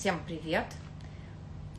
Всем 0.00 0.20
привет! 0.24 0.66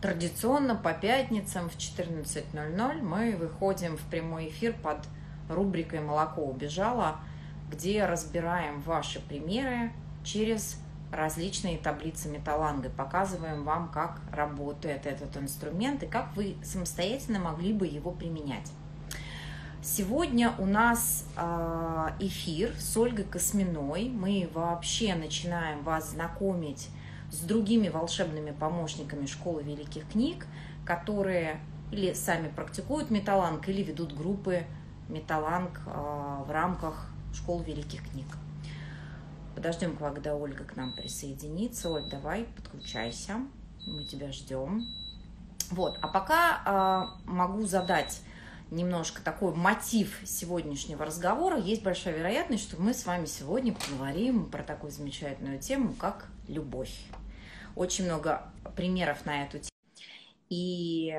Традиционно 0.01 0.75
по 0.75 0.91
пятницам 0.91 1.69
в 1.69 1.77
14.00 1.77 3.01
мы 3.01 3.37
выходим 3.37 3.95
в 3.95 4.01
прямой 4.09 4.49
эфир 4.49 4.73
под 4.73 4.97
рубрикой 5.47 6.01
«Молоко 6.01 6.41
убежало», 6.41 7.21
где 7.71 8.05
разбираем 8.05 8.81
ваши 8.81 9.21
примеры 9.21 9.93
через 10.25 10.81
различные 11.13 11.77
таблицы 11.77 12.27
металланга, 12.27 12.89
показываем 12.89 13.63
вам, 13.63 13.87
как 13.87 14.19
работает 14.33 15.05
этот 15.05 15.37
инструмент 15.37 16.03
и 16.03 16.05
как 16.05 16.35
вы 16.35 16.57
самостоятельно 16.61 17.39
могли 17.39 17.71
бы 17.71 17.87
его 17.87 18.11
применять. 18.11 18.69
Сегодня 19.81 20.53
у 20.59 20.65
нас 20.65 21.25
а, 21.37 22.13
эфир 22.19 22.73
с 22.77 22.97
Ольгой 22.97 23.23
Косминой. 23.23 24.09
Мы 24.09 24.49
вообще 24.53 25.15
начинаем 25.15 25.83
вас 25.83 26.09
знакомить 26.09 26.89
с 27.31 27.39
другими 27.41 27.89
волшебными 27.89 28.51
помощниками 28.51 29.25
школы 29.25 29.63
великих 29.63 30.07
книг, 30.09 30.47
которые 30.85 31.59
или 31.91 32.13
сами 32.13 32.49
практикуют 32.49 33.09
металланг, 33.09 33.67
или 33.67 33.83
ведут 33.83 34.15
группы 34.15 34.65
металланг 35.07 35.81
а, 35.87 36.43
в 36.43 36.51
рамках 36.51 37.09
школ 37.33 37.61
великих 37.61 38.07
книг. 38.09 38.27
Подождем, 39.55 39.95
когда 39.97 40.35
Ольга 40.35 40.63
к 40.63 40.75
нам 40.75 40.93
присоединится. 40.93 41.89
Оль, 41.89 42.09
давай, 42.09 42.45
подключайся. 42.55 43.37
Мы 43.85 44.05
тебя 44.05 44.31
ждем. 44.31 44.85
Вот, 45.71 45.97
а 46.01 46.07
пока 46.07 47.15
э, 47.25 47.29
могу 47.29 47.65
задать 47.65 48.21
немножко 48.71 49.21
такой 49.21 49.53
мотив 49.53 50.21
сегодняшнего 50.25 51.05
разговора. 51.05 51.57
Есть 51.59 51.83
большая 51.83 52.15
вероятность, 52.15 52.63
что 52.63 52.81
мы 52.81 52.93
с 52.93 53.05
вами 53.05 53.25
сегодня 53.25 53.73
поговорим 53.73 54.45
про 54.49 54.63
такую 54.63 54.91
замечательную 54.91 55.59
тему, 55.59 55.93
как 55.93 56.27
любовь. 56.47 56.93
Очень 57.75 58.05
много 58.05 58.51
примеров 58.75 59.25
на 59.25 59.43
эту 59.43 59.59
тему. 59.59 59.69
И 60.49 61.17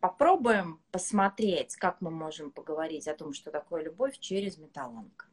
попробуем 0.00 0.80
посмотреть, 0.90 1.76
как 1.76 2.00
мы 2.00 2.10
можем 2.10 2.50
поговорить 2.50 3.08
о 3.08 3.14
том, 3.14 3.32
что 3.32 3.50
такое 3.50 3.82
любовь 3.82 4.18
через 4.18 4.58
металланг. 4.58 5.28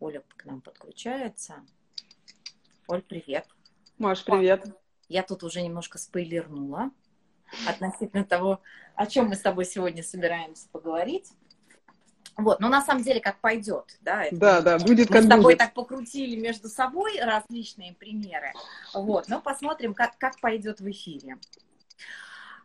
Оля 0.00 0.22
к 0.36 0.44
нам 0.44 0.60
подключается. 0.60 1.64
Оль, 2.86 3.02
привет. 3.02 3.46
Маш, 3.98 4.24
привет. 4.24 4.64
Я 5.08 5.22
тут 5.22 5.42
уже 5.42 5.60
немножко 5.60 5.98
спойлернула 5.98 6.90
относительно 7.66 8.24
того, 8.24 8.60
о 8.94 9.06
чем 9.06 9.28
мы 9.28 9.34
с 9.34 9.40
тобой 9.40 9.64
сегодня 9.64 10.02
собираемся 10.02 10.68
поговорить. 10.68 11.32
Вот, 12.38 12.60
но 12.60 12.68
на 12.68 12.80
самом 12.80 13.02
деле 13.02 13.20
как 13.20 13.40
пойдет, 13.40 13.98
да? 14.00 14.22
Это 14.22 14.36
да, 14.36 14.60
да, 14.60 14.78
будет 14.78 15.10
мы 15.10 15.16
как 15.16 15.22
Мы 15.22 15.26
с 15.26 15.28
тобой 15.28 15.44
будет. 15.44 15.58
так 15.58 15.74
покрутили 15.74 16.40
между 16.40 16.68
собой 16.68 17.20
различные 17.20 17.94
примеры. 17.94 18.52
Вот, 18.94 19.28
но 19.28 19.40
посмотрим, 19.40 19.92
как, 19.92 20.16
как 20.18 20.38
пойдет 20.38 20.78
в 20.78 20.88
эфире. 20.88 21.38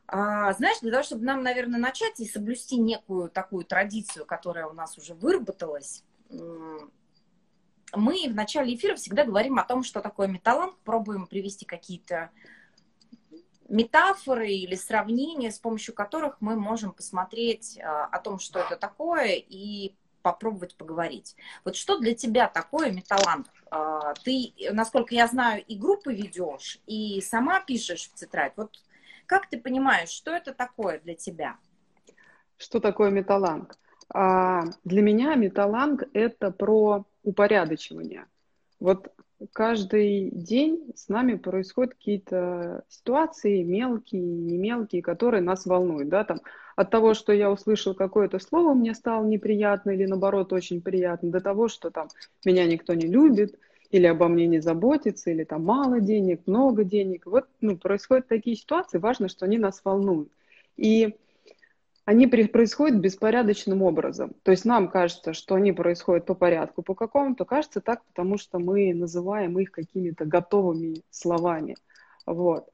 А, 0.06 0.54
знаешь, 0.54 0.80
для 0.82 0.92
того, 0.92 1.04
чтобы 1.04 1.26
нам, 1.26 1.42
наверное, 1.42 1.80
начать 1.80 2.20
и 2.20 2.28
соблюсти 2.28 2.78
некую 2.78 3.32
такую 3.32 3.66
традицию, 3.66 4.28
которая 4.28 4.68
у 4.68 4.74
нас 4.74 4.96
уже 5.00 5.16
выработалась, 5.16 6.04
мы 6.30 8.28
в 8.28 8.36
начале 8.36 8.76
эфира 8.76 8.96
всегда 8.96 9.24
говорим 9.24 9.58
о 9.58 9.64
том, 9.64 9.84
что 9.84 10.02
такое 10.02 10.28
металланг, 10.28 10.78
пробуем 10.84 11.26
привести 11.26 11.66
какие-то 11.66 12.30
метафоры 13.74 14.50
или 14.50 14.76
сравнения, 14.76 15.52
с 15.52 15.60
помощью 15.60 15.96
которых 15.96 16.38
мы 16.40 16.56
можем 16.56 16.92
посмотреть 16.92 17.80
а, 17.80 18.06
о 18.06 18.20
том, 18.20 18.40
что 18.40 18.60
это 18.60 18.76
такое, 18.76 19.34
и 19.36 19.96
попробовать 20.22 20.76
поговорить. 20.76 21.36
Вот 21.66 21.76
что 21.76 21.98
для 21.98 22.14
тебя 22.14 22.48
такое 22.48 22.92
металланг? 22.92 23.48
А, 23.72 24.14
ты, 24.24 24.54
насколько 24.72 25.16
я 25.16 25.28
знаю, 25.28 25.64
и 25.66 25.76
группы 25.76 26.14
ведешь, 26.14 26.80
и 26.86 27.20
сама 27.22 27.60
пишешь 27.62 28.10
в 28.10 28.14
тетрадь. 28.14 28.54
Вот 28.56 28.80
как 29.26 29.50
ты 29.50 29.60
понимаешь, 29.60 30.10
что 30.10 30.32
это 30.32 30.54
такое 30.54 31.00
для 31.00 31.16
тебя? 31.16 31.58
Что 32.58 32.80
такое 32.80 33.10
металланг? 33.10 33.78
А, 34.10 34.66
для 34.84 35.02
меня 35.02 35.34
металланг– 35.34 36.04
это 36.14 36.52
про 36.52 37.06
упорядочивание. 37.24 38.28
Вот 38.80 39.12
каждый 39.52 40.30
день 40.32 40.94
с 40.96 41.10
нами 41.10 41.36
происходят 41.36 41.94
какие-то 41.94 42.84
ситуации, 42.88 43.64
мелкие, 43.64 44.22
не 44.22 44.58
мелкие, 44.58 45.02
которые 45.02 45.42
нас 45.42 45.66
волнуют. 45.66 46.10
Да? 46.10 46.24
Там, 46.24 46.40
от 46.76 46.90
того, 46.90 47.14
что 47.14 47.34
я 47.34 47.52
услышал 47.52 47.94
какое-то 47.94 48.40
слово, 48.40 48.74
мне 48.74 48.94
стало 48.94 49.26
неприятно 49.26 49.92
или 49.92 50.06
наоборот 50.06 50.54
очень 50.54 50.82
приятно, 50.82 51.32
до 51.32 51.42
того, 51.42 51.68
что 51.68 51.92
там 51.92 52.08
меня 52.46 52.66
никто 52.66 52.94
не 52.94 53.08
любит, 53.08 53.60
или 53.92 54.08
обо 54.08 54.28
мне 54.28 54.48
не 54.48 54.60
заботится, 54.60 55.30
или 55.30 55.44
там 55.44 55.66
мало 55.66 56.00
денег, 56.00 56.42
много 56.48 56.84
денег. 56.84 57.26
Вот 57.26 57.46
ну, 57.62 57.78
происходят 57.78 58.28
такие 58.28 58.56
ситуации, 58.56 58.98
важно, 58.98 59.30
что 59.30 59.46
они 59.46 59.58
нас 59.58 59.82
волнуют. 59.84 60.30
И 60.78 61.16
они 62.06 62.28
происходят 62.28 63.00
беспорядочным 63.00 63.82
образом. 63.82 64.34
То 64.44 64.52
есть 64.52 64.66
нам 64.66 64.90
кажется, 64.90 65.34
что 65.34 65.56
они 65.56 65.72
происходят 65.72 66.26
по 66.26 66.34
порядку, 66.34 66.84
по 66.84 66.96
какому-то 66.96 67.46
кажется 67.46 67.80
так, 67.80 68.04
потому 68.06 68.38
что 68.38 68.60
мы 68.60 68.94
называем 68.94 69.58
их 69.58 69.72
какими-то 69.72 70.26
готовыми 70.26 71.02
словами. 71.10 71.76
Вот. 72.26 72.70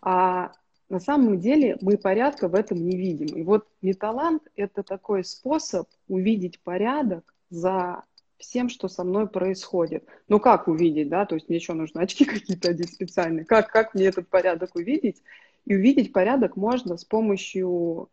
А 0.00 0.52
на 0.88 1.00
самом 1.00 1.38
деле 1.40 1.78
мы 1.80 1.96
порядка 1.96 2.48
в 2.48 2.54
этом 2.54 2.84
не 2.84 2.96
видим. 2.96 3.36
И 3.36 3.42
вот 3.42 3.66
металлант– 3.82 4.42
это 4.56 4.82
такой 4.82 5.24
способ 5.24 5.88
увидеть 6.08 6.60
порядок 6.60 7.34
за 7.50 8.04
всем, 8.38 8.68
что 8.68 8.88
со 8.88 9.04
мной 9.04 9.28
происходит. 9.28 10.04
Ну, 10.28 10.40
как 10.40 10.66
увидеть, 10.66 11.08
да, 11.08 11.24
то 11.24 11.36
есть 11.36 11.48
мне 11.48 11.58
еще 11.58 11.74
нужно 11.74 12.02
очки 12.02 12.24
какие-то 12.24 12.70
одеть 12.70 12.92
специальные. 12.92 13.44
Как, 13.44 13.70
как 13.70 13.94
мне 13.94 14.06
этот 14.06 14.28
порядок 14.28 14.74
увидеть? 14.74 15.22
И 15.64 15.76
увидеть 15.76 16.12
порядок 16.12 16.56
можно 16.56 16.96
с 16.96 17.04
помощью 17.04 18.08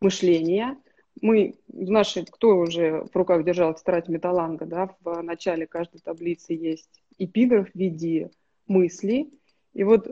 мышления. 0.00 0.76
Мы, 1.20 1.56
в 1.68 1.90
нашей, 1.90 2.24
кто 2.24 2.58
уже 2.58 3.04
в 3.12 3.16
руках 3.16 3.44
держал 3.44 3.74
тетрадь 3.74 4.08
металланга, 4.08 4.64
да, 4.64 4.96
в 5.00 5.22
начале 5.22 5.66
каждой 5.66 6.00
таблицы 6.00 6.54
есть 6.54 7.02
эпиграф 7.18 7.70
в 7.70 7.74
виде 7.74 8.30
мысли. 8.66 9.30
И 9.72 9.84
вот 9.84 10.08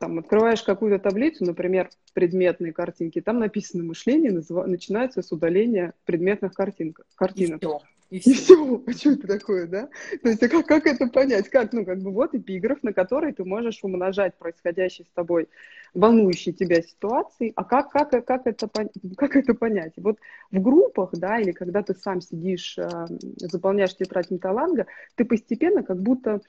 там 0.00 0.18
открываешь 0.18 0.62
какую-то 0.62 0.98
таблицу, 0.98 1.44
например, 1.44 1.88
предметные 2.12 2.72
картинки, 2.72 3.20
там 3.20 3.38
написано 3.38 3.84
мышление, 3.84 4.32
назыв... 4.32 4.66
начинается 4.66 5.22
с 5.22 5.32
удаления 5.32 5.94
предметных 6.04 6.52
картинок, 6.52 7.06
картинок. 7.14 7.62
И 7.62 7.66
все. 7.66 7.80
И 8.10 8.20
все. 8.20 8.30
И 8.30 8.34
все. 8.34 8.82
А 8.86 8.92
что 8.92 9.10
это 9.10 9.26
такое, 9.26 9.66
да? 9.66 9.88
То 10.22 10.28
есть, 10.28 10.42
а 10.42 10.48
как, 10.48 10.66
как 10.66 10.86
это 10.86 11.06
понять? 11.08 11.48
Как, 11.48 11.72
ну, 11.72 11.84
как 11.84 12.00
бы 12.00 12.10
вот 12.10 12.34
эпиграф, 12.34 12.82
на 12.82 12.92
который 12.92 13.32
ты 13.32 13.44
можешь 13.44 13.80
умножать 13.82 14.34
происходящие 14.36 15.06
с 15.06 15.10
тобой 15.14 15.48
волнующие 15.94 16.54
тебя 16.54 16.82
ситуации. 16.82 17.52
А 17.56 17.64
как, 17.64 17.90
как, 17.90 18.10
как, 18.10 18.46
это, 18.46 18.68
как 19.16 19.36
это 19.36 19.54
понять? 19.54 19.92
Вот 19.96 20.18
в 20.50 20.60
группах, 20.60 21.10
да, 21.12 21.38
или 21.38 21.52
когда 21.52 21.82
ты 21.82 21.94
сам 21.94 22.20
сидишь, 22.20 22.78
э, 22.78 22.88
заполняешь 23.36 23.96
тетрадь 23.96 24.30
металланга, 24.30 24.86
ты 25.14 25.24
постепенно 25.24 25.82
как 25.82 26.00
будто 26.00 26.40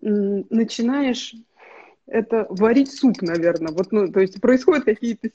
начинаешь 0.00 1.34
это 2.06 2.46
варить 2.50 2.92
суп, 2.92 3.22
наверное. 3.22 3.72
Вот, 3.72 3.92
ну, 3.92 4.10
то 4.10 4.20
есть 4.20 4.40
происходят 4.40 4.84
какие-то... 4.84 5.30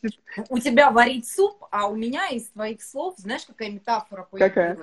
У 0.49 0.59
тебя 0.59 0.91
варить 0.91 1.27
суп, 1.27 1.65
а 1.71 1.87
у 1.87 1.95
меня 1.95 2.27
из 2.29 2.49
твоих 2.49 2.83
слов, 2.83 3.15
знаешь, 3.17 3.45
какая 3.45 3.71
метафора 3.71 4.27
появилась? 4.29 4.53
Какая? 4.53 4.77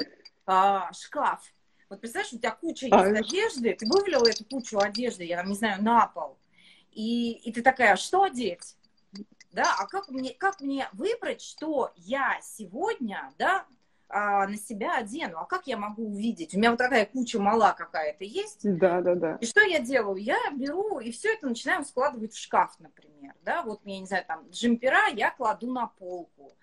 А, 0.47 0.93
шкаф. 0.93 1.41
Вот 1.89 2.01
представляешь, 2.01 2.33
у 2.33 2.39
тебя 2.39 2.51
куча 2.51 2.89
а, 2.91 3.09
есть 3.09 3.29
одежды, 3.29 3.75
ты 3.75 3.87
вывалила 3.87 4.29
эту 4.29 4.45
кучу 4.45 4.79
одежды, 4.79 5.25
я 5.25 5.37
там 5.37 5.49
не 5.49 5.55
знаю, 5.55 5.83
на 5.83 6.07
пол, 6.07 6.39
и, 6.93 7.33
и 7.33 7.53
ты 7.53 7.63
такая, 7.63 7.93
«А 7.93 7.97
что 7.97 8.23
одеть? 8.23 8.77
Да, 9.53 9.75
а 9.79 9.87
как 9.87 10.09
мне, 10.09 10.35
как 10.35 10.61
мне 10.61 10.89
выбрать, 10.93 11.41
что 11.41 11.93
я 11.97 12.39
сегодня, 12.43 13.33
да, 13.39 13.65
а, 14.09 14.47
на 14.47 14.57
себя 14.57 14.97
одену? 14.97 15.39
А 15.39 15.45
как 15.45 15.67
я 15.67 15.77
могу 15.77 16.09
увидеть? 16.09 16.55
У 16.55 16.59
меня 16.59 16.71
вот 16.71 16.79
такая 16.79 17.07
куча 17.07 17.39
мала 17.39 17.73
какая-то 17.73 18.25
есть. 18.25 18.61
Да, 18.63 19.01
да, 19.01 19.15
да. 19.15 19.37
И 19.41 19.47
что 19.47 19.61
я 19.61 19.79
делаю? 19.79 20.17
Я 20.17 20.37
беру 20.53 20.99
и 20.99 21.11
все 21.13 21.35
это 21.35 21.47
начинаю 21.47 21.85
складывать 21.85 22.33
в 22.33 22.41
шкаф, 22.41 22.75
например. 22.81 23.35
Да, 23.45 23.63
вот, 23.63 23.81
я 23.85 23.99
не 23.99 24.07
знаю, 24.07 24.25
там, 24.27 24.49
джемпера 24.51 25.09
я 25.15 25.31
кладу 25.31 25.73
на 25.73 25.87
полку 25.87 26.53
а, 26.53 26.55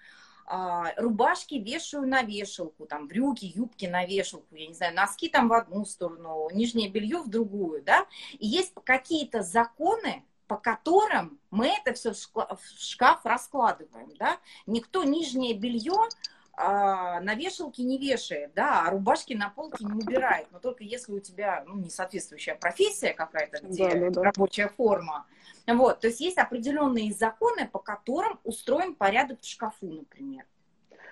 рубашки 0.97 1.55
вешаю 1.55 2.07
на 2.07 2.23
вешалку, 2.23 2.85
там 2.85 3.07
брюки, 3.07 3.45
юбки 3.45 3.85
на 3.85 4.05
вешалку, 4.05 4.55
я 4.55 4.67
не 4.67 4.73
знаю, 4.73 4.93
носки 4.95 5.29
там 5.29 5.47
в 5.47 5.53
одну 5.53 5.85
сторону, 5.85 6.49
нижнее 6.51 6.89
белье 6.89 7.19
в 7.19 7.29
другую, 7.29 7.83
да, 7.83 8.05
и 8.37 8.47
есть 8.47 8.73
какие-то 8.83 9.43
законы, 9.43 10.25
по 10.47 10.57
которым 10.57 11.39
мы 11.51 11.67
это 11.67 11.93
все 11.93 12.11
в 12.11 12.59
шкаф 12.77 13.25
раскладываем, 13.25 14.13
да, 14.17 14.39
никто 14.65 15.03
нижнее 15.05 15.53
белье 15.53 16.09
а, 16.53 17.19
на 17.21 17.35
вешалке 17.35 17.83
не 17.83 17.97
вешает, 17.97 18.53
да, 18.53 18.85
а 18.85 18.91
рубашки 18.91 19.33
на 19.33 19.49
полке 19.49 19.83
не 19.85 19.93
убирает, 19.93 20.47
но 20.51 20.59
только 20.59 20.83
если 20.83 21.13
у 21.13 21.19
тебя, 21.19 21.63
ну, 21.65 21.75
несоответствующая 21.77 22.55
профессия 22.55 23.13
какая-то, 23.13 23.65
где 23.65 23.89
да, 23.89 23.99
да, 23.99 24.09
да. 24.09 24.23
рабочая 24.23 24.67
форма, 24.67 25.25
вот, 25.65 26.01
то 26.01 26.07
есть 26.07 26.19
есть 26.19 26.37
определенные 26.37 27.13
законы, 27.13 27.67
по 27.67 27.79
которым 27.79 28.39
устроен 28.43 28.95
порядок 28.95 29.41
в 29.41 29.47
шкафу, 29.47 29.87
например. 29.87 30.45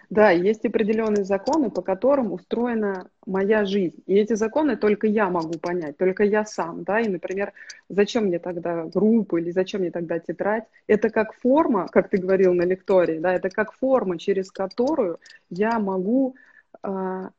Да, 0.09 0.31
есть 0.31 0.65
определенные 0.65 1.23
законы, 1.23 1.69
по 1.69 1.83
которым 1.83 2.31
устроена 2.31 3.09
моя 3.27 3.63
жизнь. 3.63 4.01
И 4.07 4.15
эти 4.15 4.33
законы 4.33 4.75
только 4.75 5.05
я 5.05 5.29
могу 5.29 5.59
понять, 5.59 5.97
только 5.97 6.23
я 6.23 6.45
сам. 6.45 6.83
Да? 6.83 6.99
И, 6.99 7.07
например, 7.07 7.53
зачем 7.89 8.25
мне 8.25 8.39
тогда 8.39 8.85
группа 8.85 9.37
или 9.37 9.51
зачем 9.51 9.81
мне 9.81 9.91
тогда 9.91 10.17
тетрадь? 10.17 10.63
Это 10.87 11.11
как 11.11 11.33
форма, 11.35 11.87
как 11.87 12.09
ты 12.09 12.17
говорил 12.17 12.55
на 12.55 12.63
лектории, 12.63 13.19
да, 13.19 13.35
это 13.35 13.49
как 13.49 13.71
форма, 13.71 14.17
через 14.17 14.51
которую 14.51 15.19
я 15.51 15.77
могу 15.77 16.35
а, 16.81 17.29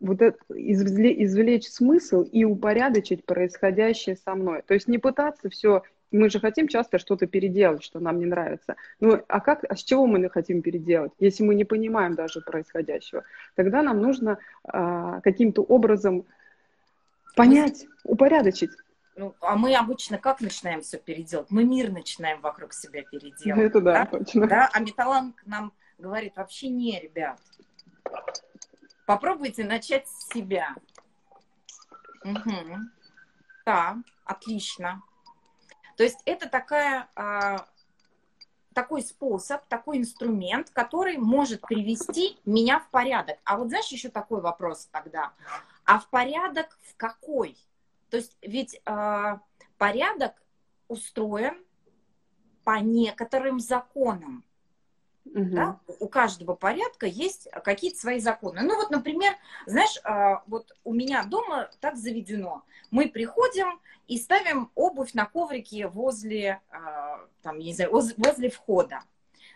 вот 0.00 0.22
это, 0.22 0.38
извлечь, 0.48 1.18
извлечь 1.18 1.68
смысл 1.68 2.22
и 2.22 2.44
упорядочить 2.44 3.26
происходящее 3.26 4.16
со 4.16 4.34
мной. 4.34 4.62
То 4.66 4.72
есть 4.72 4.88
не 4.88 4.96
пытаться 4.96 5.50
все 5.50 5.82
мы 6.10 6.30
же 6.30 6.40
хотим 6.40 6.68
часто 6.68 6.98
что-то 6.98 7.26
переделать, 7.26 7.82
что 7.82 8.00
нам 8.00 8.18
не 8.18 8.26
нравится. 8.26 8.76
Ну, 9.00 9.22
а 9.28 9.40
как, 9.40 9.64
а 9.68 9.76
с 9.76 9.82
чего 9.82 10.06
мы 10.06 10.28
хотим 10.30 10.62
переделать, 10.62 11.12
если 11.18 11.44
мы 11.44 11.54
не 11.54 11.64
понимаем 11.64 12.14
даже 12.14 12.40
происходящего? 12.40 13.24
Тогда 13.54 13.82
нам 13.82 14.00
нужно 14.00 14.38
а, 14.64 15.20
каким-то 15.20 15.62
образом 15.62 16.24
понять, 17.36 17.86
упорядочить. 18.04 18.70
Ну, 19.16 19.34
а 19.40 19.56
мы 19.56 19.74
обычно 19.74 20.16
как 20.18 20.40
начинаем 20.40 20.80
все 20.80 20.98
переделать? 20.98 21.50
Мы 21.50 21.64
мир 21.64 21.90
начинаем 21.90 22.40
вокруг 22.40 22.72
себя 22.72 23.02
переделать. 23.02 23.60
Это 23.60 23.80
да, 23.80 23.92
да? 23.92 24.06
точно. 24.06 24.46
Да, 24.46 24.70
а 24.72 24.80
металланг 24.80 25.42
нам 25.44 25.72
говорит, 25.98 26.36
вообще 26.36 26.68
не, 26.68 27.00
ребят. 27.00 27.40
Попробуйте 29.06 29.64
начать 29.64 30.06
с 30.06 30.28
себя. 30.32 30.74
Угу. 32.24 32.76
Да, 33.66 33.96
отлично. 34.24 35.02
То 35.98 36.04
есть 36.04 36.20
это 36.26 36.48
такая, 36.48 37.08
а, 37.16 37.66
такой 38.72 39.02
способ, 39.02 39.66
такой 39.66 39.98
инструмент, 39.98 40.70
который 40.70 41.16
может 41.18 41.62
привести 41.62 42.38
меня 42.44 42.78
в 42.78 42.88
порядок. 42.90 43.36
А 43.42 43.58
вот 43.58 43.70
знаешь, 43.70 43.88
еще 43.88 44.08
такой 44.08 44.40
вопрос 44.40 44.88
тогда. 44.92 45.32
А 45.84 45.98
в 45.98 46.08
порядок 46.08 46.78
в 46.82 46.96
какой? 46.96 47.58
То 48.10 48.18
есть 48.18 48.36
ведь 48.42 48.80
э, 48.86 49.38
порядок 49.76 50.40
устроен 50.86 51.64
по 52.62 52.78
некоторым 52.78 53.58
законам. 53.58 54.44
Угу. 55.34 55.54
Да? 55.54 55.80
У 56.00 56.08
каждого 56.08 56.54
порядка 56.54 57.06
есть 57.06 57.48
какие-то 57.64 57.98
свои 57.98 58.20
законы. 58.20 58.62
Ну 58.62 58.76
вот, 58.76 58.90
например, 58.90 59.32
знаешь, 59.66 59.98
а, 60.04 60.42
вот 60.46 60.74
у 60.84 60.92
меня 60.92 61.24
дома 61.24 61.70
так 61.80 61.96
заведено. 61.96 62.62
Мы 62.90 63.08
приходим 63.08 63.80
и 64.06 64.18
ставим 64.18 64.70
обувь 64.74 65.14
на 65.14 65.26
коврике 65.26 65.86
возле, 65.88 66.60
а, 66.70 67.20
там, 67.42 67.58
не 67.58 67.74
знаю, 67.74 67.90
возле 67.92 68.50
входа. 68.50 69.00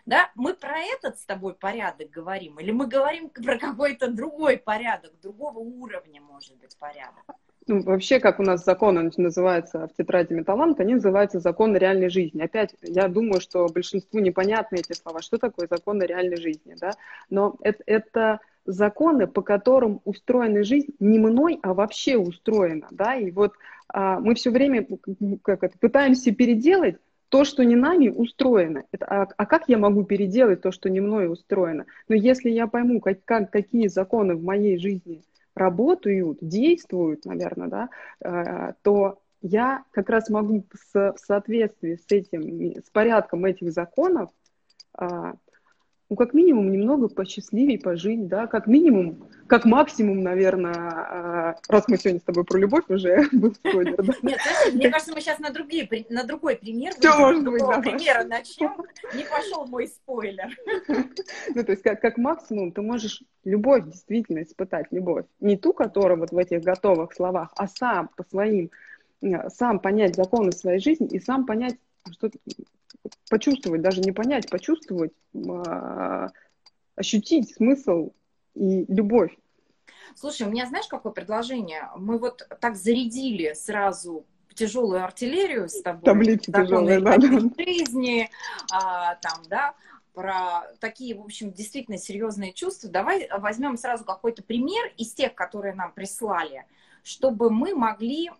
Да? 0.05 0.31
Мы 0.35 0.53
про 0.53 0.79
этот 0.79 1.17
с 1.19 1.25
тобой 1.25 1.53
порядок 1.53 2.09
говорим, 2.09 2.59
или 2.59 2.71
мы 2.71 2.87
говорим 2.87 3.29
про 3.29 3.57
какой-то 3.57 4.09
другой 4.09 4.57
порядок, 4.57 5.11
другого 5.21 5.59
уровня, 5.59 6.21
может 6.21 6.57
быть, 6.57 6.77
порядок? 6.77 7.23
Ну, 7.65 7.81
вообще, 7.81 8.19
как 8.19 8.39
у 8.39 8.43
нас 8.43 8.65
законы 8.65 9.09
называются 9.15 9.87
в 9.87 9.93
тетради 9.93 10.33
Металланг, 10.33 10.79
они 10.81 10.95
называются 10.95 11.39
законы 11.39 11.77
реальной 11.77 12.09
жизни. 12.09 12.41
Опять, 12.41 12.75
я 12.81 13.07
думаю, 13.07 13.39
что 13.39 13.67
большинству 13.67 14.19
непонятны 14.19 14.77
эти 14.77 14.91
слова. 14.91 15.21
Что 15.21 15.37
такое 15.37 15.67
законы 15.69 16.03
реальной 16.03 16.35
жизни? 16.35 16.75
Да? 16.77 16.91
Но 17.29 17.55
это, 17.61 17.81
это 17.85 18.39
законы, 18.65 19.27
по 19.27 19.41
которым 19.41 20.01
устроена 20.03 20.63
жизнь 20.63 20.93
не 20.99 21.19
мной, 21.19 21.59
а 21.63 21.73
вообще 21.73 22.17
устроена. 22.17 22.87
Да? 22.91 23.15
И 23.15 23.31
вот 23.31 23.53
а, 23.87 24.19
мы 24.19 24.35
все 24.35 24.49
время 24.49 24.85
как 25.41 25.63
это, 25.63 25.77
пытаемся 25.77 26.33
переделать 26.33 26.97
то, 27.33 27.45
что 27.45 27.65
не 27.65 27.75
нами 27.75 28.09
устроено. 28.09 28.83
Это, 28.91 29.07
а, 29.07 29.27
а 29.37 29.45
как 29.47 29.63
я 29.67 29.79
могу 29.79 30.03
переделать 30.03 30.61
то, 30.61 30.71
что 30.71 30.87
не 30.87 30.99
мной 31.01 31.27
устроено? 31.27 31.87
Но 32.07 32.13
если 32.13 32.51
я 32.51 32.67
пойму, 32.67 33.01
как, 33.01 33.25
как, 33.25 33.49
какие 33.49 33.87
законы 33.87 34.35
в 34.35 34.43
моей 34.43 34.77
жизни 34.77 35.23
работают, 35.55 36.37
действуют, 36.41 37.25
наверное, 37.25 37.69
да, 37.69 37.89
э, 38.23 38.73
то 38.83 39.17
я 39.41 39.83
как 39.89 40.11
раз 40.11 40.29
могу 40.29 40.63
в 40.93 41.15
соответствии 41.17 41.95
с 41.95 42.05
этим, 42.11 42.75
с 42.79 42.91
порядком 42.91 43.45
этих 43.45 43.71
законов 43.71 44.29
а, 44.93 45.33
ну, 46.09 46.15
как 46.15 46.33
минимум, 46.33 46.71
немного 46.71 47.07
посчастливее 47.07 47.79
пожить, 47.79 48.27
да, 48.27 48.47
как 48.47 48.67
минимум, 48.67 49.27
как 49.47 49.65
максимум, 49.65 50.21
наверное, 50.21 50.73
а, 50.73 51.55
раз 51.67 51.87
мы 51.87 51.97
сегодня 51.97 52.19
с 52.19 52.23
тобой 52.23 52.43
про 52.43 52.59
любовь 52.59 52.83
уже 52.89 53.27
был 53.31 53.53
спойлер, 53.53 53.95
да? 53.97 54.13
Нет, 54.21 54.39
мне 54.73 54.89
кажется, 54.89 55.13
мы 55.13 55.21
сейчас 55.21 55.39
на, 55.39 55.49
другие, 55.49 55.87
на 56.09 56.23
другой 56.23 56.55
пример, 56.55 56.93
Все 56.99 57.17
может 57.17 57.43
быть, 57.43 57.61
да. 57.61 57.79
примера 57.79 58.23
начнем, 58.25 58.75
не 59.15 59.23
пошел 59.23 59.65
мой 59.65 59.87
спойлер. 59.87 60.49
Ну, 61.55 61.63
то 61.63 61.71
есть, 61.71 61.83
как, 61.83 62.01
как 62.01 62.17
максимум, 62.17 62.71
ты 62.71 62.81
можешь 62.81 63.23
любовь 63.43 63.85
действительно 63.85 64.43
испытать, 64.43 64.87
любовь. 64.91 65.25
Не 65.39 65.57
ту, 65.57 65.73
которая 65.73 66.17
вот 66.17 66.31
в 66.31 66.37
этих 66.37 66.61
готовых 66.63 67.13
словах, 67.13 67.51
а 67.55 67.67
сам 67.67 68.09
по 68.15 68.23
своим, 68.23 68.69
э, 69.21 69.49
сам 69.49 69.79
понять 69.79 70.15
законы 70.15 70.51
своей 70.51 70.79
жизни 70.79 71.07
и 71.07 71.19
сам 71.19 71.45
понять, 71.45 71.75
что 72.11 72.29
почувствовать, 73.29 73.81
даже 73.81 74.01
не 74.01 74.11
понять, 74.11 74.49
почувствовать, 74.49 75.13
а, 75.35 76.29
ощутить 76.95 77.53
смысл 77.55 78.11
и 78.55 78.85
любовь. 78.87 79.35
Слушай, 80.15 80.47
у 80.47 80.51
меня 80.51 80.67
знаешь, 80.67 80.87
какое 80.87 81.11
предложение? 81.11 81.89
Мы 81.97 82.17
вот 82.17 82.47
так 82.59 82.75
зарядили 82.75 83.53
сразу 83.53 84.25
тяжелую 84.53 85.03
артиллерию 85.03 85.67
с 85.67 85.81
тобой. 85.81 86.03
Таблицы 86.03 86.51
тяжелые, 86.51 86.99
да, 86.99 87.19
жизни, 87.19 88.29
а, 88.71 89.15
там, 89.15 89.41
да, 89.49 89.73
про 90.13 90.67
такие, 90.79 91.15
в 91.15 91.21
общем, 91.21 91.51
действительно 91.51 91.97
серьезные 91.97 92.53
чувства. 92.53 92.89
Давай 92.89 93.27
возьмем 93.39 93.77
сразу 93.77 94.05
какой-то 94.05 94.43
пример 94.43 94.93
из 94.97 95.13
тех, 95.13 95.33
которые 95.33 95.73
нам 95.73 95.91
прислали, 95.91 96.65
чтобы 97.03 97.49
мы 97.49 97.75
могли 97.75 98.31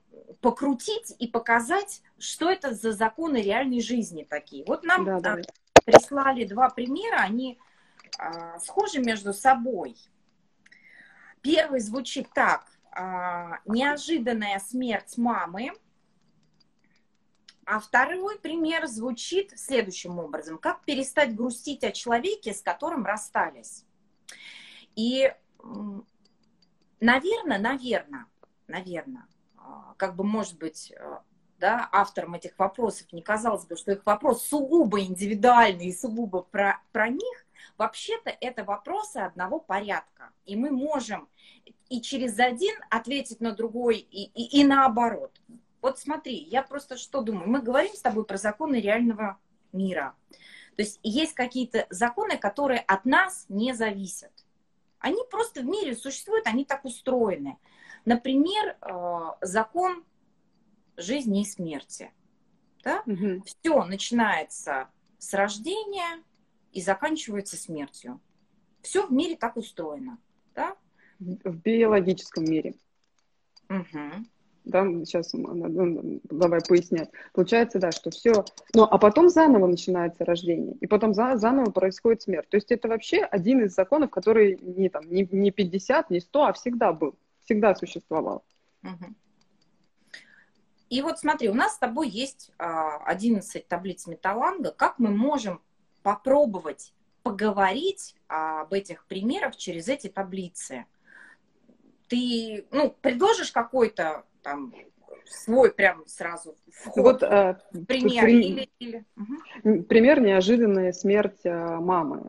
покрутить 0.41 1.13
и 1.19 1.27
показать, 1.27 2.01
что 2.17 2.49
это 2.49 2.73
за 2.73 2.91
законы 2.93 3.37
реальной 3.41 3.81
жизни 3.81 4.23
такие. 4.23 4.65
Вот 4.65 4.83
нам 4.83 5.05
да, 5.05 5.19
да. 5.19 5.37
прислали 5.85 6.45
два 6.45 6.69
примера, 6.69 7.17
они 7.17 7.59
а, 8.17 8.59
схожи 8.59 8.99
между 8.99 9.33
собой. 9.33 9.95
Первый 11.41 11.81
звучит 11.81 12.29
так. 12.33 12.65
А, 12.91 13.59
неожиданная 13.65 14.59
смерть 14.59 15.17
мамы. 15.17 15.71
А 17.65 17.79
второй 17.79 18.39
пример 18.39 18.87
звучит 18.87 19.57
следующим 19.57 20.19
образом. 20.19 20.57
Как 20.57 20.83
перестать 20.83 21.35
грустить 21.35 21.83
о 21.83 21.91
человеке, 21.91 22.53
с 22.53 22.61
которым 22.61 23.05
расстались. 23.05 23.85
И, 24.95 25.33
наверное, 26.99 27.59
наверное, 27.59 28.25
наверное, 28.67 29.27
а, 29.57 29.93
как 29.97 30.15
бы, 30.15 30.23
может 30.23 30.57
быть, 30.57 30.91
э, 30.91 31.17
да, 31.59 31.87
авторам 31.91 32.33
этих 32.33 32.57
вопросов 32.57 33.11
не 33.13 33.21
казалось 33.21 33.65
бы, 33.65 33.75
что 33.77 33.91
их 33.91 34.05
вопрос 34.05 34.45
сугубо 34.45 34.99
индивидуальный 35.01 35.87
и 35.87 35.95
сугубо 35.95 36.41
про, 36.41 36.81
про 36.91 37.09
них, 37.09 37.45
вообще-то 37.77 38.29
это 38.29 38.63
вопросы 38.63 39.17
одного 39.17 39.59
порядка. 39.59 40.31
И 40.45 40.55
мы 40.55 40.71
можем 40.71 41.29
и 41.89 42.01
через 42.01 42.39
один 42.39 42.75
ответить 42.89 43.39
на 43.39 43.53
другой, 43.53 43.97
и, 43.97 44.23
и, 44.23 44.59
и 44.59 44.63
наоборот. 44.63 45.39
Вот 45.81 45.99
смотри, 45.99 46.35
я 46.35 46.63
просто 46.63 46.97
что 46.97 47.21
думаю. 47.21 47.49
Мы 47.49 47.61
говорим 47.61 47.93
с 47.93 48.01
тобой 48.01 48.25
про 48.25 48.37
законы 48.37 48.79
реального 48.79 49.37
мира. 49.71 50.15
То 50.75 50.81
есть 50.81 50.99
есть 51.03 51.33
какие-то 51.33 51.85
законы, 51.89 52.37
которые 52.37 52.79
от 52.79 53.05
нас 53.05 53.45
не 53.49 53.73
зависят. 53.73 54.31
Они 54.99 55.21
просто 55.29 55.61
в 55.61 55.65
мире 55.65 55.95
существуют, 55.95 56.47
они 56.47 56.65
так 56.65 56.85
устроены. 56.85 57.57
Например, 58.05 58.75
э, 58.81 59.45
закон 59.45 60.03
жизни 60.97 61.41
и 61.41 61.45
смерти. 61.45 62.11
Да? 62.83 63.01
Угу. 63.05 63.43
Все 63.45 63.83
начинается 63.85 64.89
с 65.17 65.33
рождения 65.33 66.21
и 66.71 66.81
заканчивается 66.81 67.55
смертью. 67.55 68.19
Все 68.81 69.07
в 69.07 69.11
мире 69.11 69.37
так 69.37 69.55
устроено. 69.55 70.17
Да? 70.53 70.75
В 71.19 71.55
биологическом 71.55 72.43
мире. 72.43 72.75
Угу. 73.69 74.25
Да, 74.65 74.85
сейчас 75.05 75.33
ну, 75.33 76.21
давай 76.23 76.61
пояснять. 76.61 77.09
Получается, 77.33 77.79
да, 77.79 77.91
что 77.91 78.11
все. 78.11 78.45
Ну, 78.73 78.83
а 78.83 78.97
потом 78.97 79.29
заново 79.29 79.67
начинается 79.67 80.23
рождение, 80.23 80.75
и 80.79 80.87
потом 80.87 81.13
за, 81.13 81.37
заново 81.37 81.71
происходит 81.71 82.21
смерть. 82.21 82.47
То 82.49 82.55
есть 82.55 82.71
это 82.71 82.87
вообще 82.87 83.19
один 83.23 83.63
из 83.63 83.73
законов, 83.73 84.09
который 84.09 84.57
не, 84.61 84.89
там, 84.89 85.03
не, 85.09 85.27
не 85.29 85.51
50, 85.51 86.09
не 86.09 86.21
100, 86.21 86.43
а 86.43 86.53
всегда 86.53 86.93
был 86.93 87.15
всегда 87.53 87.75
существовал. 87.75 88.43
И 90.89 91.01
вот 91.01 91.17
смотри, 91.17 91.49
у 91.49 91.53
нас 91.53 91.75
с 91.75 91.77
тобой 91.79 92.09
есть 92.09 92.51
11 92.57 93.55
а, 93.55 93.67
таблиц 93.67 94.05
металланга. 94.05 94.71
Как 94.71 94.99
мы 94.99 95.09
можем 95.09 95.61
попробовать 96.03 96.93
поговорить 97.23 98.15
об 98.27 98.73
этих 98.73 99.05
примерах 99.05 99.55
через 99.55 99.87
эти 99.87 100.07
таблицы? 100.07 100.85
Ты, 102.09 102.67
ну, 102.69 102.95
предложишь 103.01 103.51
какой-то 103.51 104.25
там 104.43 104.73
свой 105.25 105.71
прям 105.71 106.05
сразу 106.05 106.55
вход 106.71 107.03
вот, 107.03 107.23
а, 107.23 107.59
пример 107.87 108.25
при... 108.25 108.43
или, 108.43 108.69
или... 108.77 109.05
Угу. 109.15 109.83
пример 109.83 110.21
неожиданная 110.21 110.91
смерть 110.91 111.43
а, 111.45 111.79
мамы. 111.79 112.27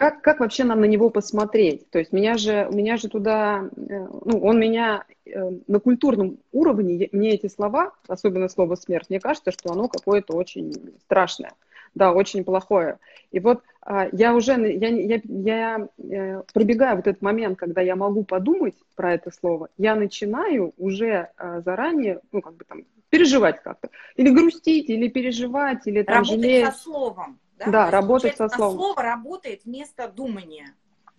А, 0.00 0.10
как, 0.10 0.22
как 0.22 0.40
вообще 0.40 0.64
нам 0.64 0.80
на 0.80 0.86
него 0.86 1.10
посмотреть? 1.10 1.90
То 1.90 1.98
есть 1.98 2.12
меня 2.12 2.38
же, 2.38 2.68
меня 2.72 2.96
же 2.96 3.08
туда, 3.08 3.68
э, 3.76 4.06
ну, 4.24 4.40
он 4.40 4.58
меня 4.58 5.04
э, 5.26 5.50
на 5.66 5.78
культурном 5.78 6.38
уровне, 6.52 7.08
мне 7.12 7.34
эти 7.34 7.48
слова, 7.48 7.92
особенно 8.08 8.48
слово 8.48 8.76
смерть, 8.76 9.10
мне 9.10 9.20
кажется, 9.20 9.52
что 9.52 9.70
оно 9.70 9.88
какое-то 9.88 10.34
очень 10.34 10.72
страшное, 11.04 11.52
да, 11.94 12.12
очень 12.12 12.44
плохое. 12.44 12.98
И 13.30 13.40
вот 13.40 13.62
а, 13.82 14.08
я 14.12 14.34
уже, 14.34 14.52
я, 14.52 14.88
я, 14.88 15.20
я 15.24 15.88
э, 15.98 16.42
пробегаю 16.54 16.96
вот 16.96 17.06
этот 17.06 17.20
момент, 17.20 17.58
когда 17.58 17.82
я 17.82 17.94
могу 17.94 18.24
подумать 18.24 18.76
про 18.96 19.12
это 19.12 19.30
слово, 19.30 19.68
я 19.76 19.94
начинаю 19.94 20.72
уже 20.78 21.28
заранее, 21.64 22.20
ну, 22.32 22.40
как 22.40 22.54
бы 22.54 22.64
там, 22.64 22.84
переживать 23.10 23.62
как-то. 23.62 23.90
Или 24.16 24.30
грустить, 24.30 24.88
или 24.88 25.08
переживать, 25.08 25.86
или 25.86 26.02
там 26.02 26.22
Работать 26.22 26.40
жалеть. 26.40 26.66
со 26.66 26.72
словом. 26.72 27.38
Да, 27.60 27.70
да 27.70 27.90
работать 27.90 28.36
со 28.36 28.48
словом. 28.48 28.76
Слово 28.76 29.02
работает 29.02 29.64
вместо 29.64 30.08
думания. 30.08 30.74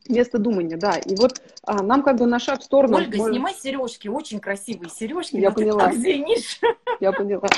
Вместо 0.08 0.40
думания, 0.40 0.78
да. 0.78 0.98
И 0.98 1.16
вот 1.16 1.42
а, 1.64 1.84
нам 1.84 2.02
как 2.02 2.18
бы 2.18 2.26
на 2.26 2.40
шаг 2.40 2.62
в 2.62 2.64
сторону... 2.64 2.98
Ольга, 2.98 3.18
может... 3.18 3.36
снимай 3.36 3.54
сережки, 3.54 4.08
очень 4.08 4.40
красивые 4.40 4.90
сережки. 4.90 5.38
Я 5.38 5.52
поняла. 5.52 5.90
Ты 5.90 5.98
звенишь. 5.98 6.60
Я 7.00 7.12
поняла. 7.12 7.48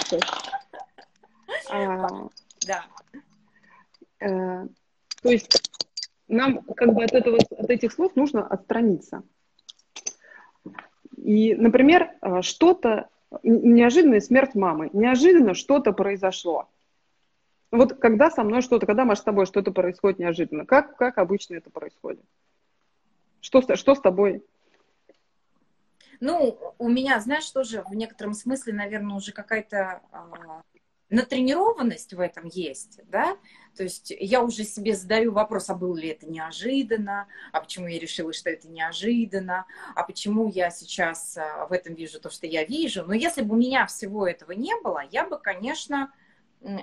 А, 1.69 2.07
да. 2.67 2.85
Э, 4.19 4.67
то 5.21 5.29
есть 5.29 5.61
нам 6.27 6.61
как 6.63 6.93
бы 6.93 7.03
от, 7.03 7.13
этого, 7.13 7.37
от 7.37 7.69
этих 7.69 7.93
слов 7.93 8.15
нужно 8.15 8.45
отстраниться. 8.45 9.23
И, 11.15 11.55
например, 11.55 12.11
а, 12.21 12.41
что-то, 12.41 13.09
неожиданная 13.43 14.19
смерть 14.19 14.55
мамы, 14.55 14.89
неожиданно 14.93 15.53
что-то 15.53 15.93
произошло. 15.93 16.67
Вот 17.73 17.93
когда 17.99 18.29
со 18.29 18.43
мной 18.43 18.61
что-то, 18.61 18.85
когда, 18.85 19.03
Маш, 19.03 19.17
с 19.17 19.23
тобой 19.23 19.47
что-то 19.47 19.71
происходит 19.71 20.19
неожиданно, 20.19 20.63
как, 20.63 20.95
как 20.95 21.17
обычно 21.17 21.55
это 21.55 21.71
происходит? 21.71 22.23
Что, 23.41 23.75
что 23.75 23.95
с 23.95 23.99
тобой? 23.99 24.45
Ну, 26.19 26.59
у 26.77 26.87
меня, 26.87 27.19
знаешь, 27.19 27.49
тоже 27.49 27.83
в 27.89 27.95
некотором 27.95 28.35
смысле, 28.35 28.73
наверное, 28.73 29.15
уже 29.15 29.31
какая-то 29.31 30.01
а, 30.11 30.61
натренированность 31.09 32.13
в 32.13 32.19
этом 32.19 32.45
есть, 32.45 32.99
да? 33.05 33.37
То 33.75 33.81
есть 33.81 34.13
я 34.19 34.43
уже 34.43 34.65
себе 34.65 34.95
задаю 34.95 35.31
вопрос, 35.31 35.67
а 35.71 35.73
было 35.73 35.97
ли 35.97 36.09
это 36.09 36.27
неожиданно, 36.27 37.27
а 37.51 37.59
почему 37.59 37.87
я 37.87 37.97
решила, 37.97 38.33
что 38.33 38.51
это 38.51 38.67
неожиданно, 38.67 39.65
а 39.95 40.03
почему 40.03 40.47
я 40.47 40.69
сейчас 40.69 41.39
а, 41.39 41.65
в 41.65 41.71
этом 41.71 41.95
вижу 41.95 42.21
то, 42.21 42.29
что 42.29 42.45
я 42.45 42.65
вижу. 42.65 43.03
Но 43.03 43.15
если 43.15 43.41
бы 43.41 43.55
у 43.55 43.57
меня 43.57 43.87
всего 43.87 44.27
этого 44.27 44.51
не 44.51 44.79
было, 44.83 45.01
я 45.11 45.25
бы, 45.25 45.39
конечно, 45.39 46.13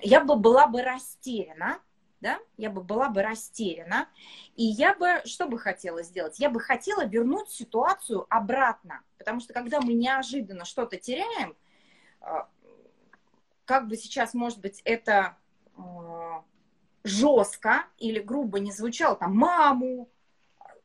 я 0.02 0.24
бы 0.24 0.36
была 0.36 0.66
бы 0.66 0.82
растеряна, 0.82 1.78
да, 2.20 2.38
я 2.58 2.70
бы 2.70 2.82
была 2.82 3.08
бы 3.08 3.22
растеряна, 3.22 4.08
и 4.54 4.64
я 4.64 4.94
бы, 4.94 5.22
что 5.24 5.46
бы 5.46 5.58
хотела 5.58 6.02
сделать? 6.02 6.38
Я 6.38 6.50
бы 6.50 6.60
хотела 6.60 7.04
вернуть 7.04 7.48
ситуацию 7.48 8.26
обратно, 8.28 9.00
потому 9.18 9.40
что 9.40 9.54
когда 9.54 9.80
мы 9.80 9.94
неожиданно 9.94 10.64
что-то 10.64 10.98
теряем, 10.98 11.56
а, 12.20 12.48
как 13.64 13.88
бы 13.88 13.96
сейчас, 13.96 14.34
может 14.34 14.60
быть, 14.60 14.82
это 14.84 15.36
а, 15.76 16.44
жестко 17.04 17.84
или 17.98 18.20
грубо 18.20 18.58
не 18.58 18.72
звучало, 18.72 19.16
там, 19.16 19.34
маму, 19.34 20.10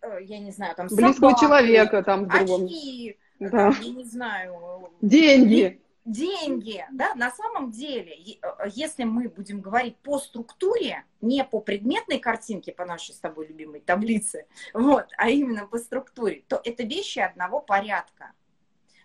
э, 0.02 0.20
я 0.22 0.40
не 0.40 0.52
знаю, 0.52 0.74
там, 0.76 0.88
Близкого 0.88 1.32
собаку, 1.32 1.42
человека, 1.42 2.02
там, 2.02 2.26
в 2.26 2.28
другом. 2.30 2.66
очки, 2.66 3.20
да. 3.42 3.50
там, 3.50 3.82
я 3.82 3.92
не 3.92 4.06
знаю. 4.06 4.90
Деньги 5.02 5.82
деньги, 6.06 6.86
да, 6.92 7.16
на 7.16 7.32
самом 7.32 7.72
деле, 7.72 8.14
э, 8.14 8.70
если 8.72 9.04
мы 9.04 9.28
будем 9.28 9.60
говорить 9.60 9.98
по 9.98 10.20
структуре, 10.20 11.04
не 11.22 11.44
по 11.44 11.60
предметной 11.60 12.20
картинке, 12.20 12.72
по 12.72 12.86
нашей 12.86 13.14
с 13.14 13.20
тобой 13.20 13.48
любимой 13.48 13.82
таблице, 13.82 14.46
вот, 14.74 15.08
а 15.18 15.30
именно 15.30 15.66
по 15.66 15.80
структуре, 15.80 16.44
то 16.48 16.62
это 16.64 16.84
вещи 16.84 17.20
одного 17.20 17.60
порядка. 17.60 18.32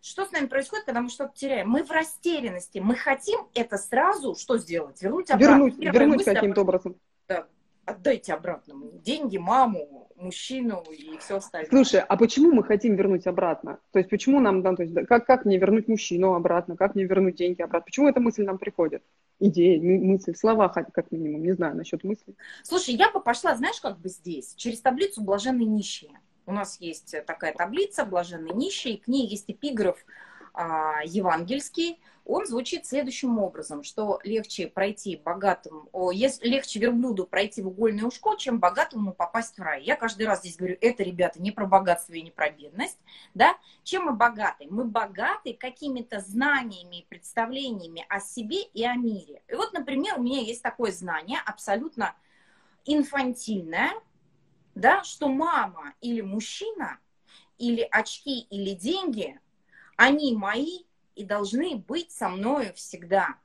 Что 0.03 0.25
с 0.25 0.33
нами 0.33 0.47
происходит, 0.47 0.87
когда 0.87 1.01
мы 1.01 1.11
что-то 1.11 1.33
теряем? 1.35 1.69
Мы 1.69 1.85
в 1.85 1.91
растерянности, 1.91 2.79
мы 2.79 2.95
хотим 2.95 3.49
это 3.55 3.77
сразу, 3.77 4.35
что 4.35 4.57
сделать? 4.57 5.03
Вернуть 5.03 5.31
обратно. 5.31 5.55
Вернуть, 5.55 5.79
вернуть 5.79 6.25
каким-то 6.25 6.63
образом. 6.63 6.97
Да, 7.29 7.47
отдайте 7.85 8.33
обратно 8.33 8.75
деньги, 8.95 9.37
маму, 9.37 10.00
мужчину 10.21 10.85
и 10.91 11.19
все 11.19 11.37
остальное. 11.37 11.71
Слушай, 11.71 12.01
а 12.01 12.17
почему 12.17 12.53
мы 12.53 12.63
хотим 12.63 12.95
вернуть 12.95 13.27
обратно? 13.27 13.79
То 13.93 13.99
есть 13.99 14.11
почему 14.11 14.41
нам, 14.41 14.63
да, 14.63 14.75
то 14.75 14.83
есть, 14.83 14.95
как, 15.07 15.27
как 15.27 15.45
мне 15.45 15.59
вернуть 15.59 15.89
мужчину 15.89 16.35
обратно, 16.35 16.77
как 16.77 16.95
мне 16.95 17.05
вернуть 17.05 17.37
деньги 17.37 17.63
обратно? 17.63 17.85
Почему 17.85 18.09
эта 18.09 18.21
мысль 18.21 18.45
нам 18.45 18.59
приходит? 18.59 19.03
Идея, 19.39 19.81
мысль, 19.81 20.35
слова 20.35 20.69
как 20.69 21.11
минимум, 21.11 21.43
не 21.43 21.53
знаю 21.53 21.77
насчет 21.77 22.05
мысли. 22.05 22.35
Слушай, 22.63 22.95
я 22.95 23.11
бы 23.11 23.21
пошла, 23.21 23.57
знаешь, 23.57 23.81
как 23.81 23.99
бы 23.99 24.09
здесь, 24.09 24.55
через 24.55 24.81
таблицу 24.81 25.23
«Блаженные 25.23 25.67
нищие». 25.67 26.13
У 26.47 26.53
нас 26.53 26.81
есть 26.81 27.15
такая 27.27 27.55
таблица 27.55 28.05
«Блаженные 28.05 28.55
нищие», 28.55 28.99
к 28.99 29.09
ней 29.09 29.27
есть 29.27 29.51
эпиграф 29.51 30.05
а, 30.53 31.03
евангельский, 31.05 31.99
он 32.25 32.47
звучит 32.47 32.87
следующим 32.87 33.39
образом, 33.39 33.83
что 33.83 34.21
легче 34.23 34.69
пройти 34.69 35.17
богатому, 35.17 35.89
о, 35.93 36.13
есть, 36.13 36.45
легче 36.45 36.79
верблюду 36.79 37.27
пройти 37.27 37.63
в 37.63 37.69
угольное 37.69 38.05
ушко, 38.05 38.37
чем 38.37 38.61
богатому 38.61 39.13
попасть 39.13 39.59
в 39.59 39.63
рай. 39.63 39.83
Я 39.83 39.97
каждый 39.97 40.27
раз 40.27 40.41
здесь 40.41 40.57
говорю, 40.57 40.77
это, 40.81 41.03
ребята, 41.03 41.41
не 41.41 41.51
про 41.51 41.67
богатство 41.67 42.15
и 42.15 42.23
не 42.23 42.31
про 42.31 42.51
бедность, 42.51 42.99
да? 43.35 43.57
Чем 43.83 44.05
мы 44.05 44.13
богаты? 44.13 44.67
Мы 44.71 44.85
богаты 44.85 45.55
какими-то 45.55 46.21
знаниями 46.21 47.01
и 47.01 47.07
представлениями 47.07 48.07
о 48.09 48.21
себе 48.21 48.63
и 48.63 48.85
о 48.85 48.95
мире. 48.95 49.43
И 49.49 49.55
вот, 49.55 49.73
например, 49.73 50.19
у 50.19 50.23
меня 50.23 50.41
есть 50.41 50.63
такое 50.63 50.93
знание, 50.93 51.39
абсолютно 51.45 52.15
инфантильное, 52.85 53.93
да, 54.75 55.03
что 55.05 55.29
мама 55.29 55.95
или 56.01 56.21
мужчина, 56.21 56.99
или 57.59 57.87
очки, 57.91 58.41
или 58.41 58.75
деньги, 58.75 59.39
они 59.97 60.35
мои, 60.35 60.85
и 61.15 61.25
должны 61.25 61.77
быть 61.77 62.11
со 62.11 62.29
мною 62.29 62.75
всегда. 62.75 63.37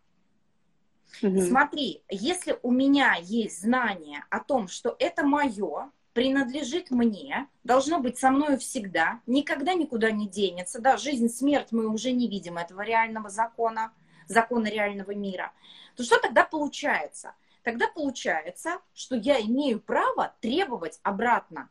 Угу. 1.22 1.42
Смотри, 1.42 2.04
если 2.10 2.60
у 2.62 2.72
меня 2.72 3.16
есть 3.22 3.62
знание 3.62 4.26
о 4.30 4.40
том, 4.40 4.68
что 4.68 4.96
это 5.00 5.24
мое, 5.26 5.92
принадлежит 6.14 6.92
мне, 6.92 7.48
должно 7.64 8.00
быть 8.00 8.18
со 8.18 8.32
мною 8.32 8.58
всегда, 8.58 9.20
никогда 9.28 9.74
никуда 9.74 10.12
не 10.12 10.28
денется, 10.28 10.80
да, 10.80 10.98
жизнь, 10.98 11.30
смерть, 11.30 11.72
мы 11.72 11.88
уже 11.88 12.12
не 12.12 12.30
видим 12.30 12.58
этого 12.58 12.82
реального 12.82 13.30
закона, 13.30 13.94
закона 14.28 14.68
реального 14.68 15.12
мира, 15.12 15.52
то 15.96 16.04
что 16.04 16.20
тогда 16.20 16.44
получается? 16.44 17.36
Тогда 17.64 17.88
получается, 17.88 18.80
что 18.94 19.16
я 19.16 19.42
имею 19.42 19.80
право 19.80 20.34
требовать 20.40 21.00
обратно. 21.04 21.70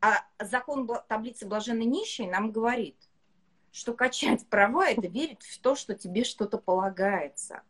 А 0.00 0.24
закон 0.38 0.88
таблицы 1.08 1.46
блаженной 1.46 1.86
нищей 1.86 2.26
нам 2.26 2.52
говорит, 2.52 2.96
что 3.76 3.92
качать 3.92 4.46
права– 4.48 4.88
это 4.88 5.06
верить 5.06 5.42
в 5.42 5.58
то, 5.58 5.74
что 5.74 5.94
тебе 5.94 6.24
что-то 6.24 6.56
полагается. 6.56 7.62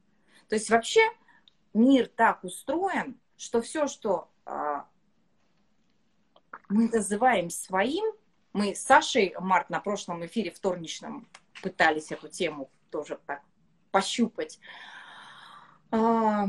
То 0.49 0.55
есть 0.55 0.71
вообще 0.71 1.01
мир 1.75 2.07
так 2.07 2.45
устроен, 2.45 3.19
что 3.37 3.61
все, 3.61 3.89
что 3.89 4.31
а, 4.45 4.87
мы 6.69 6.89
называем 6.91 7.51
своим, 7.51 8.05
мы 8.53 8.77
с 8.77 8.83
Сашей, 8.83 9.35
Март, 9.41 9.69
на 9.69 9.81
прошлом 9.81 10.25
эфире 10.27 10.53
вторничном 10.53 11.27
пытались 11.61 12.13
эту 12.13 12.29
тему 12.29 12.71
тоже 12.93 13.19
так 13.27 13.43
пощупать. 13.91 14.61
А, 15.91 16.47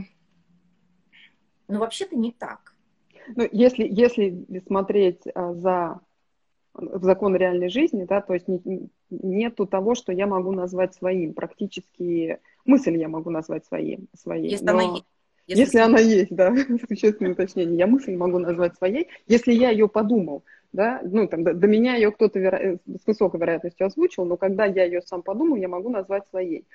но 1.68 1.80
вообще-то 1.80 2.16
не 2.16 2.32
так. 2.32 2.76
Ну, 3.36 3.50
если, 3.52 3.88
если 3.88 4.62
смотреть 4.68 5.24
а, 5.34 5.56
за 5.56 6.00
в 6.78 7.04
закон 7.04 7.36
реальной 7.36 7.70
жизни, 7.70 8.04
да, 8.04 8.22
то 8.22 8.36
есть 8.36 8.48
не, 8.48 8.92
нету 9.10 9.66
того, 9.66 9.96
что 9.96 10.12
я 10.12 10.28
могу 10.28 10.52
назвать 10.52 10.96
своим. 10.96 11.34
Практически 11.34 12.40
мысль 12.66 12.98
я 12.98 13.08
могу 13.08 13.30
назвать 13.30 13.66
своим, 13.66 14.08
своей. 14.18 14.52
Если 14.52 14.66
но... 14.66 14.72
она 14.72 14.82
есть. 14.84 15.06
Если, 15.48 15.62
если 15.62 15.78
она 15.80 16.00
есть, 16.00 16.36
да, 16.36 16.54
существенное 16.90 17.32
уточнение. 17.32 17.78
Я 17.78 17.88
мысль 17.88 18.16
могу 18.16 18.38
назвать 18.38 18.76
своей, 18.76 19.08
если 19.28 19.54
я 19.54 19.70
ее 19.70 19.88
подумал, 19.88 20.44
да, 20.74 21.00
ну, 21.04 21.26
там, 21.26 21.46
до, 21.46 21.54
до 21.54 21.68
меня 21.68 21.96
ее 21.96 22.12
кто-то 22.12 22.38
веро... 22.38 22.78
с 22.86 23.08
высокой 23.08 23.40
вероятностью 23.40 23.88
озвучил, 23.88 24.26
но 24.26 24.36
когда 24.36 24.66
я 24.66 24.84
ее 24.84 25.02
сам 25.02 25.22
подумал, 25.24 25.56
я 25.56 25.70
могу 25.70 25.90
назвать 25.90 26.28
своей. 26.28 26.66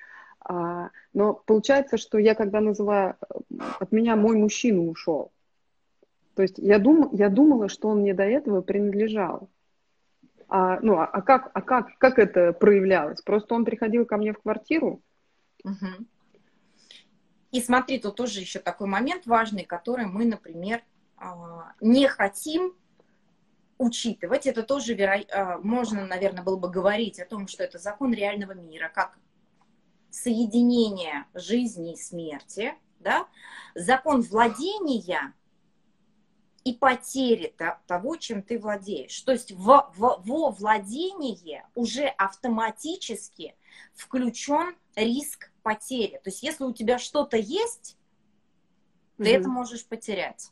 А, 0.41 0.89
но 1.13 1.35
получается, 1.35 1.99
что 1.99 2.17
я, 2.19 2.35
когда 2.35 2.61
называю, 2.61 3.17
от 3.79 3.93
меня 3.93 4.17
мой 4.17 4.37
мужчина 4.37 4.83
ушел. 4.83 5.31
То 6.35 6.43
есть 6.43 6.59
я, 6.59 6.79
дум, 6.79 7.11
я 7.13 7.29
думала, 7.29 7.69
что 7.69 7.89
он 7.89 8.01
мне 8.01 8.15
до 8.15 8.25
этого 8.25 8.63
принадлежал. 8.63 9.49
А, 10.55 10.79
ну, 10.83 10.99
а, 10.99 11.07
а, 11.07 11.23
как, 11.23 11.51
а 11.55 11.63
как, 11.63 11.97
как 11.97 12.19
это 12.19 12.53
проявлялось? 12.53 13.23
Просто 13.23 13.55
он 13.55 13.65
приходил 13.65 14.05
ко 14.05 14.19
мне 14.19 14.35
в 14.35 14.39
квартиру. 14.39 15.01
Угу. 15.65 16.07
И 17.53 17.61
смотри, 17.63 17.99
тут 17.99 18.17
тоже 18.17 18.41
еще 18.41 18.59
такой 18.59 18.87
момент 18.87 19.25
важный, 19.25 19.65
который 19.65 20.05
мы, 20.05 20.27
например, 20.27 20.83
а, 21.17 21.73
не 21.81 22.07
хотим 22.07 22.75
учитывать. 23.79 24.47
Это 24.47 24.63
тоже 24.63 24.93
веро... 24.93 25.23
А, 25.33 25.57
можно, 25.57 26.05
наверное, 26.05 26.45
было 26.45 26.59
бы 26.59 26.69
говорить 26.69 27.19
о 27.19 27.25
том, 27.25 27.49
что 27.49 27.65
это 27.65 27.79
закон 27.79 28.13
реального 28.13 28.53
мира, 28.53 28.93
как 28.95 29.19
соединение 30.11 31.25
жизни 31.33 31.95
и 31.95 31.97
смерти, 31.97 32.75
да? 33.01 33.27
закон 33.75 34.21
владения 34.21 35.33
и 36.65 36.75
потери 36.75 37.55
того, 37.87 38.17
чем 38.17 38.43
ты 38.43 38.59
владеешь. 38.59 39.21
То 39.23 39.33
есть 39.33 39.53
в, 39.53 39.93
в, 39.97 40.23
во 40.25 40.51
владении 40.51 41.65
уже 41.75 42.07
автоматически 42.07 43.57
включен 43.95 44.77
риск 44.95 45.51
потери. 45.63 46.21
То 46.23 46.31
есть 46.31 46.43
если 46.43 46.65
у 46.65 46.73
тебя 46.73 46.99
что-то 46.99 47.37
есть, 47.37 47.97
ты 49.17 49.25
mm-hmm. 49.25 49.39
это 49.39 49.49
можешь 49.49 49.87
потерять. 49.87 50.51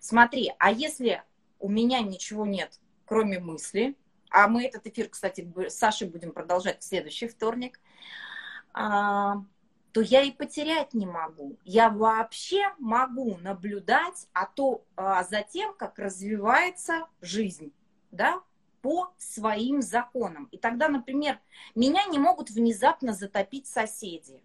Смотри, 0.00 0.52
а 0.58 0.70
если 0.70 1.22
у 1.58 1.68
меня 1.68 2.00
ничего 2.00 2.46
нет, 2.46 2.80
кроме 3.04 3.38
мысли, 3.38 3.96
а 4.30 4.48
мы 4.48 4.64
этот 4.64 4.86
эфир, 4.86 5.08
кстати, 5.08 5.50
с 5.68 5.74
Сашей 5.74 6.08
будем 6.08 6.32
продолжать 6.32 6.80
в 6.80 6.84
следующий 6.84 7.28
вторник, 7.28 7.80
а, 8.72 9.44
то 9.94 10.00
я 10.00 10.22
и 10.22 10.32
потерять 10.32 10.92
не 10.92 11.06
могу. 11.06 11.56
Я 11.62 11.88
вообще 11.88 12.74
могу 12.80 13.36
наблюдать 13.36 14.26
а 14.32 14.46
то, 14.46 14.84
а, 14.96 15.22
за 15.22 15.42
тем, 15.42 15.72
как 15.72 16.00
развивается 16.00 17.06
жизнь, 17.20 17.72
да, 18.10 18.42
по 18.82 19.14
своим 19.18 19.82
законам. 19.82 20.48
И 20.50 20.58
тогда, 20.58 20.88
например, 20.88 21.38
меня 21.76 22.06
не 22.06 22.18
могут 22.18 22.50
внезапно 22.50 23.12
затопить 23.12 23.68
соседи. 23.68 24.42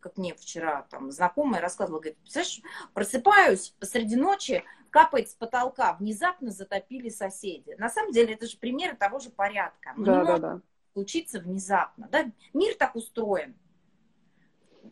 Как 0.00 0.18
мне 0.18 0.34
вчера 0.34 0.82
там 0.90 1.10
знакомая 1.10 1.62
рассказывала, 1.62 2.00
говорит, 2.00 2.18
представляешь, 2.18 2.60
просыпаюсь 2.92 3.74
посреди 3.80 4.16
ночи, 4.16 4.64
капает 4.90 5.30
с 5.30 5.34
потолка, 5.34 5.94
внезапно 5.94 6.50
затопили 6.50 7.08
соседи. 7.08 7.74
На 7.78 7.88
самом 7.88 8.12
деле 8.12 8.34
это 8.34 8.46
же 8.46 8.58
примеры 8.58 8.96
того 8.96 9.18
же 9.18 9.30
порядка. 9.30 9.94
Ну, 9.96 10.04
да, 10.04 10.20
не 10.20 10.26
да, 10.26 10.38
да. 10.38 10.60
случиться 10.92 11.40
внезапно. 11.40 12.06
Да? 12.12 12.30
Мир 12.52 12.74
так 12.74 12.94
устроен 12.96 13.56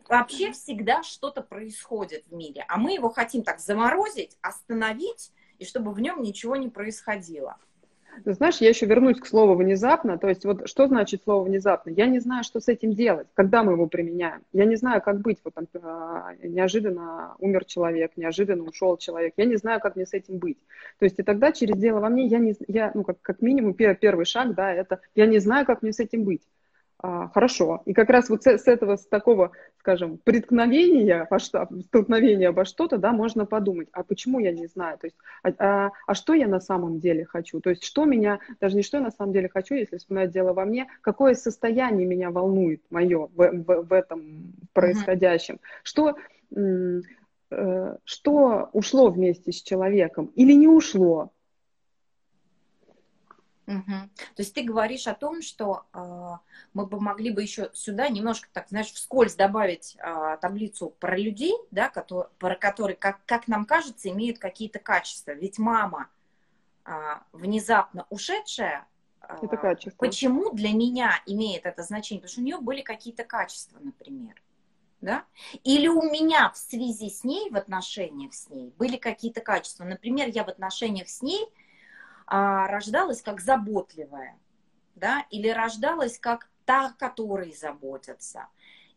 вообще 0.07 0.51
всегда 0.51 1.03
что-то 1.03 1.41
происходит 1.41 2.25
в 2.27 2.33
мире, 2.33 2.65
а 2.67 2.77
мы 2.77 2.93
его 2.93 3.09
хотим 3.09 3.43
так 3.43 3.59
заморозить, 3.59 4.37
остановить, 4.41 5.31
и 5.59 5.65
чтобы 5.65 5.91
в 5.91 5.99
нем 5.99 6.21
ничего 6.21 6.55
не 6.55 6.69
происходило. 6.69 7.57
Знаешь, 8.25 8.57
я 8.57 8.69
еще 8.69 8.85
вернусь 8.85 9.19
к 9.19 9.25
слову 9.25 9.55
внезапно. 9.55 10.17
То 10.17 10.29
есть 10.29 10.45
вот 10.45 10.67
что 10.69 10.87
значит 10.87 11.23
слово 11.23 11.45
внезапно? 11.45 11.89
Я 11.89 12.05
не 12.05 12.19
знаю, 12.19 12.43
что 12.43 12.59
с 12.59 12.67
этим 12.67 12.93
делать, 12.93 13.27
когда 13.33 13.63
мы 13.63 13.73
его 13.73 13.87
применяем. 13.87 14.43
Я 14.51 14.65
не 14.65 14.75
знаю, 14.75 15.01
как 15.01 15.21
быть. 15.21 15.39
Вот 15.43 15.53
там, 15.55 15.65
а, 15.81 16.33
неожиданно 16.43 17.35
умер 17.39 17.65
человек, 17.65 18.11
неожиданно 18.15 18.63
ушел 18.63 18.97
человек. 18.97 19.33
Я 19.37 19.45
не 19.45 19.55
знаю, 19.55 19.79
как 19.79 19.95
мне 19.95 20.05
с 20.05 20.13
этим 20.13 20.37
быть. 20.37 20.59
То 20.99 21.05
есть 21.05 21.17
и 21.17 21.23
тогда 21.23 21.51
через 21.51 21.75
дело 21.77 21.99
во 21.99 22.09
мне 22.09 22.27
я 22.27 22.39
не, 22.39 22.55
я, 22.67 22.91
ну 22.93 23.03
как, 23.03 23.21
как 23.21 23.41
минимум 23.41 23.73
первый 23.73 24.25
шаг, 24.25 24.53
да, 24.53 24.71
это 24.71 24.99
я 25.15 25.25
не 25.25 25.39
знаю, 25.39 25.65
как 25.65 25.81
мне 25.81 25.91
с 25.91 25.99
этим 25.99 26.23
быть. 26.23 26.43
А, 27.05 27.27
хорошо. 27.27 27.81
И 27.83 27.93
как 27.93 28.09
раз 28.09 28.29
вот 28.29 28.43
с, 28.43 28.47
с 28.47 28.65
этого, 28.65 28.95
с 28.95 29.05
такого, 29.05 29.51
скажем, 29.77 30.17
преткновения, 30.23 31.27
во 31.29 31.37
что, 31.37 31.67
столкновения 31.87 32.53
во 32.53 32.63
что-то, 32.63 32.97
да, 32.97 33.11
можно 33.11 33.45
подумать, 33.45 33.89
а 33.91 34.03
почему 34.03 34.39
я 34.39 34.53
не 34.53 34.67
знаю, 34.67 34.97
то 34.97 35.07
есть, 35.07 35.17
а, 35.43 35.49
а, 35.59 35.91
а 36.07 36.13
что 36.13 36.33
я 36.33 36.47
на 36.47 36.61
самом 36.61 37.01
деле 37.01 37.25
хочу, 37.25 37.59
то 37.59 37.71
есть, 37.71 37.83
что 37.83 38.05
меня, 38.05 38.39
даже 38.61 38.77
не 38.77 38.83
что 38.83 38.97
я 38.97 39.03
на 39.03 39.11
самом 39.11 39.33
деле 39.33 39.49
хочу, 39.49 39.75
если 39.75 39.97
вспоминать 39.97 40.31
дело 40.31 40.53
во 40.53 40.63
мне, 40.63 40.87
какое 41.01 41.33
состояние 41.33 42.07
меня 42.07 42.31
волнует 42.31 42.81
мое 42.89 43.27
в, 43.35 43.51
в, 43.51 43.83
в 43.83 43.91
этом 43.91 44.53
происходящем, 44.71 45.55
mm-hmm. 45.55 45.79
что 45.83 46.15
э, 46.55 47.97
что 48.05 48.69
ушло 48.71 49.09
вместе 49.09 49.51
с 49.51 49.61
человеком 49.61 50.27
или 50.35 50.53
не 50.53 50.69
ушло, 50.69 51.32
Угу. 53.65 53.91
То 54.35 54.39
есть 54.39 54.53
ты 54.53 54.63
говоришь 54.63 55.07
о 55.07 55.13
том, 55.13 55.41
что 55.41 55.85
э, 55.93 56.31
мы 56.73 56.85
бы 56.85 56.99
могли 56.99 57.31
бы 57.31 57.41
еще 57.41 57.69
сюда 57.73 58.09
немножко, 58.09 58.49
так 58.51 58.67
знаешь, 58.67 58.91
вскользь 58.91 59.35
добавить 59.35 59.95
э, 59.99 60.37
таблицу 60.41 60.89
про 60.99 61.17
людей, 61.17 61.53
да, 61.71 61.89
которые, 61.89 62.29
про 62.39 62.55
которые, 62.55 62.97
как, 62.97 63.23
как 63.25 63.47
нам 63.47 63.65
кажется, 63.65 64.09
имеют 64.09 64.37
какие-то 64.37 64.79
качества. 64.79 65.31
Ведь 65.31 65.59
мама 65.59 66.09
э, 66.85 66.91
внезапно 67.31 68.05
ушедшая, 68.09 68.85
э, 69.21 69.37
это 69.41 69.55
качество. 69.55 69.97
почему 69.97 70.51
для 70.51 70.73
меня 70.73 71.21
имеет 71.25 71.65
это 71.65 71.83
значение? 71.83 72.21
Потому 72.21 72.31
что 72.31 72.41
у 72.41 72.43
нее 72.43 72.57
были 72.57 72.81
какие-то 72.81 73.23
качества, 73.23 73.79
например. 73.81 74.41
Да? 74.99 75.23
Или 75.63 75.87
у 75.87 76.01
меня 76.01 76.49
в 76.49 76.57
связи 76.57 77.09
с 77.09 77.23
ней, 77.23 77.49
в 77.49 77.55
отношениях 77.55 78.33
с 78.33 78.49
ней, 78.49 78.73
были 78.77 78.97
какие-то 78.97 79.39
качества. 79.39 79.85
Например, 79.85 80.27
я 80.29 80.43
в 80.43 80.49
отношениях 80.49 81.07
с 81.07 81.21
ней– 81.21 81.47
а, 82.25 82.67
рождалась 82.67 83.21
как 83.21 83.41
заботливая, 83.41 84.37
да, 84.95 85.25
или 85.31 85.49
рождалась 85.49 86.19
как 86.19 86.49
та, 86.65 86.93
которой 86.97 87.53
заботятся. 87.53 88.47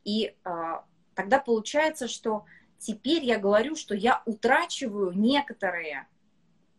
И 0.05 0.35
а, 0.45 0.85
тогда 1.15 1.39
получается, 1.39 2.09
что 2.09 2.45
теперь 2.79 3.25
я 3.25 3.39
говорю, 3.39 3.75
что 3.75 3.95
я 3.95 4.23
утрачиваю 4.27 5.13
некоторые 5.13 6.07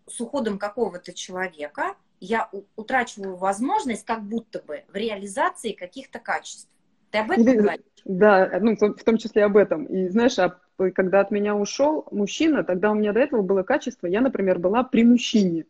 с 0.07 0.21
уходом 0.21 0.57
какого-то 0.57 1.13
человека, 1.13 1.95
я 2.19 2.49
утрачиваю 2.75 3.35
возможность 3.35 4.05
как 4.05 4.23
будто 4.23 4.61
бы 4.61 4.83
в 4.87 4.95
реализации 4.95 5.73
каких-то 5.73 6.19
качеств. 6.19 6.69
Ты 7.11 7.19
об 7.19 7.31
этом 7.31 7.45
говоришь? 7.45 7.83
Да, 8.05 8.59
ну, 8.59 8.75
в 8.75 9.03
том 9.03 9.17
числе 9.17 9.45
об 9.45 9.57
этом. 9.57 9.85
И 9.85 10.07
знаешь, 10.09 10.39
а 10.39 10.59
когда 10.95 11.19
от 11.21 11.31
меня 11.31 11.55
ушел 11.55 12.07
мужчина, 12.11 12.63
тогда 12.63 12.91
у 12.91 12.95
меня 12.95 13.13
до 13.13 13.19
этого 13.19 13.41
было 13.41 13.63
качество, 13.63 14.07
я, 14.07 14.21
например, 14.21 14.59
была 14.59 14.83
при 14.83 15.03
мужчине 15.03 15.65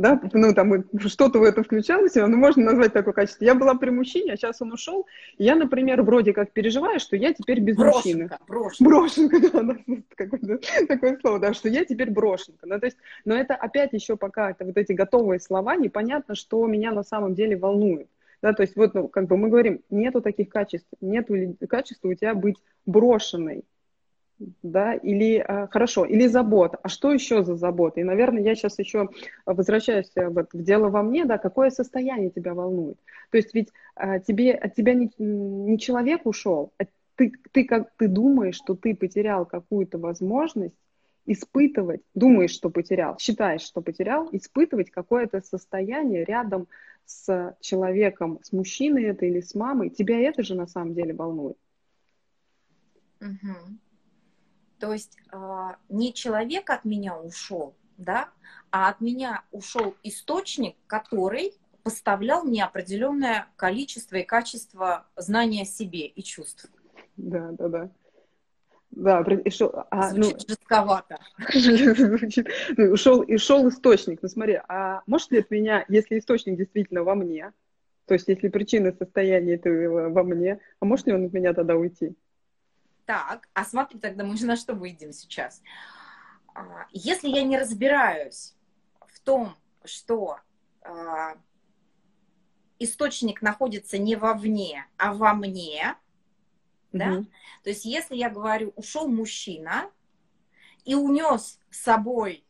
да, 0.00 0.18
ну, 0.32 0.54
там 0.54 0.84
что-то 1.08 1.40
в 1.40 1.42
это 1.42 1.62
включалось, 1.62 2.14
но 2.14 2.28
можно 2.28 2.64
назвать 2.64 2.94
такое 2.94 3.12
качество. 3.12 3.44
Я 3.44 3.54
была 3.54 3.74
при 3.74 3.90
мужчине, 3.90 4.32
а 4.32 4.36
сейчас 4.36 4.62
он 4.62 4.72
ушел, 4.72 5.06
и 5.36 5.44
я, 5.44 5.54
например, 5.54 6.00
вроде 6.02 6.32
как 6.32 6.52
переживаю, 6.52 6.98
что 7.00 7.16
я 7.16 7.34
теперь 7.34 7.60
без 7.60 7.76
брошенка, 7.76 7.98
мужчины. 7.98 8.30
Брошенка. 8.48 8.84
Брошенка, 8.84 9.40
да, 9.52 9.62
да 9.62 9.76
какое 10.16 10.60
такое 10.88 11.18
слово, 11.20 11.38
да, 11.38 11.52
что 11.52 11.68
я 11.68 11.84
теперь 11.84 12.10
брошенка. 12.10 12.66
Ну, 12.66 12.80
то 12.80 12.86
есть, 12.86 12.96
но 13.26 13.34
это 13.34 13.54
опять 13.54 13.92
еще 13.92 14.16
пока 14.16 14.52
это 14.52 14.64
вот 14.64 14.78
эти 14.78 14.92
готовые 14.92 15.38
слова, 15.38 15.76
непонятно, 15.76 16.34
что 16.34 16.66
меня 16.66 16.92
на 16.92 17.02
самом 17.02 17.34
деле 17.34 17.58
волнует. 17.58 18.08
Да, 18.40 18.54
то 18.54 18.62
есть 18.62 18.76
вот, 18.76 18.94
ну, 18.94 19.06
как 19.06 19.26
бы 19.26 19.36
мы 19.36 19.50
говорим, 19.50 19.82
нету 19.90 20.22
таких 20.22 20.48
качеств, 20.48 20.88
нету 21.02 21.34
качества 21.68 22.08
у 22.08 22.14
тебя 22.14 22.34
быть 22.34 22.56
брошенной, 22.86 23.64
да, 24.62 24.94
или 24.94 25.36
а, 25.36 25.66
хорошо, 25.66 26.04
или 26.04 26.26
забота. 26.26 26.78
А 26.82 26.88
что 26.88 27.12
еще 27.12 27.42
за 27.44 27.56
забота? 27.56 28.00
И, 28.00 28.04
наверное, 28.04 28.42
я 28.42 28.54
сейчас 28.54 28.78
еще 28.78 29.08
возвращаюсь 29.44 30.10
э, 30.14 30.28
в, 30.28 30.46
в 30.52 30.62
дело 30.62 30.88
во 30.88 31.02
мне, 31.02 31.24
да, 31.24 31.38
какое 31.38 31.70
состояние 31.70 32.30
тебя 32.30 32.54
волнует. 32.54 32.98
То 33.30 33.36
есть 33.36 33.54
ведь 33.54 33.68
а, 33.94 34.18
тебе, 34.18 34.54
от 34.54 34.74
тебя 34.74 34.94
не, 34.94 35.10
не 35.18 35.78
человек 35.78 36.26
ушел, 36.26 36.72
а 36.78 36.84
ты, 37.16 37.32
ты, 37.52 37.64
как, 37.64 37.92
ты 37.96 38.08
думаешь, 38.08 38.56
что 38.56 38.74
ты 38.74 38.94
потерял 38.94 39.44
какую-то 39.44 39.98
возможность 39.98 40.76
испытывать, 41.26 42.00
думаешь, 42.14 42.50
что 42.50 42.70
потерял, 42.70 43.18
считаешь, 43.18 43.60
что 43.60 43.82
потерял, 43.82 44.28
испытывать 44.32 44.90
какое-то 44.90 45.40
состояние 45.42 46.24
рядом 46.24 46.66
с 47.04 47.56
человеком, 47.60 48.40
с 48.42 48.52
мужчиной 48.52 49.04
это 49.04 49.26
или 49.26 49.40
с 49.40 49.54
мамой, 49.54 49.90
тебя 49.90 50.18
это 50.18 50.42
же 50.42 50.54
на 50.54 50.66
самом 50.66 50.94
деле 50.94 51.12
волнует. 51.12 51.58
Угу. 53.20 53.89
То 54.80 54.92
есть 54.92 55.18
а, 55.30 55.76
не 55.90 56.12
человек 56.14 56.70
от 56.70 56.84
меня 56.84 57.16
ушел, 57.16 57.74
да, 57.98 58.30
а 58.70 58.88
от 58.88 59.00
меня 59.00 59.44
ушел 59.52 59.94
источник, 60.02 60.74
который 60.86 61.52
поставлял 61.82 62.44
мне 62.44 62.64
определенное 62.64 63.46
количество 63.56 64.16
и 64.16 64.22
качество 64.22 65.06
знания 65.16 65.62
о 65.62 65.66
себе 65.66 66.06
и 66.06 66.22
чувств. 66.22 66.70
Да, 67.16 67.50
да, 67.52 67.68
да. 67.68 67.90
Да, 68.90 69.20
и 69.20 69.50
шел, 69.50 69.72
а, 69.90 70.10
Звучит 70.10 70.34
ну, 70.48 70.48
жестковато. 70.48 71.18
ну, 72.76 72.92
ушел, 72.92 73.22
и 73.22 73.36
шел 73.36 73.68
источник. 73.68 74.20
Ну 74.20 74.28
смотри, 74.28 74.60
а 74.68 75.02
может 75.06 75.30
ли 75.30 75.38
от 75.38 75.50
меня, 75.50 75.84
если 75.88 76.18
источник 76.18 76.56
действительно 76.56 77.04
во 77.04 77.14
мне, 77.14 77.52
то 78.06 78.14
есть 78.14 78.26
если 78.26 78.48
причина 78.48 78.92
состояния 78.92 79.54
этого 79.54 80.08
во 80.08 80.24
мне, 80.24 80.58
а 80.80 80.84
может 80.84 81.06
ли 81.06 81.12
он 81.12 81.26
от 81.26 81.32
меня 81.32 81.54
тогда 81.54 81.76
уйти? 81.76 82.16
Так, 83.10 83.48
а 83.54 83.64
смотри, 83.64 83.98
тогда 83.98 84.22
мы 84.22 84.36
же 84.36 84.46
на 84.46 84.54
что 84.54 84.72
выйдем 84.72 85.12
сейчас? 85.12 85.62
А, 86.54 86.86
если 86.92 87.28
я 87.28 87.42
не 87.42 87.58
разбираюсь 87.58 88.54
в 89.04 89.18
том, 89.18 89.56
что 89.84 90.38
а, 90.82 91.36
источник 92.78 93.42
находится 93.42 93.98
не 93.98 94.14
вовне, 94.14 94.86
а 94.96 95.12
во 95.12 95.34
мне, 95.34 95.96
mm-hmm. 96.92 96.98
да? 96.98 97.24
То 97.64 97.70
есть 97.70 97.84
если 97.84 98.14
я 98.14 98.30
говорю, 98.30 98.72
ушел 98.76 99.08
мужчина 99.08 99.90
и 100.84 100.94
унес 100.94 101.58
с 101.68 101.80
собой 101.80 102.44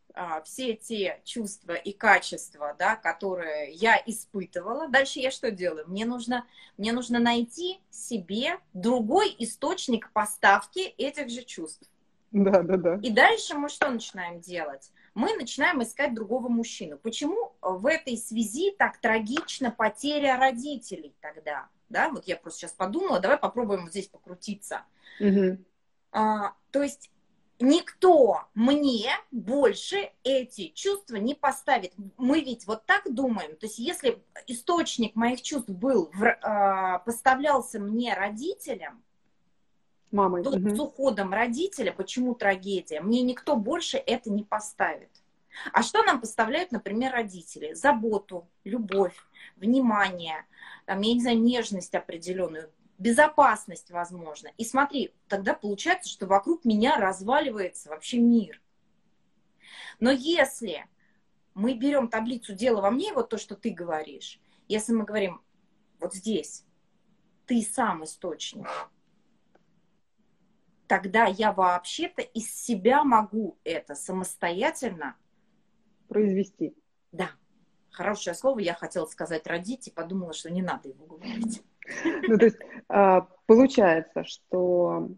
все 0.45 0.75
те 0.75 1.21
чувства 1.25 1.73
и 1.73 1.93
качества, 1.93 2.75
да, 2.79 2.97
которые 2.97 3.73
я 3.73 4.01
испытывала, 4.07 4.89
дальше 4.89 5.21
я 5.21 5.31
что 5.31 5.51
делаю? 5.51 5.87
Мне 5.89 6.05
нужно, 6.05 6.47
мне 6.77 6.93
нужно 6.93 7.19
найти 7.19 7.81
себе 7.91 8.59
другой 8.73 9.35
источник 9.39 10.13
поставки 10.13 10.81
этих 10.81 11.29
же 11.29 11.43
чувств. 11.43 11.89
Да, 12.33 12.63
да, 12.63 12.77
да. 12.77 12.95
И 13.03 13.11
дальше 13.11 13.55
мы 13.55 13.69
что 13.69 13.91
начинаем 13.91 14.41
делать? 14.41 14.93
Мы 15.15 15.35
начинаем 15.35 15.83
искать 15.83 16.15
другого 16.15 16.49
мужчину. 16.49 16.97
Почему 16.99 17.53
в 17.61 17.87
этой 17.87 18.17
связи 18.17 18.71
так 18.79 18.99
трагична 18.99 19.71
потеря 19.71 20.37
родителей 20.39 21.15
тогда? 21.21 21.69
Да, 21.89 22.09
вот 22.11 22.29
я 22.29 22.37
просто 22.37 22.61
сейчас 22.61 22.73
подумала, 22.73 23.19
давай 23.19 23.37
попробуем 23.37 23.83
вот 23.83 23.91
здесь 23.91 24.07
покрутиться. 24.07 24.85
Угу. 25.19 25.59
А, 26.13 26.55
то 26.71 26.83
есть 26.83 27.10
никто 27.61 28.49
мне 28.55 29.11
больше 29.31 30.11
эти 30.25 30.69
чувства 30.69 31.17
не 31.17 31.35
поставит. 31.35 31.93
Мы 32.17 32.41
ведь 32.41 32.67
вот 32.67 32.85
так 32.87 33.13
думаем. 33.13 33.57
То 33.57 33.67
есть 33.67 33.79
если 33.79 34.23
источник 34.47 35.15
моих 35.15 35.43
чувств 35.43 35.69
был, 35.69 36.11
в, 36.15 36.25
э, 36.25 36.99
поставлялся 37.05 37.79
мне 37.79 38.15
родителям, 38.15 39.03
Мамой. 40.11 40.43
то 40.43 40.51
угу. 40.51 40.75
с 40.75 40.81
уходом 40.81 41.33
родителя, 41.33 41.93
почему 41.93 42.35
трагедия, 42.35 43.01
мне 43.01 43.23
никто 43.23 43.57
больше 43.57 43.97
это 43.97 44.31
не 44.31 44.43
поставит. 44.43 45.11
А 45.73 45.83
что 45.83 46.03
нам 46.03 46.21
поставляют, 46.21 46.73
например, 46.73 47.13
родители? 47.13 47.75
Заботу, 47.75 48.49
любовь, 48.65 49.17
внимание, 49.57 50.47
там, 50.87 51.01
я 51.01 51.15
не 51.15 51.21
знаю, 51.21 51.41
нежность 51.41 51.95
определенную, 51.95 52.71
безопасность, 53.01 53.91
возможно. 53.91 54.51
И 54.59 54.65
смотри, 54.65 55.13
тогда 55.27 55.55
получается, 55.55 56.09
что 56.09 56.27
вокруг 56.27 56.65
меня 56.65 56.97
разваливается 56.99 57.89
вообще 57.89 58.19
мир. 58.19 58.63
Но 59.99 60.11
если 60.11 60.87
мы 61.55 61.75
берем 61.75 62.09
таблицу 62.09 62.55
«Дело 62.55 62.83
во 62.83 62.91
мне», 62.91 63.13
вот 63.13 63.31
то, 63.31 63.39
что 63.39 63.57
ты 63.57 63.71
говоришь, 63.71 64.39
если 64.69 64.93
мы 64.93 65.05
говорим 65.05 65.41
вот 65.99 66.15
здесь, 66.15 66.65
ты 67.47 67.63
сам 67.63 68.05
источник, 68.05 68.69
тогда 70.87 71.25
я 71.25 71.53
вообще-то 71.53 72.21
из 72.21 72.55
себя 72.55 73.03
могу 73.03 73.59
это 73.65 73.95
самостоятельно 73.95 75.17
произвести. 76.07 76.77
Да. 77.13 77.31
Хорошее 77.91 78.37
слово 78.37 78.59
я 78.59 78.75
хотела 78.75 79.07
сказать 79.07 79.47
родить 79.47 79.89
и 79.89 79.91
подумала, 79.91 80.35
что 80.35 80.51
не 80.51 80.61
надо 80.63 80.91
его 80.91 81.07
говорить. 81.07 81.63
Ну, 82.29 82.39
то 82.39 82.45
есть 82.45 82.59
а, 82.89 83.27
получается, 83.47 84.25
что 84.25 85.11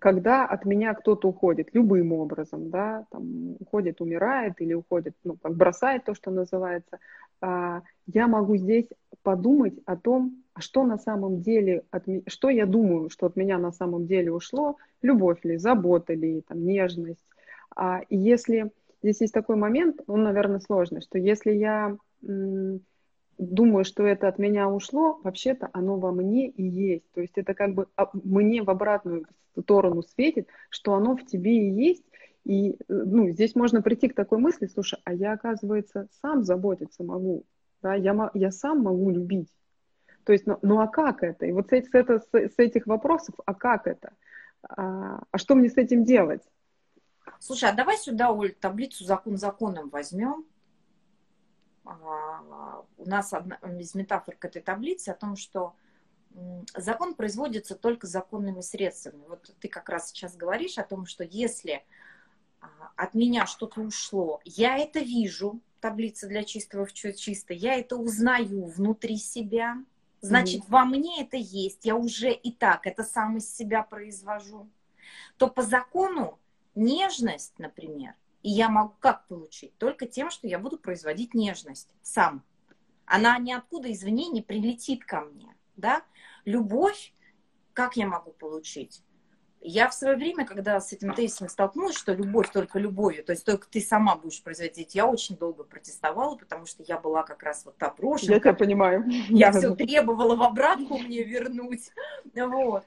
когда 0.00 0.46
от 0.46 0.64
меня 0.64 0.94
кто-то 0.94 1.28
уходит 1.28 1.68
любым 1.72 2.12
образом, 2.12 2.70
да, 2.70 3.06
там 3.10 3.56
уходит, 3.58 4.00
умирает 4.00 4.60
или 4.60 4.74
уходит, 4.74 5.14
ну, 5.24 5.36
как 5.40 5.56
бросает 5.56 6.04
то, 6.04 6.14
что 6.14 6.30
называется, 6.30 6.98
а, 7.40 7.82
я 8.06 8.28
могу 8.28 8.56
здесь 8.56 8.88
подумать 9.22 9.74
о 9.86 9.96
том, 9.96 10.42
а 10.54 10.60
что 10.60 10.84
на 10.84 10.98
самом 10.98 11.40
деле, 11.40 11.84
от, 11.90 12.04
что 12.28 12.48
я 12.50 12.66
думаю, 12.66 13.10
что 13.10 13.26
от 13.26 13.36
меня 13.36 13.58
на 13.58 13.72
самом 13.72 14.06
деле 14.06 14.32
ушло, 14.32 14.76
любовь 15.02 15.44
ли, 15.44 15.56
забота 15.56 16.14
ли, 16.14 16.42
там, 16.42 16.64
нежность. 16.64 17.24
И 18.08 18.16
если 18.16 18.70
здесь 19.02 19.20
есть 19.20 19.34
такой 19.34 19.56
момент, 19.56 20.00
он, 20.06 20.22
наверное, 20.22 20.60
сложный, 20.60 21.02
что 21.02 21.18
если 21.18 21.52
я 21.52 21.96
думаю, 23.38 23.84
что 23.84 24.04
это 24.04 24.28
от 24.28 24.38
меня 24.38 24.68
ушло, 24.68 25.20
вообще-то 25.22 25.68
оно 25.72 25.98
во 25.98 26.12
мне 26.12 26.48
и 26.48 26.62
есть. 26.62 27.10
То 27.12 27.20
есть 27.20 27.36
это 27.36 27.54
как 27.54 27.74
бы 27.74 27.88
мне 28.12 28.62
в 28.62 28.70
обратную 28.70 29.26
сторону 29.58 30.02
светит, 30.02 30.48
что 30.70 30.94
оно 30.94 31.16
в 31.16 31.24
тебе 31.24 31.68
и 31.68 31.70
есть. 31.70 32.04
И 32.44 32.78
ну, 32.88 33.28
здесь 33.30 33.54
можно 33.54 33.82
прийти 33.82 34.08
к 34.08 34.14
такой 34.14 34.38
мысли, 34.38 34.66
слушай, 34.66 35.00
а 35.04 35.12
я, 35.12 35.32
оказывается, 35.32 36.08
сам 36.22 36.44
заботиться 36.44 37.02
могу. 37.02 37.44
Да? 37.82 37.94
Я, 37.94 38.30
я 38.34 38.50
сам 38.52 38.82
могу 38.82 39.10
любить. 39.10 39.50
То 40.24 40.32
есть, 40.32 40.46
ну, 40.46 40.58
ну 40.62 40.80
а 40.80 40.86
как 40.86 41.22
это? 41.22 41.46
И 41.46 41.52
вот 41.52 41.70
с, 41.70 41.72
это, 41.72 42.20
с, 42.20 42.28
с 42.32 42.58
этих 42.58 42.86
вопросов, 42.86 43.34
а 43.44 43.54
как 43.54 43.86
это? 43.86 44.12
А, 44.62 45.22
а 45.30 45.38
что 45.38 45.54
мне 45.54 45.68
с 45.68 45.76
этим 45.76 46.04
делать? 46.04 46.42
Слушай, 47.40 47.70
а 47.70 47.72
давай 47.72 47.96
сюда, 47.96 48.30
Оль, 48.30 48.52
таблицу 48.52 49.04
закон 49.04 49.36
законом 49.36 49.88
возьмем 49.88 50.44
а, 50.44 50.55
у 51.86 53.08
нас 53.08 53.32
одна 53.32 53.56
из 53.78 53.94
метафор 53.94 54.36
к 54.36 54.44
этой 54.44 54.62
таблице 54.62 55.10
о 55.10 55.14
том, 55.14 55.36
что 55.36 55.74
закон 56.74 57.14
производится 57.14 57.74
только 57.74 58.06
законными 58.06 58.60
средствами. 58.60 59.22
Вот 59.28 59.54
ты 59.60 59.68
как 59.68 59.88
раз 59.88 60.10
сейчас 60.10 60.36
говоришь 60.36 60.78
о 60.78 60.84
том, 60.84 61.06
что 61.06 61.24
если 61.24 61.84
а, 62.60 62.68
от 62.96 63.14
меня 63.14 63.46
что-то 63.46 63.80
ушло, 63.80 64.40
я 64.44 64.76
это 64.76 65.00
вижу, 65.00 65.60
таблица 65.80 66.26
для 66.26 66.44
чистого 66.44 66.86
в 66.86 66.92
чисто, 66.92 67.54
я 67.54 67.74
это 67.74 67.96
узнаю 67.96 68.66
внутри 68.66 69.16
себя, 69.16 69.76
значит, 70.20 70.62
mm-hmm. 70.62 70.70
во 70.70 70.84
мне 70.84 71.22
это 71.22 71.36
есть, 71.36 71.84
я 71.84 71.96
уже 71.96 72.32
и 72.32 72.52
так 72.52 72.86
это 72.86 73.04
сам 73.04 73.36
из 73.36 73.54
себя 73.54 73.82
произвожу, 73.82 74.68
то 75.36 75.48
по 75.48 75.62
закону 75.62 76.38
нежность, 76.74 77.58
например, 77.58 78.14
и 78.46 78.50
я 78.50 78.68
могу 78.68 78.94
как 79.00 79.26
получить? 79.26 79.76
Только 79.76 80.06
тем, 80.06 80.30
что 80.30 80.46
я 80.46 80.60
буду 80.60 80.78
производить 80.78 81.34
нежность 81.34 81.88
сам. 82.00 82.44
Она 83.04 83.36
ниоткуда 83.38 83.90
извне 83.90 84.28
не 84.28 84.40
прилетит 84.40 85.04
ко 85.04 85.22
мне. 85.22 85.52
Да? 85.74 86.02
Любовь, 86.44 87.12
как 87.72 87.96
я 87.96 88.06
могу 88.06 88.30
получить? 88.30 89.02
Я 89.60 89.88
в 89.88 89.94
свое 89.94 90.14
время, 90.14 90.46
когда 90.46 90.80
с 90.80 90.92
этим 90.92 91.12
тезисом 91.12 91.48
столкнулась, 91.48 91.96
что 91.96 92.12
любовь 92.12 92.48
только 92.52 92.78
любовью, 92.78 93.24
то 93.24 93.32
есть 93.32 93.44
только 93.44 93.66
ты 93.68 93.80
сама 93.80 94.14
будешь 94.14 94.40
производить, 94.40 94.94
я 94.94 95.06
очень 95.06 95.36
долго 95.36 95.64
протестовала, 95.64 96.36
потому 96.36 96.66
что 96.66 96.84
я 96.84 97.00
была 97.00 97.24
как 97.24 97.42
раз 97.42 97.64
вот 97.64 97.76
та 97.78 97.90
брошенка. 97.90 98.34
Я 98.34 98.38
тебя 98.38 98.54
понимаю. 98.54 99.04
Я 99.28 99.50
все 99.50 99.74
требовала 99.74 100.36
в 100.36 100.42
обратку 100.44 100.98
мне 100.98 101.24
вернуть. 101.24 101.90
Вот. 102.32 102.84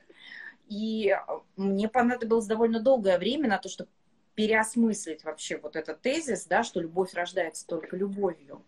И 0.69 1.13
мне 1.57 1.89
понадобилось 1.89 2.45
довольно 2.45 2.79
долгое 2.79 3.17
время 3.17 3.49
на 3.49 3.57
то, 3.57 3.67
чтобы 3.67 3.89
переосмыслить 4.35 5.23
вообще 5.23 5.57
вот 5.57 5.75
этот 5.75 6.01
тезис, 6.01 6.45
да, 6.45 6.63
что 6.63 6.79
любовь 6.79 7.13
рождается 7.13 7.65
только 7.67 7.97
любовью. 7.97 8.63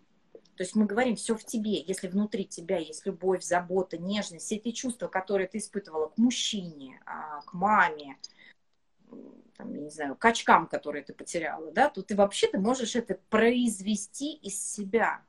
То 0.55 0.63
есть 0.63 0.75
мы 0.75 0.85
говорим, 0.85 1.15
все 1.15 1.35
в 1.35 1.43
тебе. 1.43 1.81
Если 1.81 2.07
внутри 2.07 2.45
тебя 2.45 2.77
есть 2.77 3.05
любовь, 3.05 3.43
забота, 3.43 3.97
нежность, 3.97 4.45
все 4.45 4.57
эти 4.57 4.71
чувства, 4.71 5.07
которые 5.07 5.47
ты 5.47 5.57
испытывала 5.57 6.09
к 6.09 6.17
мужчине, 6.17 7.01
а, 7.05 7.41
к 7.41 7.53
маме, 7.53 8.17
там, 9.57 9.73
я 9.73 9.81
не 9.81 9.89
знаю, 9.89 10.15
к 10.15 10.25
очкам, 10.25 10.67
которые 10.67 11.03
ты 11.03 11.13
потеряла, 11.13 11.71
да, 11.71 11.89
то 11.89 12.01
ты 12.01 12.15
вообще 12.15 12.47
ты 12.47 12.59
можешь 12.59 12.95
это 12.95 13.19
произвести 13.29 14.33
из 14.33 14.61
себя. 14.61 15.23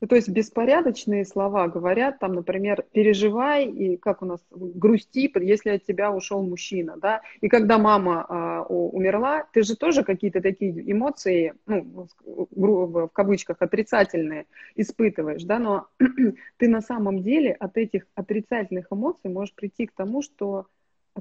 Ну, 0.00 0.06
то 0.06 0.16
есть 0.16 0.28
беспорядочные 0.28 1.24
слова 1.24 1.68
говорят, 1.68 2.18
там, 2.18 2.32
например, 2.32 2.84
переживай, 2.92 3.66
и 3.66 3.96
как 3.96 4.22
у 4.22 4.26
нас, 4.26 4.40
грусти, 4.50 5.30
если 5.40 5.70
от 5.70 5.84
тебя 5.84 6.12
ушел 6.12 6.42
мужчина, 6.42 6.96
да, 6.96 7.22
и 7.40 7.48
когда 7.48 7.78
мама 7.78 8.26
а, 8.28 8.62
умерла, 8.64 9.44
ты 9.52 9.62
же 9.62 9.76
тоже 9.76 10.04
какие-то 10.04 10.40
такие 10.40 10.72
эмоции, 10.90 11.54
ну, 11.66 12.08
в, 12.24 13.08
кавычках, 13.08 13.56
отрицательные 13.60 14.46
испытываешь, 14.74 15.44
да, 15.44 15.58
но 15.58 15.88
ты 16.56 16.68
на 16.68 16.80
самом 16.80 17.22
деле 17.22 17.52
от 17.52 17.76
этих 17.76 18.06
отрицательных 18.14 18.86
эмоций 18.90 19.30
можешь 19.30 19.54
прийти 19.54 19.86
к 19.86 19.92
тому, 19.92 20.22
что 20.22 20.66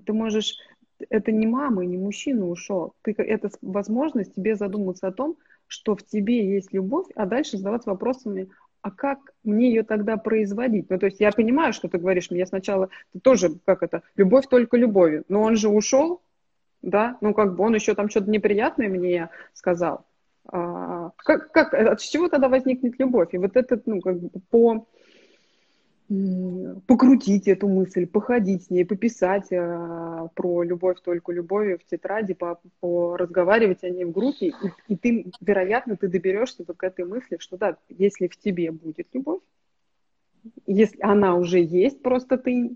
ты 0.05 0.13
можешь 0.13 0.55
это 1.09 1.31
не 1.31 1.47
мама, 1.47 1.85
не 1.85 1.97
мужчина 1.97 2.47
ушел. 2.47 2.93
Ты, 3.01 3.13
это 3.17 3.49
возможность 3.61 4.35
тебе 4.35 4.55
задуматься 4.55 5.07
о 5.07 5.11
том, 5.11 5.37
что 5.71 5.95
в 5.95 6.03
тебе 6.03 6.53
есть 6.53 6.73
любовь, 6.73 7.07
а 7.15 7.25
дальше 7.25 7.57
задаваться 7.57 7.89
вопросами, 7.89 8.49
а 8.81 8.91
как 8.91 9.19
мне 9.45 9.69
ее 9.69 9.83
тогда 9.83 10.17
производить? 10.17 10.89
Ну, 10.89 10.99
то 10.99 11.05
есть 11.05 11.21
я 11.21 11.31
понимаю, 11.31 11.71
что 11.71 11.87
ты 11.87 11.97
говоришь 11.97 12.29
мне 12.29 12.45
сначала, 12.45 12.89
ты 13.13 13.21
тоже, 13.21 13.51
как 13.65 13.81
это, 13.81 14.01
любовь 14.17 14.47
только 14.47 14.75
любовью, 14.75 15.23
но 15.29 15.41
он 15.41 15.55
же 15.55 15.69
ушел, 15.69 16.21
да, 16.81 17.17
ну, 17.21 17.33
как 17.33 17.55
бы 17.55 17.63
он 17.63 17.73
еще 17.73 17.95
там 17.95 18.09
что-то 18.09 18.29
неприятное 18.29 18.89
мне 18.89 19.29
сказал. 19.53 20.05
А, 20.45 21.11
как, 21.15 21.53
как, 21.53 21.73
от 21.73 22.01
чего 22.01 22.27
тогда 22.27 22.49
возникнет 22.49 22.99
любовь? 22.99 23.29
И 23.31 23.37
вот 23.37 23.55
этот, 23.55 23.87
ну, 23.87 24.01
как 24.01 24.19
бы 24.19 24.29
по 24.49 24.87
покрутить 26.87 27.47
эту 27.47 27.69
мысль, 27.69 28.05
походить 28.05 28.65
с 28.65 28.69
ней, 28.69 28.85
пописать 28.85 29.51
э, 29.51 30.27
про 30.35 30.63
любовь 30.63 30.99
только 31.01 31.31
любовью 31.31 31.79
в 31.79 31.85
тетради, 31.85 32.33
по, 32.33 32.59
по 32.81 33.15
разговаривать 33.15 33.83
о 33.83 33.89
ней 33.89 34.03
в 34.03 34.11
группе, 34.11 34.47
и, 34.47 34.93
и 34.93 34.97
ты, 34.97 35.31
вероятно, 35.39 35.95
ты 35.95 36.09
доберешься 36.09 36.65
к 36.65 36.83
этой 36.83 37.05
мысли, 37.05 37.37
что 37.39 37.57
да, 37.57 37.77
если 37.87 38.27
в 38.27 38.37
тебе 38.37 38.71
будет 38.71 39.07
любовь, 39.13 39.41
если 40.65 41.01
она 41.01 41.35
уже 41.35 41.59
есть, 41.59 42.01
просто 42.01 42.37
ты 42.37 42.75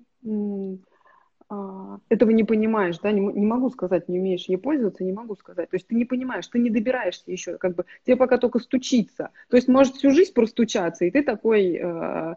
этого 2.09 2.31
не 2.31 2.43
понимаешь, 2.43 2.97
да, 2.99 3.11
не, 3.11 3.21
не 3.21 3.45
могу 3.45 3.69
сказать, 3.69 4.09
не 4.09 4.19
умеешь 4.19 4.45
ей 4.45 4.57
пользоваться, 4.57 5.03
не 5.03 5.11
могу 5.11 5.35
сказать. 5.35 5.69
То 5.69 5.75
есть 5.75 5.87
ты 5.87 5.95
не 5.95 6.05
понимаешь, 6.05 6.47
ты 6.47 6.59
не 6.59 6.69
добираешься 6.69 7.31
еще, 7.31 7.57
как 7.57 7.75
бы 7.75 7.85
тебе 8.03 8.15
пока 8.15 8.37
только 8.37 8.59
стучиться. 8.59 9.29
То 9.49 9.57
есть 9.57 9.67
может 9.67 9.95
всю 9.95 10.11
жизнь 10.11 10.33
простучаться, 10.33 11.05
и 11.05 11.11
ты 11.11 11.21
такой 11.21 11.75
э, 11.75 12.35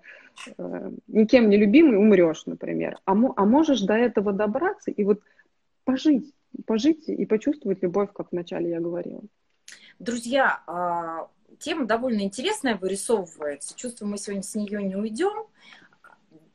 э, 0.58 0.90
никем 1.06 1.48
не 1.48 1.56
любимый 1.56 1.96
умрешь, 1.96 2.44
например. 2.46 2.98
А, 3.06 3.12
а 3.12 3.44
можешь 3.44 3.80
до 3.80 3.94
этого 3.94 4.32
добраться 4.32 4.90
и 4.90 5.04
вот 5.04 5.20
пожить, 5.84 6.34
пожить 6.66 7.08
и 7.08 7.24
почувствовать 7.24 7.82
любовь, 7.82 8.10
как 8.12 8.28
вначале 8.32 8.70
я 8.70 8.80
говорила. 8.80 9.22
Друзья, 9.98 10.62
а, 10.66 11.28
тема 11.58 11.86
довольно 11.86 12.20
интересная 12.20 12.76
вырисовывается. 12.76 13.74
Чувствую, 13.74 14.10
мы 14.10 14.18
сегодня 14.18 14.42
с 14.42 14.54
нее 14.54 14.82
не 14.82 14.96
уйдем. 14.96 15.46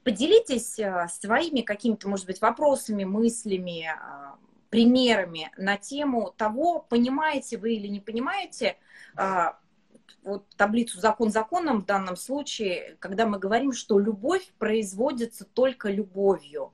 Поделитесь 0.03 0.77
э, 0.79 1.07
своими 1.07 1.61
какими-то, 1.61 2.09
может 2.09 2.25
быть, 2.25 2.41
вопросами, 2.41 3.05
мыслями, 3.05 3.87
э, 3.87 4.35
примерами 4.69 5.51
на 5.57 5.77
тему 5.77 6.33
того, 6.35 6.85
понимаете 6.89 7.57
вы 7.57 7.75
или 7.75 7.87
не 7.87 8.01
понимаете 8.01 8.77
э, 9.17 9.51
вот 10.23 10.47
таблицу 10.57 10.99
закон 10.99 11.31
законом 11.31 11.81
в 11.81 11.85
данном 11.85 12.17
случае, 12.17 12.97
когда 12.99 13.25
мы 13.25 13.39
говорим, 13.39 13.71
что 13.71 13.97
любовь 13.97 14.51
производится 14.57 15.45
только 15.45 15.89
любовью. 15.89 16.73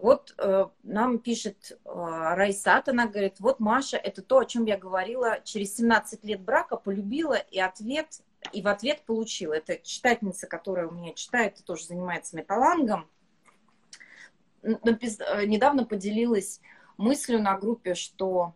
Вот, 0.00 0.34
нам 0.82 1.20
пишет 1.20 1.78
э, 1.84 1.90
Райсат, 1.94 2.88
она 2.88 3.06
говорит, 3.06 3.38
вот 3.38 3.60
Маша, 3.60 3.96
это 3.96 4.20
то, 4.20 4.40
о 4.40 4.44
чем 4.44 4.64
я 4.64 4.76
говорила, 4.76 5.38
через 5.44 5.76
17 5.76 6.24
лет 6.24 6.40
брака 6.40 6.76
полюбила 6.76 7.34
и 7.34 7.60
ответ, 7.60 8.20
и 8.52 8.62
в 8.62 8.68
ответ 8.68 9.04
получила. 9.04 9.54
Это 9.54 9.78
читательница, 9.78 10.46
которая 10.46 10.88
у 10.88 10.92
меня 10.92 11.12
читает 11.14 11.62
тоже 11.64 11.84
занимается 11.84 12.36
металлангом. 12.36 13.08
Э, 14.62 15.44
недавно 15.46 15.84
поделилась 15.84 16.60
мыслью 16.96 17.40
на 17.42 17.56
группе, 17.56 17.94
что 17.94 18.54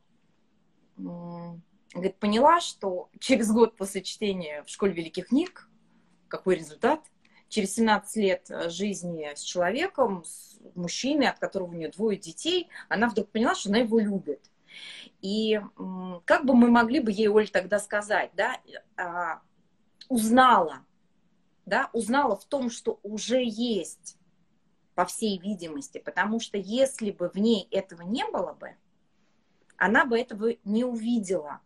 говорит, 0.96 2.16
поняла, 2.18 2.61
что 2.61 3.09
через 3.18 3.50
год 3.50 3.76
после 3.76 4.02
чтения 4.02 4.62
в 4.64 4.68
школе 4.68 4.92
великих 4.92 5.28
книг, 5.28 5.68
какой 6.28 6.57
результат? 6.57 7.00
Через 7.48 7.74
17 7.74 8.16
лет 8.16 8.50
э, 8.50 8.70
жизни 8.70 9.31
с 9.35 9.40
человеком, 9.40 10.24
с 10.24 10.59
мужчиной, 10.74 11.28
от 11.28 11.38
которого 11.38 11.68
у 11.68 11.74
нее 11.74 11.90
двое 11.90 12.16
детей, 12.16 12.68
она 12.88 13.09
вдруг 13.09 13.28
поняла, 13.28 13.55
что 13.55 13.68
она 13.68 13.78
его 13.78 13.98
любит. 13.98 14.40
И 15.20 15.61
как 16.24 16.46
бы 16.46 16.55
мы 16.55 16.70
могли 16.70 17.00
бы 17.00 17.12
ей, 17.12 17.28
Оль, 17.28 17.50
тогда 17.50 17.78
сказать, 17.78 18.31
да, 18.35 18.59
а, 18.96 19.42
узнала, 20.12 20.85
да, 21.64 21.88
узнала 21.94 22.37
в 22.37 22.44
том, 22.44 22.68
что 22.70 23.01
уже 23.03 23.42
есть, 23.42 24.18
по 24.94 25.07
всей 25.07 25.38
видимости, 25.38 25.98
потому 26.05 26.38
что 26.38 26.59
если 26.59 27.11
бы 27.12 27.31
в 27.31 27.37
ней 27.37 27.66
этого 27.70 28.03
не 28.03 28.25
было 28.31 28.53
бы, 28.53 28.75
она 29.79 30.05
бы 30.05 30.18
этого 30.18 30.55
не 30.64 30.85
увидела. 30.85 31.61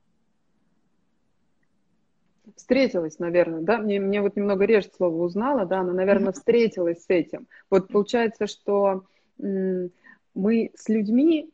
Встретилась, 2.54 3.18
наверное, 3.18 3.62
да, 3.62 3.78
мне, 3.78 3.98
мне 3.98 4.22
вот 4.22 4.36
немного 4.36 4.64
режет 4.64 4.94
слово 4.94 5.24
узнала, 5.24 5.66
да, 5.66 5.80
она, 5.80 5.92
наверное, 5.92 6.32
встретилась 6.32 7.02
с 7.02 7.10
этим. 7.10 7.48
Вот 7.68 7.88
получается, 7.88 8.46
что 8.46 9.04
мы 9.38 10.70
с 10.76 10.88
людьми, 10.88 11.50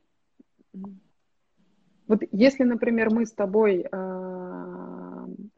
вот 2.07 2.21
если, 2.31 2.65
например, 2.65 3.09
мы 3.09 3.25
с 3.25 3.33
тобой, 3.33 3.87
а, 3.91 4.32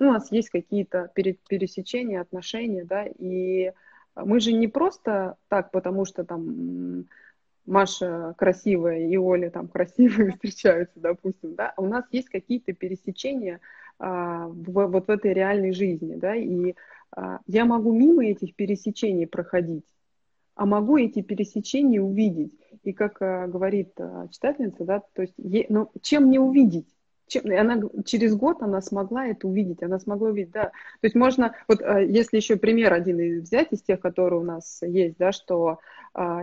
у 0.04 0.12
нас 0.12 0.30
есть 0.32 0.50
какие-то 0.50 1.10
пересечения, 1.14 2.20
отношения, 2.20 2.84
да, 2.84 3.04
и 3.06 3.72
мы 4.16 4.40
же 4.40 4.52
не 4.52 4.68
просто 4.68 5.36
так, 5.48 5.70
потому 5.70 6.04
что 6.04 6.24
там 6.24 7.06
Маша 7.66 8.34
красивая 8.36 9.08
и 9.08 9.16
Оля 9.16 9.50
там 9.50 9.68
красивые 9.68 10.32
встречаются, 10.32 11.00
допустим, 11.00 11.54
да, 11.54 11.72
а 11.76 11.82
у 11.82 11.86
нас 11.86 12.04
есть 12.10 12.28
какие-то 12.28 12.72
пересечения, 12.72 13.60
а, 13.98 14.48
в, 14.48 14.86
вот 14.86 15.06
в 15.06 15.10
этой 15.10 15.32
реальной 15.32 15.72
жизни, 15.72 16.16
да, 16.16 16.34
и 16.34 16.74
а, 17.12 17.40
я 17.46 17.64
могу 17.64 17.92
мимо 17.92 18.24
этих 18.24 18.54
пересечений 18.54 19.26
проходить, 19.26 19.84
а 20.56 20.66
могу 20.66 20.98
эти 20.98 21.22
пересечения 21.22 22.00
увидеть. 22.00 22.54
И 22.82 22.92
как 22.92 23.22
а, 23.22 23.46
говорит 23.46 23.94
читательница, 24.30 24.84
да, 24.84 25.00
то 25.14 25.22
есть, 25.22 25.34
е, 25.38 25.66
ну, 25.68 25.90
чем 26.02 26.28
не 26.28 26.38
увидеть? 26.38 26.93
Чем, 27.26 27.44
она 27.58 27.80
через 28.04 28.34
год 28.36 28.62
она 28.62 28.80
смогла 28.80 29.26
это 29.26 29.48
увидеть, 29.48 29.82
она 29.82 29.98
смогла 29.98 30.28
увидеть, 30.30 30.52
да. 30.52 30.64
То 30.64 31.04
есть 31.04 31.14
можно, 31.14 31.54
вот 31.68 31.80
если 31.80 32.36
еще 32.36 32.56
пример 32.56 32.92
один 32.92 33.40
взять 33.40 33.68
из 33.72 33.82
тех, 33.82 34.00
которые 34.00 34.40
у 34.40 34.44
нас 34.44 34.80
есть, 34.82 35.16
да, 35.18 35.32
что 35.32 35.78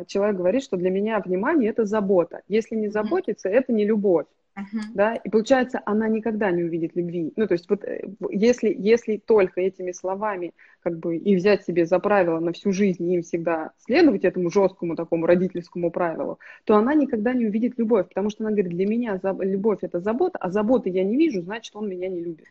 человек 0.08 0.36
говорит, 0.36 0.64
что 0.64 0.78
для 0.78 0.90
меня 0.90 1.20
внимание 1.20 1.70
это 1.70 1.86
забота. 1.86 2.42
Если 2.48 2.76
не 2.76 2.90
заботиться, 2.90 3.48
это 3.48 3.72
не 3.72 3.86
любовь. 3.86 4.26
Uh-huh. 4.62 4.82
Да, 4.94 5.16
и 5.16 5.30
получается, 5.30 5.82
она 5.86 6.08
никогда 6.08 6.52
не 6.52 6.64
увидит 6.64 6.96
любви. 6.96 7.34
Ну, 7.36 7.48
то 7.48 7.54
есть, 7.54 7.70
вот 7.70 7.84
э, 7.84 8.08
если, 8.30 8.74
если 8.78 9.18
только 9.18 9.62
этими 9.62 9.92
словами 9.92 10.54
как 10.84 10.98
бы 10.98 11.18
и 11.18 11.36
взять 11.36 11.64
себе 11.64 11.86
за 11.86 12.00
правило 12.00 12.40
на 12.40 12.54
всю 12.54 12.72
жизнь 12.72 13.04
и 13.04 13.16
им 13.16 13.22
всегда 13.22 13.72
следовать 13.78 14.24
этому 14.24 14.50
жесткому 14.50 14.96
такому 14.96 15.26
родительскому 15.26 15.92
правилу, 15.92 16.40
то 16.66 16.76
она 16.76 16.94
никогда 16.94 17.34
не 17.34 17.46
увидит 17.46 17.78
любовь, 17.78 18.08
потому 18.08 18.30
что 18.30 18.44
она 18.44 18.52
говорит, 18.52 18.72
для 18.72 18.86
меня 18.86 19.20
любовь 19.40 19.80
это 19.82 20.00
забота, 20.00 20.38
а 20.40 20.50
заботы 20.50 20.90
я 20.90 21.04
не 21.04 21.18
вижу, 21.18 21.42
значит, 21.42 21.76
он 21.76 21.88
меня 21.90 22.08
не 22.08 22.22
любит. 22.22 22.48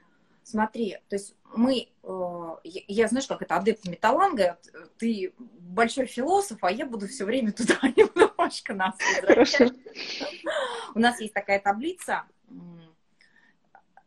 Смотри, 0.50 0.98
то 1.08 1.14
есть 1.14 1.36
мы, 1.54 1.88
э, 2.02 2.56
я, 2.64 3.06
знаешь, 3.06 3.28
как 3.28 3.40
это 3.40 3.54
адепт 3.54 3.86
металланга, 3.86 4.58
ты 4.98 5.32
большой 5.38 6.06
философ, 6.06 6.58
а 6.62 6.72
я 6.72 6.86
буду 6.86 7.06
все 7.06 7.24
время 7.24 7.52
туда 7.56 7.78
немножко 7.82 8.74
нас 8.74 8.96
возвращать. 9.22 9.72
У 10.96 10.98
нас 10.98 11.20
есть 11.20 11.34
такая 11.34 11.60
таблица, 11.60 12.24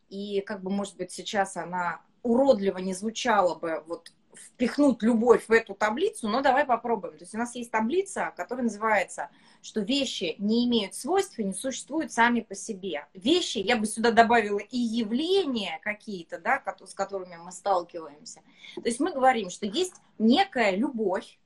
и 0.09 0.41
как 0.41 0.61
бы, 0.61 0.69
может 0.69 0.97
быть, 0.97 1.11
сейчас 1.11 1.55
она 1.55 2.01
уродливо 2.23 2.79
не 2.79 2.93
звучала 2.93 3.55
бы, 3.55 3.81
вот 3.87 4.11
впихнуть 4.35 5.01
любовь 5.03 5.47
в 5.47 5.51
эту 5.51 5.73
таблицу, 5.73 6.27
но 6.27 6.41
давай 6.41 6.65
попробуем. 6.65 7.17
То 7.17 7.23
есть 7.23 7.35
у 7.35 7.37
нас 7.37 7.55
есть 7.55 7.71
таблица, 7.71 8.33
которая 8.35 8.63
называется, 8.63 9.29
что 9.61 9.81
вещи 9.81 10.35
не 10.39 10.65
имеют 10.65 10.95
свойств 10.95 11.37
и 11.39 11.43
не 11.43 11.53
существуют 11.53 12.11
сами 12.11 12.41
по 12.41 12.55
себе. 12.55 13.07
Вещи, 13.13 13.59
я 13.59 13.77
бы 13.77 13.85
сюда 13.85 14.11
добавила 14.11 14.59
и 14.59 14.77
явления 14.77 15.79
какие-то, 15.83 16.39
да, 16.39 16.61
с 16.85 16.93
которыми 16.93 17.35
мы 17.35 17.51
сталкиваемся. 17.51 18.41
То 18.75 18.85
есть 18.85 18.99
мы 18.99 19.11
говорим, 19.11 19.49
что 19.49 19.65
есть 19.65 19.95
некая 20.17 20.75
любовь, 20.75 21.39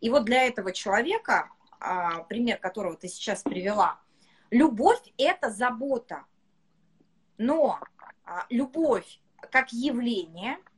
и 0.00 0.10
вот 0.10 0.24
для 0.24 0.44
этого 0.44 0.72
человека, 0.72 1.50
а, 1.80 2.24
пример 2.24 2.58
которого 2.58 2.96
ты 2.96 3.08
сейчас 3.08 3.42
привела, 3.42 4.00
любовь– 4.50 5.00
это 5.18 5.50
забота. 5.50 6.24
Но 7.36 7.78
а, 8.24 8.46
любовь 8.50 9.20
как 9.50 9.72
явление– 9.72 10.58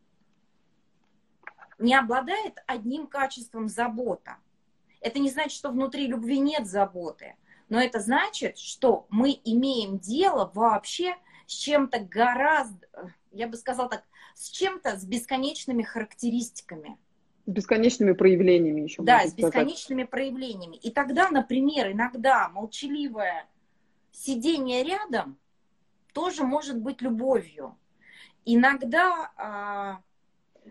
не 1.81 1.95
обладает 1.95 2.59
одним 2.67 3.07
качеством 3.07 3.69
забота. 3.69 4.37
Это 5.01 5.19
не 5.19 5.31
значит, 5.31 5.53
что 5.53 5.71
внутри 5.71 6.07
любви 6.07 6.39
нет 6.39 6.67
заботы, 6.67 7.35
но 7.69 7.81
это 7.81 8.01
значит, 8.01 8.59
что 8.59 9.07
мы 9.09 9.41
имеем 9.45 9.99
дело 9.99 10.51
вообще 10.55 11.17
с 11.47 11.55
чем-то 11.55 12.01
гораздо, 12.01 12.87
я 13.33 13.49
бы 13.49 13.57
сказала 13.57 13.89
так, 13.89 14.05
с 14.35 14.51
чем-то 14.51 14.97
с 14.97 15.05
бесконечными 15.05 15.83
характеристиками. 15.83 16.99
С 17.47 17.51
бесконечными 17.51 18.13
проявлениями 18.13 18.83
еще. 18.83 19.03
Да, 19.03 19.27
с 19.27 19.35
бесконечными 19.35 20.05
проявлениями. 20.05 20.77
И 20.77 20.91
тогда, 20.91 21.31
например, 21.31 21.91
иногда 21.91 22.49
молчаливое 22.51 23.47
сидение 24.13 24.85
рядом 24.85 25.39
тоже 26.13 26.45
может 26.45 26.79
быть 26.79 27.01
любовью. 27.03 27.77
Иногда 28.45 29.33
а, 29.37 30.01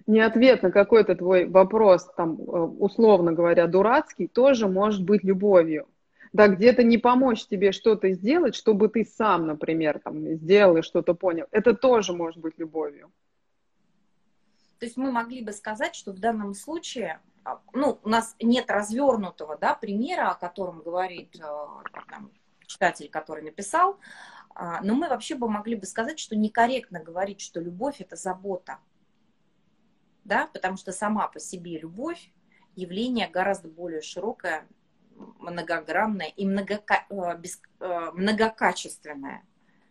не 0.07 0.21
ответ 0.21 0.63
на 0.63 0.71
какой-то 0.71 1.15
твой 1.15 1.45
вопрос, 1.45 2.09
там, 2.17 2.35
э, 2.39 2.41
условно 2.41 3.31
говоря, 3.31 3.67
дурацкий, 3.67 4.27
тоже 4.27 4.67
может 4.67 5.03
быть 5.03 5.23
любовью. 5.23 5.87
Да, 6.33 6.47
где-то 6.47 6.83
не 6.83 6.97
помочь 6.97 7.45
тебе 7.45 7.71
что-то 7.71 8.11
сделать, 8.11 8.55
чтобы 8.55 8.89
ты 8.89 9.03
сам, 9.03 9.47
например, 9.47 9.99
там, 9.99 10.35
сделал 10.35 10.77
и 10.77 10.81
что-то 10.81 11.13
понял. 11.15 11.45
Это 11.51 11.73
тоже 11.73 12.13
может 12.13 12.39
быть 12.39 12.57
любовью. 12.57 13.11
То 14.79 14.85
есть 14.85 14.95
мы 14.95 15.11
могли 15.11 15.43
бы 15.43 15.51
сказать, 15.51 15.95
что 15.95 16.11
в 16.11 16.19
данном 16.19 16.53
случае, 16.53 17.19
а, 17.43 17.59
ну, 17.73 17.99
у 18.03 18.09
нас 18.09 18.35
нет 18.41 18.69
развернутого, 18.69 19.57
да, 19.57 19.73
примера, 19.73 20.29
о 20.29 20.35
котором 20.35 20.81
говорит 20.81 21.35
э, 21.35 21.41
там, 22.09 22.31
читатель, 22.65 23.09
который 23.09 23.43
написал, 23.43 23.97
а, 24.55 24.81
но 24.81 24.95
мы 24.95 25.09
вообще 25.09 25.35
бы 25.35 25.49
могли 25.49 25.75
бы 25.75 25.85
сказать, 25.85 26.19
что 26.19 26.35
некорректно 26.35 27.01
говорить, 27.01 27.41
что 27.41 27.59
любовь– 27.59 27.97
это 27.99 28.15
забота 28.15 28.77
да, 30.29 30.47
потому 30.53 30.77
что 30.77 30.93
сама 30.93 31.27
по 31.27 31.39
себе 31.39 31.77
любовь 31.79 32.31
явление 32.75 33.27
гораздо 33.27 33.67
более 33.67 34.01
широкое, 34.01 34.65
многогранное 35.39 36.31
и 36.37 36.45
многока... 36.45 37.05
Э, 37.09 37.37
без... 37.37 37.61
Э, 37.81 38.11
многокачественное. 38.13 39.43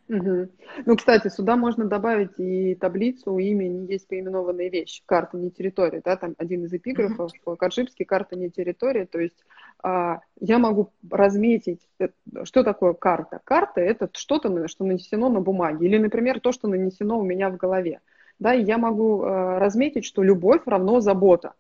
Угу. 0.09 0.48
Ну, 0.87 0.96
кстати, 0.96 1.29
сюда 1.29 1.57
можно 1.57 1.85
добавить 1.85 2.38
и 2.38 2.74
таблицу 2.77 3.37
имя 3.37 3.68
не 3.68 3.87
есть 3.92 4.09
поименованная 4.09 4.70
вещь, 4.70 5.03
карта 5.05 5.37
не 5.37 5.51
территория, 5.51 6.01
да, 6.03 6.16
там 6.16 6.35
один 6.38 6.64
из 6.64 6.72
эпиграфов, 6.72 7.31
угу. 7.44 7.57
Каршипский, 7.57 8.07
карта 8.07 8.35
не 8.35 8.48
территория, 8.48 9.05
то 9.05 9.18
есть 9.18 9.44
а, 9.83 10.20
я 10.40 10.59
могу 10.59 10.92
разметить, 11.11 11.87
э, 11.98 12.09
что 12.44 12.64
такое 12.64 12.94
карта. 12.94 13.40
Карта– 13.44 13.81
это 13.83 14.09
что-то, 14.14 14.66
что 14.68 14.85
нанесено 14.85 15.29
на 15.29 15.40
бумаге, 15.40 15.87
или, 15.87 15.98
например, 15.98 16.40
то, 16.40 16.53
что 16.53 16.68
нанесено 16.68 17.18
у 17.18 17.22
меня 17.22 17.51
в 17.51 17.59
голове 17.59 18.01
да, 18.38 18.55
и 18.55 18.64
я 18.64 18.79
могу 18.79 19.22
э, 19.22 19.59
разметить, 19.59 20.05
что 20.05 20.22
любовь 20.22 20.62
равно 20.66 21.01
забота. 21.01 21.55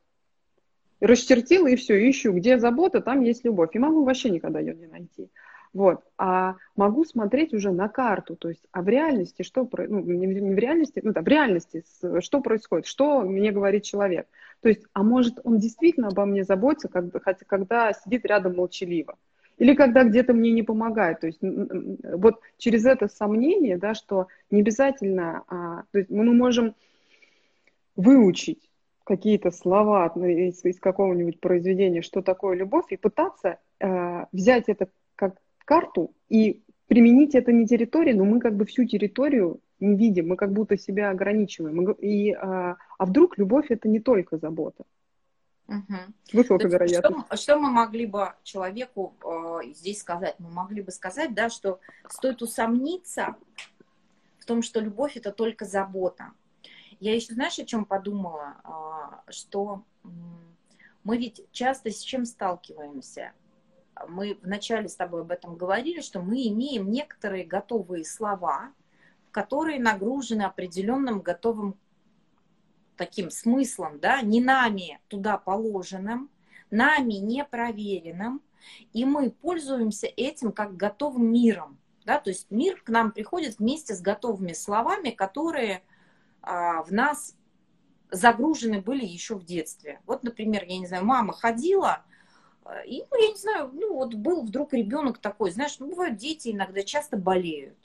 Расчертила 1.00 1.68
и 1.68 1.76
все, 1.76 2.08
ищу, 2.08 2.32
где 2.32 2.58
забота, 2.58 3.00
там 3.00 3.22
есть 3.22 3.44
любовь. 3.44 3.70
И 3.74 3.78
могу 3.78 4.04
вообще 4.04 4.30
никогда 4.30 4.60
ее 4.60 4.74
не 4.74 4.86
найти. 4.86 5.30
Вот. 5.72 6.02
А 6.16 6.56
могу 6.76 7.04
смотреть 7.04 7.52
уже 7.52 7.72
на 7.72 7.88
карту, 7.88 8.36
то 8.36 8.48
есть, 8.48 8.64
а 8.72 8.82
в 8.82 8.88
реальности 8.88 9.42
что, 9.42 9.68
ну, 9.76 10.00
не 10.00 10.54
в 10.54 10.58
реальности, 10.58 11.00
ну 11.04 11.12
да, 11.12 11.20
в 11.20 11.28
реальности 11.28 11.84
что 12.20 12.40
происходит, 12.40 12.86
что 12.86 13.20
мне 13.20 13.52
говорит 13.52 13.84
человек. 13.84 14.26
То 14.60 14.70
есть, 14.70 14.82
а 14.92 15.02
может, 15.02 15.38
он 15.44 15.58
действительно 15.58 16.08
обо 16.08 16.24
мне 16.24 16.44
заботится, 16.44 16.88
когда, 16.88 17.20
когда 17.20 17.92
сидит 17.92 18.24
рядом 18.24 18.56
молчаливо. 18.56 19.16
Или 19.58 19.74
когда 19.74 20.04
где-то 20.04 20.32
мне 20.32 20.52
не 20.52 20.62
помогает. 20.62 21.20
То 21.20 21.26
есть 21.26 21.40
вот 21.42 22.40
через 22.58 22.86
это 22.86 23.08
сомнение, 23.08 23.76
да, 23.76 23.94
что 23.94 24.28
не 24.50 24.60
обязательно, 24.60 25.42
а, 25.48 25.82
то 25.90 25.98
есть 25.98 26.10
мы 26.10 26.24
можем 26.32 26.74
выучить 27.96 28.70
какие-то 29.04 29.50
слова 29.50 30.12
из, 30.16 30.64
из 30.64 30.78
какого-нибудь 30.78 31.40
произведения, 31.40 32.02
что 32.02 32.22
такое 32.22 32.56
любовь, 32.56 32.86
и 32.90 32.96
пытаться 32.96 33.58
э, 33.80 34.26
взять 34.32 34.64
это 34.68 34.88
как 35.16 35.36
карту 35.64 36.12
и 36.28 36.62
применить 36.88 37.34
это 37.34 37.50
не 37.50 37.66
территории, 37.66 38.12
но 38.12 38.24
мы 38.24 38.38
как 38.38 38.54
бы 38.54 38.66
всю 38.66 38.84
территорию 38.84 39.60
не 39.80 39.96
видим, 39.96 40.28
мы 40.28 40.36
как 40.36 40.52
будто 40.52 40.76
себя 40.76 41.10
ограничиваем. 41.10 41.90
И, 41.92 42.32
а, 42.32 42.76
а 42.98 43.06
вдруг 43.06 43.38
любовь 43.38 43.66
это 43.70 43.88
не 43.88 44.00
только 44.00 44.36
забота? 44.36 44.84
Угу. 45.68 45.96
Высокая 46.32 46.68
вероятность. 46.68 47.26
Что, 47.26 47.36
что 47.36 47.58
мы 47.58 47.70
могли 47.70 48.06
бы 48.06 48.32
человеку 48.42 49.14
э, 49.22 49.72
здесь 49.74 50.00
сказать? 50.00 50.36
Мы 50.38 50.48
могли 50.48 50.80
бы 50.80 50.90
сказать, 50.90 51.34
да, 51.34 51.50
что 51.50 51.78
стоит 52.08 52.40
усомниться 52.40 53.36
в 54.38 54.46
том, 54.46 54.62
что 54.62 54.80
любовь 54.80 55.18
это 55.18 55.30
только 55.30 55.66
забота. 55.66 56.32
Я 57.00 57.14
еще, 57.14 57.34
знаешь, 57.34 57.58
о 57.58 57.66
чем 57.66 57.84
подумала? 57.84 58.56
Э, 58.64 59.30
что 59.30 59.84
э, 60.04 60.08
мы 61.04 61.18
ведь 61.18 61.42
часто 61.52 61.90
с 61.90 62.00
чем 62.00 62.24
сталкиваемся? 62.24 63.32
Мы 64.08 64.38
вначале 64.42 64.88
с 64.88 64.96
тобой 64.96 65.20
об 65.20 65.30
этом 65.30 65.56
говорили, 65.56 66.00
что 66.00 66.22
мы 66.22 66.46
имеем 66.48 66.90
некоторые 66.90 67.44
готовые 67.44 68.06
слова, 68.06 68.72
которые 69.32 69.80
нагружены 69.80 70.42
определенным 70.42 71.20
готовым 71.20 71.76
таким 72.98 73.30
смыслом, 73.30 73.98
да, 74.00 74.20
не 74.20 74.42
нами 74.42 75.00
туда 75.08 75.38
положенным, 75.38 76.30
нами 76.70 77.14
не 77.14 77.44
проверенным, 77.44 78.42
и 78.92 79.04
мы 79.06 79.30
пользуемся 79.30 80.06
этим 80.06 80.52
как 80.52 80.76
готовым 80.76 81.32
миром. 81.32 81.78
Да? 82.04 82.18
То 82.18 82.30
есть 82.30 82.50
мир 82.50 82.80
к 82.82 82.88
нам 82.88 83.12
приходит 83.12 83.58
вместе 83.58 83.94
с 83.94 84.02
готовыми 84.02 84.52
словами, 84.52 85.10
которые 85.10 85.82
а, 86.42 86.82
в 86.82 86.92
нас 86.92 87.36
загружены 88.10 88.80
были 88.80 89.04
еще 89.04 89.36
в 89.36 89.44
детстве. 89.44 90.00
Вот, 90.06 90.22
например, 90.22 90.64
я 90.64 90.78
не 90.78 90.86
знаю, 90.86 91.04
мама 91.04 91.32
ходила, 91.32 92.04
а, 92.64 92.80
и, 92.84 93.04
ну, 93.10 93.22
я 93.22 93.28
не 93.28 93.36
знаю, 93.36 93.70
ну, 93.72 93.94
вот 93.94 94.14
был 94.14 94.42
вдруг 94.42 94.72
ребенок 94.74 95.18
такой, 95.18 95.50
знаешь, 95.50 95.78
ну, 95.78 95.88
бывают 95.88 96.16
дети 96.16 96.50
иногда 96.50 96.82
часто 96.82 97.16
болеют. 97.16 97.78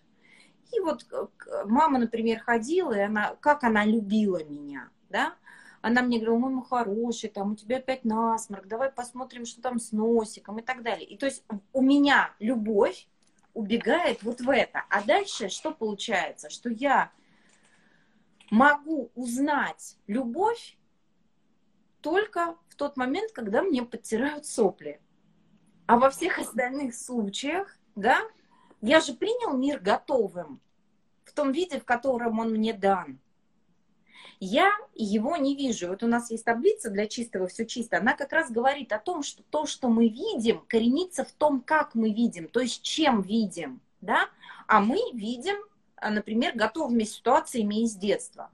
И 0.71 0.79
вот 0.79 1.05
э, 1.11 1.27
мама, 1.65 1.99
например, 1.99 2.39
ходила, 2.39 2.93
и 2.93 3.01
она, 3.01 3.35
как 3.41 3.63
она 3.63 3.85
любила 3.85 4.43
меня 4.43 4.89
да, 5.13 5.35
она 5.81 6.01
мне 6.01 6.17
говорила, 6.17 6.49
мой 6.49 6.65
хороший, 6.65 7.29
там, 7.29 7.51
у 7.51 7.55
тебя 7.55 7.77
опять 7.77 8.03
насморк, 8.03 8.67
давай 8.67 8.91
посмотрим, 8.91 9.45
что 9.45 9.61
там 9.61 9.79
с 9.79 9.91
носиком 9.91 10.59
и 10.59 10.63
так 10.63 10.81
далее. 10.81 11.07
И 11.07 11.17
то 11.17 11.27
есть 11.27 11.43
у 11.71 11.81
меня 11.81 12.33
любовь 12.39 13.07
убегает 13.53 14.23
вот 14.23 14.41
в 14.41 14.49
это. 14.49 14.83
А 14.89 15.03
дальше 15.03 15.49
что 15.49 15.71
получается? 15.71 16.49
Что 16.49 16.69
я 16.69 17.11
могу 18.49 19.11
узнать 19.13 19.97
любовь 20.07 20.77
только 22.01 22.55
в 22.69 22.75
тот 22.75 22.97
момент, 22.97 23.31
когда 23.31 23.61
мне 23.61 23.83
подтирают 23.83 24.45
сопли. 24.45 24.99
А 25.85 25.97
во 25.97 26.09
всех 26.09 26.39
остальных 26.39 26.95
случаях, 26.95 27.77
да, 27.95 28.19
я 28.81 28.99
же 28.99 29.13
принял 29.13 29.55
мир 29.55 29.79
готовым, 29.79 30.59
в 31.25 31.33
том 31.33 31.51
виде, 31.51 31.79
в 31.79 31.85
котором 31.85 32.39
он 32.39 32.51
мне 32.51 32.73
дан 32.73 33.19
я 34.43 34.71
его 34.93 35.37
не 35.37 35.55
вижу. 35.55 35.87
Вот 35.87 36.03
у 36.03 36.07
нас 36.07 36.29
есть 36.29 36.45
таблица 36.45 36.89
для 36.89 37.07
чистого 37.07 37.47
«Все 37.47 37.65
чисто». 37.65 37.97
Она 37.97 38.13
как 38.13 38.33
раз 38.33 38.51
говорит 38.51 38.91
о 38.91 38.99
том, 38.99 39.23
что 39.23 39.41
то, 39.43 39.65
что 39.65 39.87
мы 39.87 40.09
видим, 40.09 40.63
коренится 40.67 41.23
в 41.23 41.31
том, 41.31 41.61
как 41.61 41.95
мы 41.95 42.11
видим, 42.11 42.47
то 42.47 42.59
есть 42.59 42.81
чем 42.81 43.21
видим. 43.21 43.79
Да? 44.01 44.29
А 44.67 44.81
мы 44.81 44.99
видим, 45.13 45.55
а, 45.95 46.09
например, 46.09 46.53
готовыми 46.55 47.03
ситуациями 47.03 47.83
из 47.83 47.95
детства. 47.95 48.51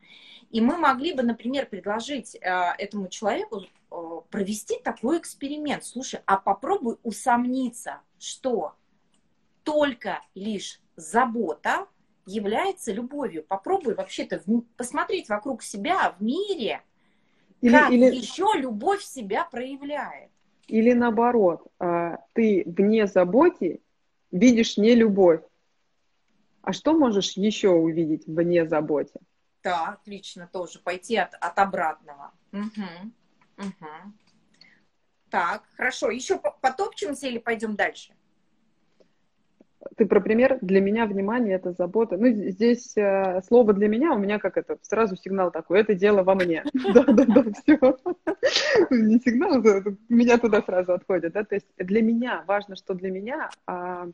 И 0.51 0.61
мы 0.61 0.77
могли 0.77 1.13
бы, 1.13 1.23
например, 1.23 1.67
предложить 1.67 2.35
э, 2.35 2.39
этому 2.77 3.07
человеку 3.07 3.61
э, 3.61 4.21
провести 4.29 4.79
такой 4.83 5.17
эксперимент. 5.17 5.83
Слушай, 5.83 6.21
а 6.25 6.37
попробуй 6.37 6.97
усомниться, 7.03 8.01
что 8.19 8.75
только 9.63 10.21
лишь 10.35 10.81
забота 10.95 11.87
является 12.29 12.91
любовью. 12.91 13.43
Попробуй 13.43 13.95
вообще-то 13.95 14.41
посмотреть 14.77 15.29
вокруг 15.29 15.63
себя 15.63 16.15
в 16.17 16.23
мире, 16.23 16.81
или, 17.61 17.73
как 17.73 17.91
или... 17.91 18.15
еще 18.15 18.47
любовь 18.55 19.03
себя 19.03 19.45
проявляет. 19.45 20.31
Или 20.67 20.93
наоборот, 20.93 21.67
а, 21.79 22.17
ты 22.33 22.63
вне 22.65 23.07
заботе 23.07 23.79
видишь 24.31 24.77
не 24.77 24.95
любовь. 24.95 25.41
А 26.61 26.73
что 26.73 26.93
можешь 26.93 27.31
еще 27.31 27.69
увидеть 27.69 28.27
вне 28.27 28.67
заботе? 28.67 29.19
Да, 29.63 29.87
отлично, 29.87 30.47
тоже 30.51 30.79
пойти 30.79 31.15
от, 31.17 31.33
от 31.33 31.57
обратного. 31.57 32.31
Угу. 32.51 33.11
Угу. 33.57 34.13
Так, 35.29 35.63
хорошо. 35.75 36.11
Еще 36.11 36.39
потопчемся 36.61 37.27
или 37.27 37.39
пойдем 37.39 37.75
дальше? 37.75 38.13
Ты 39.95 40.05
про 40.05 40.19
пример, 40.19 40.57
для 40.61 40.81
меня 40.81 41.05
внимание 41.05 41.55
это 41.55 41.71
забота. 41.71 42.17
Ну, 42.17 42.27
здесь 42.27 42.95
э, 42.97 43.41
слово 43.47 43.73
для 43.73 43.87
меня, 43.87 44.13
у 44.13 44.17
меня 44.17 44.39
как 44.39 44.57
это, 44.57 44.77
сразу 44.81 45.15
сигнал 45.15 45.51
такой, 45.51 45.79
это 45.79 45.93
дело 45.93 46.23
во 46.23 46.35
мне. 46.35 46.63
Да-да-да, 46.73 47.43
все. 47.53 47.97
Не 48.89 49.19
сигнал, 49.19 49.61
меня 50.09 50.37
туда 50.37 50.61
сразу 50.61 50.93
отходит, 50.93 51.33
да, 51.33 51.43
то 51.43 51.55
есть 51.55 51.67
для 51.77 52.01
меня, 52.01 52.43
важно, 52.47 52.75
что 52.75 52.93
для 52.93 53.09
меня, 53.09 53.49
а, 53.65 54.07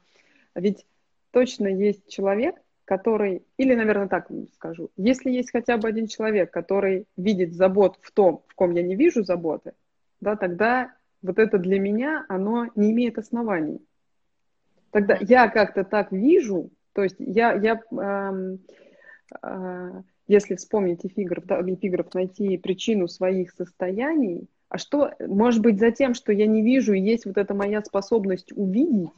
ведь 0.53 0.85
точно 1.31 1.67
есть 1.67 2.07
человек, 2.07 2.55
который, 2.85 3.43
или, 3.57 3.73
наверное, 3.73 4.07
так 4.07 4.29
скажу, 4.53 4.91
если 4.95 5.31
есть 5.31 5.51
хотя 5.51 5.77
бы 5.77 5.87
один 5.87 6.07
человек, 6.07 6.51
который 6.51 7.07
видит 7.17 7.53
забот 7.53 7.97
в 8.01 8.11
том, 8.11 8.43
в 8.47 8.53
ком 8.53 8.71
я 8.71 8.83
не 8.83 8.95
вижу 8.95 9.23
заботы, 9.23 9.73
да, 10.21 10.35
тогда 10.35 10.93
вот 11.23 11.39
это 11.39 11.57
для 11.57 11.79
меня, 11.79 12.25
оно 12.29 12.69
не 12.75 12.91
имеет 12.91 13.17
оснований. 13.17 13.81
Тогда 14.95 15.17
я 15.19 15.49
как-то 15.49 15.83
так 15.83 16.13
вижу, 16.13 16.69
то 16.93 17.03
есть 17.03 17.17
я, 17.19 17.51
я 17.51 17.81
э, 17.91 18.57
э, 19.43 20.01
если 20.25 20.55
вспомнить 20.55 21.05
эпиграф, 21.05 21.43
да, 21.43 21.59
эпиграф, 21.59 22.13
найти 22.13 22.57
причину 22.57 23.09
своих 23.09 23.51
состояний, 23.51 24.47
а 24.69 24.77
что, 24.77 25.11
может 25.19 25.61
быть, 25.61 25.79
за 25.79 25.91
тем, 25.91 26.13
что 26.13 26.31
я 26.31 26.47
не 26.47 26.61
вижу, 26.61 26.93
и 26.93 27.01
есть 27.01 27.25
вот 27.25 27.35
эта 27.35 27.53
моя 27.53 27.81
способность 27.81 28.53
увидеть, 28.55 29.11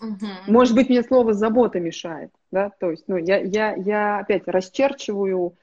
угу. 0.00 0.26
может 0.46 0.76
быть, 0.76 0.88
мне 0.88 1.02
слово 1.02 1.32
забота 1.32 1.80
мешает, 1.80 2.30
да, 2.52 2.70
то 2.78 2.92
есть, 2.92 3.08
ну, 3.08 3.16
я, 3.16 3.38
я, 3.38 3.74
я 3.74 4.20
опять 4.20 4.44
расчерчиваю, 4.46 5.56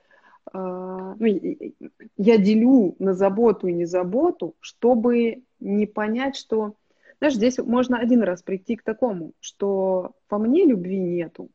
э, 0.54 0.58
ну, 0.58 1.26
я 2.18 2.38
делю 2.38 2.98
на 3.00 3.14
заботу 3.14 3.68
и 3.68 3.74
незаботу, 3.74 4.56
чтобы 4.60 5.44
не 5.62 5.86
понять, 5.86 6.36
что 6.36 6.76
знаешь, 7.20 7.36
здесь 7.36 7.58
можно 7.58 8.00
один 8.00 8.24
раз 8.24 8.42
прийти 8.42 8.76
к 8.76 8.84
такому, 8.84 9.34
что 9.42 10.14
во 10.30 10.38
мне 10.38 10.66
любви 10.66 10.98
нету. 10.98 11.50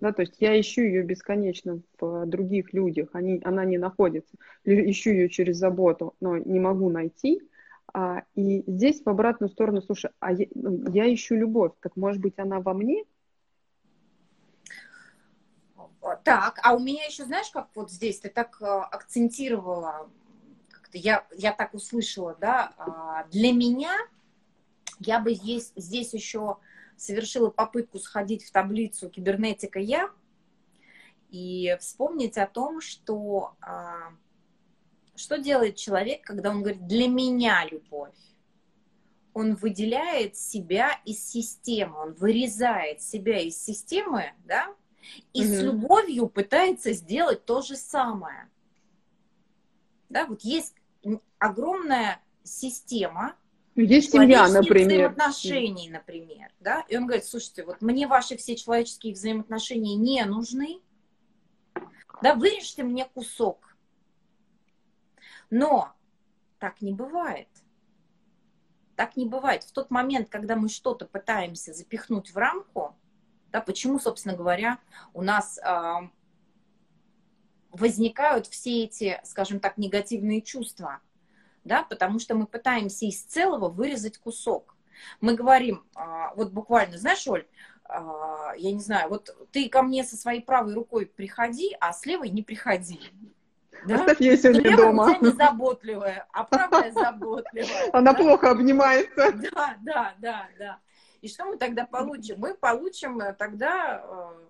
Да, 0.00 0.12
то 0.12 0.22
есть 0.22 0.36
я 0.40 0.58
ищу 0.60 0.82
ее 0.82 1.02
бесконечно 1.02 1.80
в 2.00 2.26
других 2.26 2.72
людях, 2.72 3.08
они, 3.12 3.40
она 3.44 3.64
не 3.64 3.78
находится. 3.78 4.36
Ищу 4.64 5.10
ее 5.10 5.28
через 5.28 5.56
заботу, 5.56 6.14
но 6.20 6.36
не 6.36 6.60
могу 6.60 6.90
найти. 6.90 7.40
А, 7.92 8.22
и 8.34 8.64
здесь 8.66 9.02
в 9.02 9.08
обратную 9.08 9.50
сторону, 9.50 9.82
слушай, 9.82 10.10
а 10.20 10.32
я, 10.32 10.46
ну, 10.54 10.90
я 10.90 11.12
ищу 11.12 11.36
любовь, 11.36 11.72
так 11.80 11.96
может 11.96 12.20
быть 12.20 12.38
она 12.38 12.60
во 12.60 12.74
мне? 12.74 13.04
Так, 16.22 16.60
а 16.62 16.74
у 16.74 16.80
меня 16.80 17.04
еще, 17.04 17.24
знаешь, 17.24 17.50
как 17.50 17.68
вот 17.74 17.90
здесь 17.90 18.20
ты 18.20 18.28
так 18.28 18.58
э, 18.60 18.64
акцентировала, 18.66 20.10
я, 20.92 21.26
я 21.32 21.52
так 21.52 21.72
услышала, 21.74 22.36
да, 22.40 22.72
а, 22.76 23.24
для 23.30 23.52
меня 23.52 23.96
я 25.06 25.20
бы 25.20 25.34
здесь, 25.34 25.72
здесь 25.76 26.14
еще 26.14 26.58
совершила 26.96 27.50
попытку 27.50 27.98
сходить 27.98 28.44
в 28.44 28.52
таблицу 28.52 29.10
кибернетика 29.10 29.78
я 29.78 30.10
и 31.30 31.76
вспомнить 31.80 32.38
о 32.38 32.46
том, 32.46 32.80
что 32.80 33.54
а, 33.60 34.12
что 35.16 35.38
делает 35.38 35.76
человек, 35.76 36.22
когда 36.22 36.50
он 36.50 36.62
говорит 36.62 36.86
«для 36.86 37.08
меня 37.08 37.64
любовь». 37.70 38.14
Он 39.32 39.56
выделяет 39.56 40.36
себя 40.36 41.00
из 41.04 41.28
системы, 41.28 41.98
он 41.98 42.12
вырезает 42.14 43.02
себя 43.02 43.40
из 43.40 43.60
системы, 43.60 44.32
да, 44.44 44.72
и 45.32 45.44
угу. 45.44 45.54
с 45.54 45.62
любовью 45.62 46.28
пытается 46.28 46.92
сделать 46.92 47.44
то 47.44 47.60
же 47.60 47.76
самое. 47.76 48.48
Да, 50.08 50.26
вот 50.26 50.42
есть 50.42 50.74
огромная 51.38 52.20
система, 52.44 53.36
есть 53.82 54.12
семья, 54.12 54.48
например. 54.48 55.10
взаимоотношений, 55.10 55.90
например, 55.90 56.52
да, 56.60 56.84
и 56.88 56.96
он 56.96 57.06
говорит, 57.06 57.24
слушайте, 57.24 57.64
вот 57.64 57.82
мне 57.82 58.06
ваши 58.06 58.36
все 58.36 58.54
человеческие 58.54 59.14
взаимоотношения 59.14 59.96
не 59.96 60.24
нужны, 60.24 60.80
да, 62.22 62.34
вырежьте 62.34 62.84
мне 62.84 63.04
кусок. 63.04 63.76
Но 65.50 65.92
так 66.58 66.80
не 66.80 66.92
бывает. 66.92 67.48
Так 68.96 69.16
не 69.16 69.26
бывает. 69.26 69.64
В 69.64 69.72
тот 69.72 69.90
момент, 69.90 70.28
когда 70.28 70.54
мы 70.54 70.68
что-то 70.68 71.04
пытаемся 71.04 71.72
запихнуть 71.72 72.32
в 72.32 72.36
рамку, 72.36 72.96
да, 73.50 73.60
почему, 73.60 73.98
собственно 73.98 74.36
говоря, 74.36 74.78
у 75.12 75.22
нас 75.22 75.58
э, 75.58 76.08
возникают 77.70 78.46
все 78.46 78.84
эти, 78.84 79.20
скажем 79.24 79.58
так, 79.58 79.78
негативные 79.78 80.42
чувства– 80.42 81.00
да, 81.64 81.82
потому 81.82 82.18
что 82.18 82.34
мы 82.34 82.46
пытаемся 82.46 83.06
из 83.06 83.22
целого 83.22 83.68
вырезать 83.68 84.18
кусок. 84.18 84.76
Мы 85.20 85.34
говорим, 85.34 85.84
а, 85.94 86.32
вот 86.34 86.52
буквально, 86.52 86.98
знаешь, 86.98 87.26
Оль, 87.26 87.46
а, 87.84 88.52
я 88.56 88.72
не 88.72 88.80
знаю, 88.80 89.08
вот 89.08 89.34
ты 89.50 89.68
ко 89.68 89.82
мне 89.82 90.04
со 90.04 90.16
своей 90.16 90.40
правой 90.40 90.74
рукой 90.74 91.06
приходи, 91.06 91.76
а 91.80 91.92
с 91.92 92.06
левой 92.06 92.30
не 92.30 92.42
приходи. 92.42 93.00
Да? 93.86 93.96
Оставь 93.96 94.20
ее 94.20 94.36
сегодня 94.36 94.76
дома. 94.76 95.08
Левая 95.08 95.20
не 95.20 95.36
заботливая, 95.36 96.26
а 96.32 96.44
правая 96.44 96.92
заботливая. 96.92 97.90
Она 97.92 98.12
да? 98.12 98.18
плохо 98.18 98.50
обнимается. 98.50 99.32
Да, 99.32 99.76
да, 99.82 100.14
да, 100.18 100.48
да. 100.58 100.78
И 101.20 101.28
что 101.28 101.46
мы 101.46 101.56
тогда 101.56 101.86
получим? 101.86 102.36
Мы 102.38 102.54
получим 102.54 103.20
э, 103.20 103.32
тогда 103.32 104.02
э, 104.04 104.44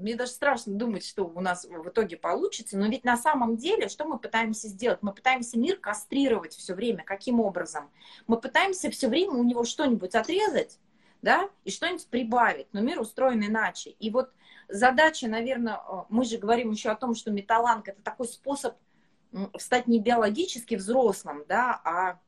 мне 0.00 0.14
даже 0.16 0.32
страшно 0.32 0.74
думать, 0.74 1.04
что 1.04 1.24
у 1.24 1.40
нас 1.40 1.64
в 1.64 1.88
итоге 1.88 2.16
получится, 2.16 2.76
но 2.78 2.86
ведь 2.86 3.04
на 3.04 3.16
самом 3.16 3.56
деле, 3.56 3.88
что 3.88 4.04
мы 4.04 4.18
пытаемся 4.18 4.68
сделать? 4.68 5.00
Мы 5.02 5.12
пытаемся 5.12 5.58
мир 5.58 5.76
кастрировать 5.76 6.54
все 6.54 6.74
время. 6.74 7.04
Каким 7.04 7.40
образом? 7.40 7.90
Мы 8.26 8.40
пытаемся 8.40 8.90
все 8.90 9.08
время 9.08 9.32
у 9.32 9.44
него 9.44 9.64
что-нибудь 9.64 10.14
отрезать, 10.14 10.78
да, 11.22 11.48
и 11.64 11.70
что-нибудь 11.70 12.06
прибавить, 12.06 12.68
но 12.72 12.80
мир 12.80 13.00
устроен 13.00 13.44
иначе. 13.44 13.90
И 13.90 14.10
вот 14.10 14.32
задача, 14.68 15.28
наверное, 15.28 15.76
э, 15.76 16.04
мы 16.08 16.24
же 16.24 16.38
говорим 16.38 16.70
еще 16.70 16.90
о 16.90 16.96
том, 16.96 17.14
что 17.14 17.30
металланг 17.30 17.88
это 17.88 18.02
такой 18.02 18.28
способ 18.28 18.76
стать 19.58 19.86
не 19.86 20.00
биологически 20.00 20.74
взрослым, 20.74 21.44
да, 21.48 21.80
а 21.84 22.20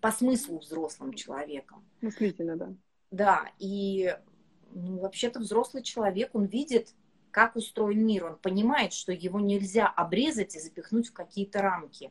по 0.00 0.10
смыслу 0.10 0.58
взрослым 0.58 1.14
человеком. 1.14 1.84
Мыслительно, 2.00 2.56
да. 2.56 2.74
Да, 3.10 3.50
и 3.58 4.16
ну, 4.76 4.98
вообще-то 4.98 5.40
взрослый 5.40 5.82
человек, 5.82 6.34
он 6.34 6.44
видит, 6.44 6.94
как 7.30 7.56
устроен 7.56 8.06
мир, 8.06 8.26
он 8.26 8.36
понимает, 8.36 8.92
что 8.92 9.12
его 9.12 9.40
нельзя 9.40 9.86
обрезать 9.86 10.54
и 10.54 10.60
запихнуть 10.60 11.08
в 11.08 11.12
какие-то 11.12 11.62
рамки. 11.62 12.10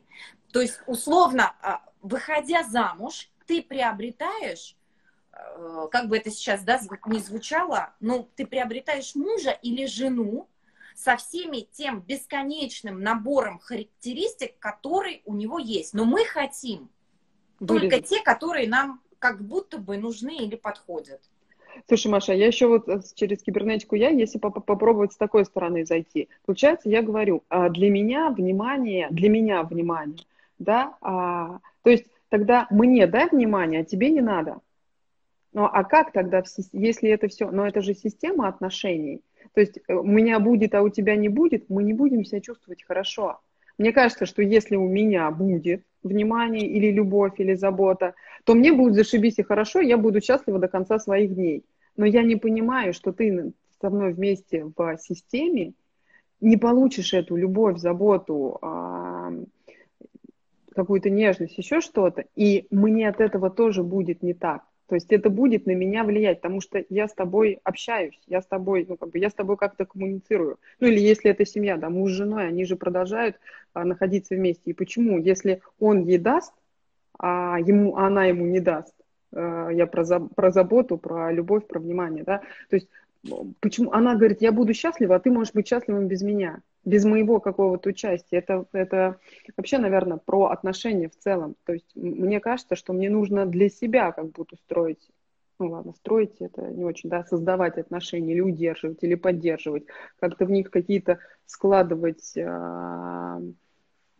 То 0.52 0.60
есть, 0.60 0.80
условно, 0.86 1.54
а, 1.62 1.82
выходя 2.02 2.64
замуж, 2.64 3.30
ты 3.46 3.62
приобретаешь, 3.62 4.76
э, 5.32 5.88
как 5.90 6.08
бы 6.08 6.16
это 6.16 6.30
сейчас 6.30 6.62
да, 6.62 6.80
не 7.06 7.18
звучало, 7.20 7.94
но 8.00 8.28
ты 8.34 8.46
приобретаешь 8.46 9.14
мужа 9.14 9.50
или 9.50 9.86
жену 9.86 10.48
со 10.94 11.16
всеми 11.16 11.68
тем 11.72 12.00
бесконечным 12.00 13.00
набором 13.00 13.58
характеристик, 13.58 14.58
которые 14.58 15.22
у 15.24 15.34
него 15.34 15.58
есть. 15.58 15.94
Но 15.94 16.04
мы 16.04 16.24
хотим 16.24 16.90
Вырезать. 17.60 17.90
только 17.90 18.08
те, 18.08 18.22
которые 18.22 18.68
нам 18.68 19.02
как 19.18 19.42
будто 19.42 19.78
бы 19.78 19.96
нужны 19.98 20.36
или 20.38 20.56
подходят. 20.56 21.20
Слушай, 21.88 22.08
Маша, 22.08 22.32
я 22.32 22.46
еще 22.46 22.66
вот 22.66 22.88
э, 22.88 23.00
через 23.14 23.42
кибернетику 23.42 23.94
я, 23.96 24.10
если 24.10 24.38
поп 24.38 24.64
попробовать 24.64 25.12
с 25.12 25.16
такой 25.16 25.44
стороны 25.44 25.84
зайти, 25.84 26.28
получается, 26.44 26.88
я 26.88 27.02
говорю, 27.02 27.42
а, 27.48 27.68
для 27.68 27.90
меня 27.90 28.30
внимание, 28.30 29.08
для 29.10 29.28
меня 29.28 29.62
внимание, 29.62 30.24
да, 30.58 30.96
а, 31.00 31.60
то 31.82 31.90
есть 31.90 32.06
тогда 32.28 32.66
мне 32.70 33.06
дай 33.06 33.28
внимание, 33.28 33.80
а 33.80 33.84
тебе 33.84 34.10
не 34.10 34.20
надо. 34.20 34.60
Ну, 35.52 35.64
а 35.64 35.84
как 35.84 36.12
тогда, 36.12 36.42
если 36.72 37.08
это 37.10 37.28
все, 37.28 37.50
но 37.50 37.66
это 37.66 37.80
же 37.80 37.94
система 37.94 38.48
отношений, 38.48 39.22
то 39.54 39.60
есть 39.60 39.78
э, 39.88 39.94
у 39.94 40.04
меня 40.04 40.38
будет, 40.38 40.74
а 40.74 40.82
у 40.82 40.88
тебя 40.88 41.16
не 41.16 41.28
будет, 41.28 41.70
мы 41.70 41.82
не 41.82 41.92
будем 41.92 42.24
себя 42.24 42.40
чувствовать 42.40 42.82
хорошо. 42.82 43.40
Мне 43.78 43.92
кажется, 43.92 44.26
что 44.26 44.42
если 44.42 44.76
у 44.76 44.88
меня 44.88 45.30
будет 45.30 45.82
внимание 46.02 46.66
или 46.66 46.90
любовь 46.90 47.34
или 47.38 47.54
забота, 47.54 48.14
то 48.46 48.54
мне 48.54 48.72
будет 48.72 48.94
зашибись 48.94 49.38
и 49.38 49.42
хорошо, 49.42 49.80
я 49.80 49.98
буду 49.98 50.20
счастлива 50.20 50.60
до 50.60 50.68
конца 50.68 51.00
своих 51.00 51.34
дней. 51.34 51.64
Но 51.96 52.06
я 52.06 52.22
не 52.22 52.36
понимаю, 52.36 52.92
что 52.92 53.12
ты 53.12 53.52
со 53.80 53.90
мной 53.90 54.12
вместе 54.12 54.64
в 54.64 54.98
системе 54.98 55.72
не 56.40 56.56
получишь 56.56 57.12
эту 57.12 57.34
любовь, 57.34 57.78
заботу, 57.78 58.58
а, 58.62 59.32
какую-то 60.76 61.10
нежность, 61.10 61.58
еще 61.58 61.80
что-то, 61.80 62.24
и 62.36 62.68
мне 62.70 63.08
от 63.08 63.20
этого 63.20 63.50
тоже 63.50 63.82
будет 63.82 64.22
не 64.22 64.32
так. 64.32 64.62
То 64.86 64.94
есть 64.94 65.10
это 65.10 65.28
будет 65.28 65.66
на 65.66 65.72
меня 65.72 66.04
влиять, 66.04 66.40
потому 66.40 66.60
что 66.60 66.84
я 66.88 67.08
с 67.08 67.14
тобой 67.14 67.58
общаюсь, 67.64 68.20
я 68.28 68.40
с 68.40 68.46
тобой, 68.46 68.86
ну, 68.88 68.96
как 68.96 69.10
бы 69.10 69.18
я 69.18 69.28
с 69.28 69.34
тобой 69.34 69.56
как-то 69.56 69.86
коммуницирую. 69.86 70.60
Ну, 70.78 70.86
или 70.86 71.00
если 71.00 71.32
это 71.32 71.44
семья, 71.44 71.78
да, 71.78 71.90
муж 71.90 72.12
с 72.12 72.14
женой, 72.14 72.46
они 72.46 72.64
же 72.64 72.76
продолжают 72.76 73.40
а, 73.74 73.84
находиться 73.84 74.36
вместе. 74.36 74.70
И 74.70 74.72
почему? 74.72 75.18
Если 75.18 75.62
он 75.80 76.04
ей 76.04 76.18
даст, 76.18 76.52
а 77.18 77.58
ему, 77.60 77.96
а 77.96 78.06
она 78.06 78.26
ему 78.26 78.46
не 78.46 78.60
даст, 78.60 78.94
а, 79.34 79.70
я 79.70 79.86
про, 79.86 80.04
за, 80.04 80.20
про 80.20 80.50
заботу, 80.50 80.98
про 80.98 81.32
любовь, 81.32 81.66
про 81.66 81.80
внимание, 81.80 82.24
да, 82.24 82.42
то 82.70 82.76
есть 82.76 82.88
почему 83.60 83.92
она 83.92 84.14
говорит, 84.14 84.40
я 84.40 84.52
буду 84.52 84.72
счастлива, 84.72 85.16
а 85.16 85.20
ты 85.20 85.30
можешь 85.30 85.52
быть 85.54 85.66
счастливым 85.66 86.06
без 86.06 86.22
меня 86.22 86.62
без 86.86 87.04
моего 87.04 87.40
какого-то 87.40 87.90
участия. 87.90 88.38
Это, 88.38 88.64
это 88.72 89.18
вообще, 89.56 89.78
наверное, 89.78 90.18
про 90.18 90.46
отношения 90.46 91.10
в 91.10 91.16
целом. 91.18 91.56
То 91.66 91.74
есть 91.74 91.94
мне 91.96 92.40
кажется, 92.40 92.76
что 92.76 92.92
мне 92.92 93.10
нужно 93.10 93.44
для 93.44 93.68
себя 93.68 94.12
как 94.12 94.30
будто 94.30 94.56
строить, 94.56 95.10
ну 95.58 95.70
ладно, 95.70 95.92
строить 95.94 96.36
это 96.38 96.62
не 96.62 96.84
очень, 96.84 97.10
да, 97.10 97.24
создавать 97.24 97.76
отношения 97.76 98.32
или 98.32 98.40
удерживать, 98.40 99.02
или 99.02 99.16
поддерживать, 99.16 99.84
как-то 100.20 100.46
в 100.46 100.50
них 100.50 100.70
какие-то 100.70 101.18
складывать, 101.44 102.34
а, 102.38 103.42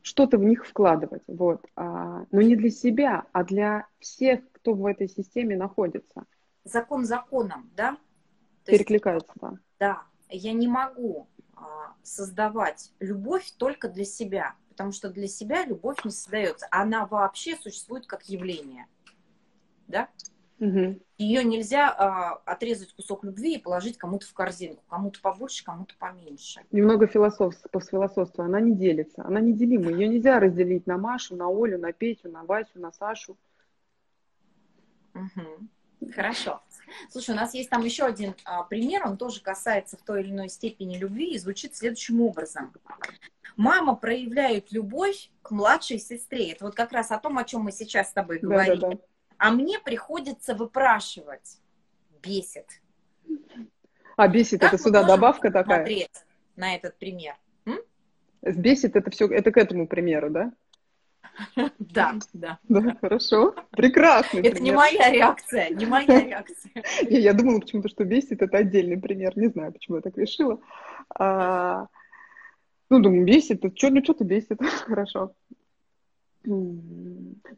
что-то 0.07 0.39
в 0.39 0.45
них 0.45 0.65
вкладывать, 0.65 1.25
вот. 1.27 1.67
А, 1.75 2.27
но 2.31 2.41
не 2.41 2.55
для 2.55 2.71
себя, 2.71 3.27
а 3.33 3.43
для 3.43 3.89
всех, 3.99 4.41
кто 4.53 4.73
в 4.73 4.87
этой 4.87 5.09
системе 5.09 5.57
находится. 5.57 6.27
Закон 6.63 7.05
законом, 7.05 7.69
да? 7.77 7.97
То 8.65 8.71
Перекликается, 8.71 9.33
есть, 9.35 9.41
да. 9.41 9.59
Да, 9.81 10.03
я 10.29 10.53
не 10.53 10.69
могу 10.69 11.27
а, 11.57 11.97
создавать 12.05 12.93
любовь 13.01 13.51
только 13.59 13.89
для 13.89 14.05
себя, 14.05 14.55
потому 14.69 14.93
что 14.93 15.09
для 15.09 15.27
себя 15.27 15.65
любовь 15.65 16.05
не 16.05 16.13
создается. 16.13 16.69
Она 16.71 17.05
вообще 17.07 17.57
существует 17.57 18.07
как 18.07 18.29
явление. 18.29 18.87
Да? 19.89 20.09
Угу. 20.61 21.01
Ее 21.19 21.45
нельзя 21.45 21.91
а, 21.91 22.35
отрезать 22.45 22.93
кусок 22.93 23.25
любви 23.25 23.55
и 23.55 23.61
положить 23.61 23.97
кому-то 23.97 24.27
в 24.27 24.35
корзинку. 24.35 24.83
Кому-то 24.89 25.21
побольше, 25.21 25.65
кому-то 25.65 25.95
поменьше. 25.99 26.61
Немного 26.71 27.07
философства, 27.07 27.81
философства. 27.81 28.45
Она 28.45 28.61
не 28.61 28.75
делится. 28.75 29.25
Она 29.25 29.41
неделима. 29.41 29.91
Ее 29.91 30.09
нельзя 30.09 30.39
разделить 30.39 30.87
на 30.87 30.99
Машу, 30.99 31.35
на 31.35 31.49
Олю, 31.49 31.79
на 31.79 31.93
Петю, 31.93 32.31
на 32.31 32.45
Васю, 32.45 32.81
на 32.81 32.93
Сашу. 32.93 33.39
Угу. 35.15 36.13
Хорошо. 36.13 36.61
Слушай, 37.11 37.31
у 37.31 37.39
нас 37.39 37.55
есть 37.55 37.71
там 37.71 37.83
еще 37.83 38.05
один 38.05 38.35
а, 38.45 38.63
пример, 38.63 39.07
он 39.07 39.17
тоже 39.17 39.41
касается 39.41 39.97
в 39.97 40.03
той 40.03 40.21
или 40.21 40.31
иной 40.31 40.49
степени 40.49 40.99
любви 40.99 41.33
и 41.33 41.39
звучит 41.39 41.75
следующим 41.75 42.21
образом. 42.21 42.73
Мама 43.57 43.97
проявляет 43.97 44.71
любовь 44.71 45.31
к 45.41 45.51
младшей 45.51 45.99
сестре. 45.99 46.53
Это 46.53 46.67
вот 46.67 46.75
как 46.75 46.93
раз 46.93 47.11
о 47.11 47.19
том, 47.19 47.39
о 47.39 47.45
чем 47.45 47.63
мы 47.63 47.73
сейчас 47.73 48.11
с 48.11 48.13
тобой 48.13 48.39
говорим. 48.39 48.79
Да, 48.79 48.89
да, 48.89 48.97
да. 48.97 49.03
А 49.39 49.51
мне 49.51 49.79
приходится 49.79 50.55
выпрашивать. 50.55 51.59
Бесит. 52.23 52.67
А 54.17 54.29
бесит, 54.29 54.61
как 54.61 54.75
это 54.75 54.83
сюда 54.83 55.05
добавка 55.05 55.51
такая? 55.51 55.79
Смотреть 55.79 56.25
на 56.57 56.75
этот 56.75 56.97
пример. 56.99 57.37
М? 57.67 57.79
Бесит 58.43 58.97
это 58.97 59.11
все, 59.11 59.27
это 59.29 59.53
к 59.53 59.59
этому 59.59 59.87
примеру, 59.87 60.31
да? 60.31 60.53
Да, 61.79 62.15
да. 62.33 62.59
Да, 62.69 62.97
хорошо. 63.01 63.55
Прекрасно. 63.71 64.39
Это 64.39 64.61
не 64.61 64.73
моя 64.73 65.11
реакция, 65.11 65.71
не 65.71 65.87
моя 65.87 66.07
реакция. 66.25 66.85
Я 67.03 67.33
думала 67.35 67.61
почему-то, 67.61 67.89
что 67.89 68.05
бесит, 68.05 68.43
это 68.43 68.59
отдельный 68.59 68.99
пример. 68.99 69.37
Не 69.37 69.49
знаю, 69.49 69.73
почему 69.73 69.97
я 69.97 70.03
так 70.03 70.17
решила. 70.17 70.61
А, 71.15 71.87
ну, 72.89 73.01
думаю, 73.01 73.25
бесит. 73.25 73.63
Что, 73.77 73.91
ну, 73.91 74.03
что-то 74.03 74.25
бесит. 74.25 74.59
Хорошо. 74.87 75.33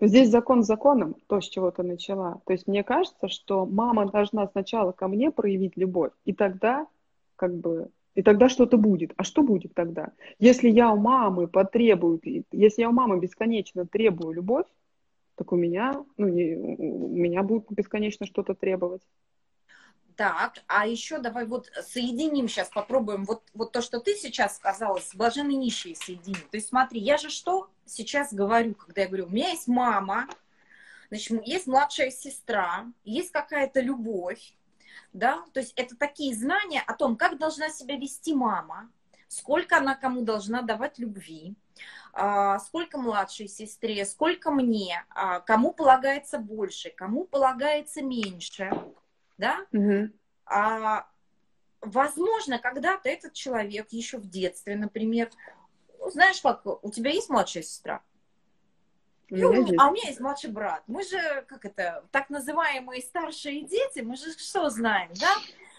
Здесь 0.01 0.31
закон 0.31 0.63
законом, 0.63 1.17
то, 1.27 1.41
с 1.41 1.49
чего 1.49 1.71
ты 1.71 1.83
начала. 1.83 2.41
То 2.47 2.53
есть 2.53 2.67
мне 2.67 2.83
кажется, 2.83 3.29
что 3.29 3.67
мама 3.67 4.11
должна 4.11 4.47
сначала 4.49 4.93
ко 4.93 5.09
мне 5.09 5.31
проявить 5.31 5.77
любовь, 5.77 6.13
и 6.25 6.33
тогда 6.33 6.87
как 7.37 7.55
бы 7.55 7.91
и 8.15 8.23
тогда 8.23 8.49
что-то 8.49 8.79
будет. 8.79 9.13
А 9.17 9.23
что 9.23 9.43
будет 9.43 9.75
тогда? 9.75 10.11
Если 10.41 10.69
я 10.69 10.91
у 10.91 10.97
мамы 10.97 11.47
потребую, 11.47 12.21
если 12.51 12.83
я 12.83 12.89
у 12.89 12.93
мамы 12.93 13.21
бесконечно 13.21 13.87
требую 13.87 14.35
любовь, 14.35 14.67
так 15.37 15.53
у 15.53 15.57
меня, 15.57 16.05
ну, 16.17 16.27
не, 16.27 16.57
у 16.57 17.17
меня 17.17 17.45
будет 17.45 17.67
бесконечно 17.71 18.27
что-то 18.27 18.55
требовать. 18.55 19.03
Так, 20.17 20.55
а 20.67 20.85
еще 20.85 21.19
давай 21.19 21.47
вот 21.47 21.71
соединим 21.81 22.49
сейчас, 22.49 22.71
попробуем 22.71 23.25
вот, 23.25 23.45
вот 23.55 23.71
то, 23.71 23.81
что 23.81 24.01
ты 24.01 24.17
сейчас 24.17 24.57
сказала, 24.57 24.99
с 24.99 25.15
блаженной 25.15 25.55
нищей 25.55 25.95
соединить. 25.95 26.51
То 26.51 26.57
есть 26.57 26.71
смотри, 26.71 26.99
я 26.99 27.19
же 27.19 27.31
что 27.31 27.69
сейчас 27.89 28.33
говорю, 28.33 28.75
когда 28.75 29.03
я 29.03 29.09
говорю, 29.09 29.27
у 29.27 29.31
меня 29.31 29.51
есть 29.51 29.69
мама, 29.69 30.29
значит, 31.09 31.45
есть 31.47 31.67
младшая 31.67 32.11
сестра, 32.11 32.87
есть 33.05 33.33
какая-то 33.33 33.81
любовь, 33.81 34.55
да, 35.13 35.45
то 35.53 35.61
есть 35.61 35.73
это 35.77 35.97
такие 35.97 36.35
знания 36.35 36.83
о 36.87 36.95
том, 36.95 37.17
как 37.17 37.39
должна 37.39 37.71
себя 37.71 37.97
вести 37.97 38.35
мама, 38.35 38.91
сколько 39.29 39.79
она 39.79 39.95
кому 39.95 40.23
должна 40.23 40.63
давать 40.63 40.99
любви, 40.99 41.55
а, 42.13 42.59
сколько 42.59 42.99
младшей 42.99 43.49
сестре, 43.49 44.05
сколько 44.05 44.51
мне, 44.51 45.05
а, 45.11 45.41
кому 45.41 45.73
полагается 45.73 46.39
больше, 46.39 46.91
кому 46.91 47.25
полагается 47.25 48.03
меньше, 48.03 48.71
да, 49.37 49.67
угу. 49.73 50.11
а, 50.47 51.07
возможно, 51.81 52.59
когда-то 52.59 53.09
этот 53.09 53.35
человек 53.35 53.89
еще 53.91 54.19
в 54.19 54.29
детстве, 54.29 54.77
например, 54.77 55.31
знаешь 56.11 56.41
как, 56.41 56.67
у 56.67 56.91
тебя 56.91 57.11
есть 57.11 57.29
младшая 57.29 57.63
сестра? 57.63 58.03
У 59.31 59.35
меня 59.35 59.59
есть. 59.59 59.75
А 59.79 59.89
у 59.89 59.93
меня 59.93 60.09
есть 60.09 60.21
младший 60.21 60.51
брат. 60.51 60.83
Мы 60.87 61.05
же, 61.05 61.45
как 61.49 61.65
это, 61.65 62.05
так 62.13 62.31
называемые 62.31 63.03
старшие 63.03 63.63
дети, 63.63 64.01
мы 64.01 64.17
же 64.17 64.33
что 64.39 64.71
знаем, 64.71 65.11
да? 65.21 65.35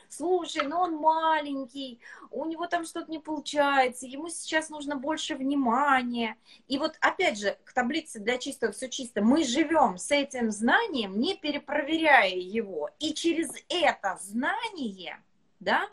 слушай, 0.10 0.66
ну 0.66 0.78
он 0.80 0.96
маленький, 0.96 2.00
у 2.32 2.46
него 2.46 2.68
там 2.68 2.86
что-то 2.86 3.10
не 3.10 3.20
получается, 3.20 4.06
ему 4.06 4.28
сейчас 4.30 4.70
нужно 4.70 4.96
больше 4.96 5.36
внимания. 5.36 6.36
И 6.68 6.78
вот 6.78 6.98
опять 7.00 7.40
же, 7.40 7.58
к 7.64 7.74
таблице 7.74 8.20
для 8.20 8.38
чистого 8.38 8.74
все 8.74 8.90
чисто, 8.90 9.22
мы 9.22 9.44
живем 9.44 9.98
с 9.98 10.12
этим 10.12 10.52
знанием, 10.52 11.20
не 11.20 11.38
перепроверяя 11.38 12.36
его. 12.36 12.90
И 13.00 13.14
через 13.14 13.52
это 13.70 14.18
знание, 14.22 15.22
да, 15.60 15.88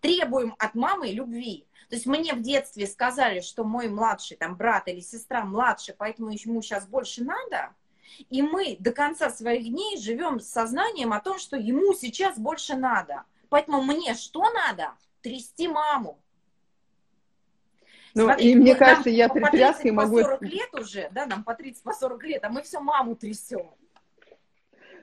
требуем 0.00 0.54
от 0.58 0.74
мамы 0.74 1.08
любви. 1.08 1.66
То 1.94 1.96
есть 1.96 2.06
мне 2.06 2.34
в 2.34 2.42
детстве 2.42 2.88
сказали, 2.88 3.38
что 3.38 3.62
мой 3.62 3.86
младший 3.86 4.36
там 4.36 4.56
брат 4.56 4.88
или 4.88 4.98
сестра 4.98 5.44
младше, 5.44 5.94
поэтому 5.96 6.30
ему 6.30 6.60
сейчас 6.60 6.88
больше 6.88 7.22
надо. 7.22 7.72
И 8.30 8.42
мы 8.42 8.76
до 8.80 8.90
конца 8.90 9.30
своих 9.30 9.62
дней 9.62 9.96
живем 9.96 10.40
с 10.40 10.48
сознанием 10.48 11.12
о 11.12 11.20
том, 11.20 11.38
что 11.38 11.56
ему 11.56 11.94
сейчас 11.94 12.36
больше 12.36 12.74
надо. 12.74 13.22
Поэтому 13.48 13.80
мне 13.80 14.14
что 14.14 14.42
надо? 14.50 14.94
Трясти 15.22 15.68
маму. 15.68 16.18
Ну, 18.12 18.24
Смотри, 18.24 18.50
и 18.50 18.56
мне 18.56 18.74
кажется, 18.74 19.10
я 19.10 19.28
при 19.28 19.44
тряске 19.44 19.92
могу... 19.92 20.16
по 20.16 20.24
40 20.24 20.42
лет 20.42 20.74
уже, 20.74 21.08
да, 21.12 21.26
нам 21.26 21.44
по 21.44 21.54
30, 21.54 21.80
по 21.84 21.92
40 21.92 22.24
лет, 22.24 22.44
а 22.44 22.48
мы 22.48 22.62
все 22.62 22.80
маму 22.80 23.14
трясем. 23.14 23.70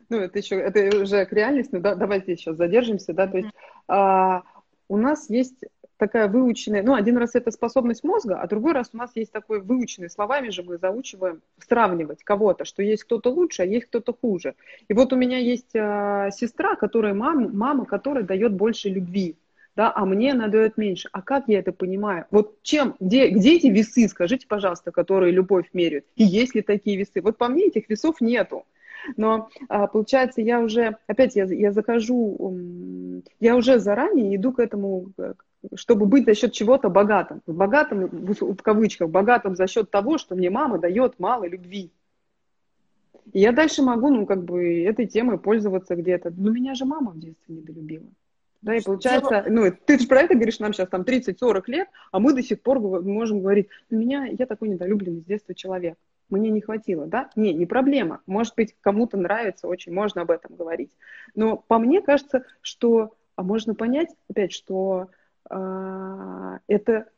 Ну, 0.09 0.17
это 0.17 0.39
еще, 0.39 0.57
это 0.57 1.01
уже 1.01 1.25
к 1.25 1.31
реальности, 1.31 1.77
да, 1.77 1.95
давайте 1.95 2.35
сейчас 2.35 2.57
задержимся, 2.57 3.13
да, 3.13 3.27
то 3.27 3.37
есть 3.37 3.49
а, 3.87 4.43
у 4.89 4.97
нас 4.97 5.29
есть 5.29 5.63
такая 6.01 6.27
выученная, 6.27 6.81
ну, 6.81 6.95
один 6.95 7.15
раз 7.17 7.35
это 7.35 7.51
способность 7.51 8.03
мозга, 8.03 8.41
а 8.41 8.47
другой 8.47 8.73
раз 8.73 8.89
у 8.91 8.97
нас 8.97 9.11
есть 9.13 9.31
такой 9.31 9.61
выученный, 9.61 10.09
словами 10.09 10.49
же 10.49 10.63
мы 10.63 10.79
заучиваем 10.79 11.43
сравнивать 11.59 12.23
кого-то, 12.23 12.65
что 12.65 12.81
есть 12.81 13.03
кто-то 13.03 13.29
лучше, 13.29 13.61
а 13.61 13.65
есть 13.65 13.85
кто-то 13.85 14.11
хуже. 14.19 14.55
И 14.87 14.93
вот 14.93 15.13
у 15.13 15.15
меня 15.15 15.37
есть 15.37 15.75
э, 15.75 16.31
сестра, 16.33 16.75
которая 16.75 17.13
мама, 17.13 17.49
мама 17.49 17.85
которая 17.85 18.23
дает 18.23 18.53
больше 18.53 18.89
любви, 18.89 19.37
да, 19.75 19.93
а 19.95 20.05
мне 20.05 20.31
она 20.31 20.47
дает 20.47 20.75
меньше. 20.75 21.07
А 21.11 21.21
как 21.21 21.43
я 21.45 21.59
это 21.59 21.71
понимаю? 21.71 22.25
Вот 22.31 22.63
чем, 22.63 22.95
где, 22.99 23.29
где 23.29 23.57
эти 23.57 23.67
весы, 23.67 24.07
скажите, 24.07 24.47
пожалуйста, 24.47 24.91
которые 24.91 25.31
любовь 25.31 25.67
меряют? 25.71 26.05
И 26.15 26.23
есть 26.23 26.55
ли 26.55 26.63
такие 26.63 26.97
весы? 26.97 27.21
Вот 27.21 27.37
по 27.37 27.47
мне 27.47 27.67
этих 27.67 27.87
весов 27.89 28.21
нету. 28.21 28.65
Но 29.17 29.49
а, 29.69 29.85
получается, 29.85 30.41
я 30.41 30.61
уже, 30.61 30.97
опять 31.05 31.35
я, 31.35 31.45
я 31.45 31.71
захожу, 31.71 33.23
я 33.39 33.55
уже 33.55 33.77
заранее 33.77 34.35
иду 34.35 34.51
к 34.51 34.59
этому, 34.59 35.11
чтобы 35.75 36.05
быть 36.05 36.25
за 36.25 36.33
счет 36.33 36.53
чего-то 36.53 36.89
богатым. 36.89 37.41
Богатым, 37.45 38.07
в 38.07 38.61
кавычках, 38.61 39.09
богатым 39.09 39.55
за 39.55 39.67
счет 39.67 39.91
того, 39.91 40.17
что 40.17 40.35
мне 40.35 40.49
мама 40.49 40.79
дает 40.79 41.19
мало 41.19 41.47
любви. 41.47 41.91
И 43.33 43.39
я 43.39 43.51
дальше 43.51 43.81
могу, 43.81 44.09
ну, 44.09 44.25
как 44.25 44.43
бы, 44.43 44.83
этой 44.83 45.05
темой 45.05 45.37
пользоваться 45.37 45.95
где-то. 45.95 46.33
Но 46.35 46.51
меня 46.51 46.73
же 46.73 46.85
мама 46.85 47.11
в 47.11 47.19
детстве 47.19 47.55
недолюбила. 47.55 48.07
Да, 48.61 48.75
и 48.75 48.83
получается, 48.83 49.45
ну, 49.47 49.71
ты 49.85 49.97
же 49.97 50.07
про 50.07 50.21
это 50.21 50.35
говоришь, 50.35 50.59
нам 50.59 50.73
сейчас 50.73 50.89
там 50.89 51.01
30-40 51.01 51.63
лет, 51.67 51.87
а 52.11 52.19
мы 52.19 52.33
до 52.33 52.43
сих 52.43 52.61
пор 52.61 52.79
можем 52.79 53.41
говорить, 53.41 53.69
у 53.89 53.95
меня, 53.95 54.25
я 54.25 54.45
такой 54.45 54.69
недолюбленный 54.69 55.21
с 55.21 55.25
детства 55.25 55.55
человек, 55.55 55.97
мне 56.29 56.49
не 56.51 56.61
хватило, 56.61 57.07
да? 57.07 57.29
Не, 57.35 57.53
не 57.53 57.65
проблема. 57.65 58.21
Может 58.27 58.55
быть, 58.55 58.75
кому-то 58.81 59.17
нравится 59.17 59.67
очень, 59.67 59.93
можно 59.93 60.21
об 60.21 60.31
этом 60.31 60.55
говорить. 60.55 60.91
Но 61.33 61.57
по 61.57 61.79
мне 61.79 62.01
кажется, 62.01 62.45
что, 62.61 63.15
а 63.35 63.43
можно 63.43 63.73
понять, 63.73 64.09
опять, 64.29 64.53
что 64.53 65.09
это 65.51 67.09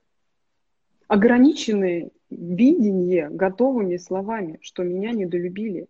ограниченное 1.07 2.09
видение 2.29 3.29
готовыми 3.29 3.97
словами, 3.97 4.59
что 4.61 4.83
меня 4.83 5.11
недолюбили. 5.11 5.87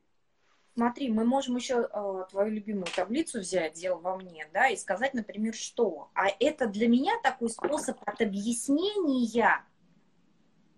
Смотри, 0.76 1.10
мы 1.10 1.24
можем 1.24 1.56
еще 1.56 1.88
э, 1.88 2.26
твою 2.32 2.52
любимую 2.52 2.88
таблицу 2.96 3.40
взять, 3.42 3.76
дело 3.76 4.00
во 4.00 4.18
мне, 4.18 4.48
да, 4.54 4.70
и 4.70 4.76
сказать, 4.76 5.14
например, 5.14 5.54
что. 5.54 6.10
А 6.16 6.26
это 6.40 6.68
для 6.68 6.88
меня 6.88 7.14
такой 7.22 7.50
способ 7.52 7.98
от 8.06 8.22
объяснения, 8.22 9.64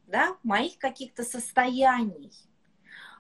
да, 0.08 0.36
моих 0.44 0.78
каких-то 0.80 1.24
состояний, 1.24 2.34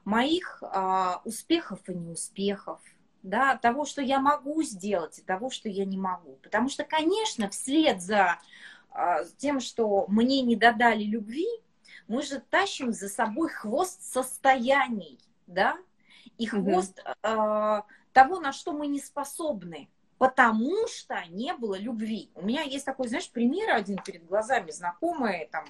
моих 0.04 0.62
э, 0.62 1.12
успехов 1.24 1.80
и 1.88 1.94
неуспехов, 1.94 2.82
да, 3.26 3.58
того, 3.58 3.86
что 3.86 4.02
я 4.02 4.20
могу 4.20 4.62
сделать, 4.62 5.18
и 5.18 5.24
того, 5.24 5.50
что 5.50 5.68
я 5.68 5.84
не 5.84 5.98
могу. 5.98 6.38
Потому 6.44 6.70
что, 6.70 6.84
конечно, 6.84 7.50
вслед 7.50 8.02
за 8.02 8.40
э, 8.94 9.26
тем, 9.38 9.60
что 9.60 10.06
мне 10.08 10.42
не 10.42 10.56
додали 10.56 11.04
любви, 11.04 11.48
мы 12.08 12.22
же 12.22 12.40
тащим 12.52 12.94
за 12.94 13.10
собой 13.10 13.50
хвост 13.50 14.04
состояний, 14.04 15.20
да, 15.48 15.76
и 16.38 16.46
хвост 16.46 17.04
э, 17.04 17.82
того, 18.14 18.40
на 18.40 18.54
что 18.54 18.74
мы 18.74 18.86
не 18.86 19.00
способны, 19.00 19.90
потому 20.20 20.88
что 20.88 21.20
не 21.30 21.54
было 21.56 21.80
любви. 21.80 22.30
У 22.36 22.46
меня 22.46 22.62
есть 22.62 22.86
такой, 22.86 23.08
знаешь, 23.08 23.30
пример 23.32 23.72
один 23.72 23.98
перед 23.98 24.24
глазами, 24.28 24.70
знакомый, 24.70 25.50
там, 25.52 25.66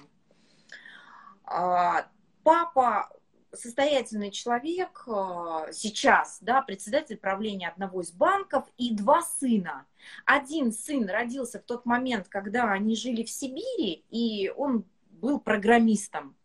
э, 1.50 2.04
папа 2.42 3.10
состоятельный 3.56 4.30
человек 4.30 5.04
э, 5.06 5.72
сейчас, 5.72 6.38
да, 6.40 6.62
председатель 6.62 7.16
правления 7.16 7.68
одного 7.68 8.02
из 8.02 8.12
банков 8.12 8.64
и 8.76 8.94
два 8.94 9.22
сына. 9.22 9.86
Один 10.24 10.72
сын 10.72 11.08
родился 11.08 11.58
в 11.58 11.62
тот 11.62 11.86
момент, 11.86 12.28
когда 12.28 12.70
они 12.70 12.94
жили 12.94 13.24
в 13.24 13.30
Сибири, 13.30 14.04
и 14.10 14.52
он 14.56 14.84
был 15.10 15.40
программистом. 15.40 16.36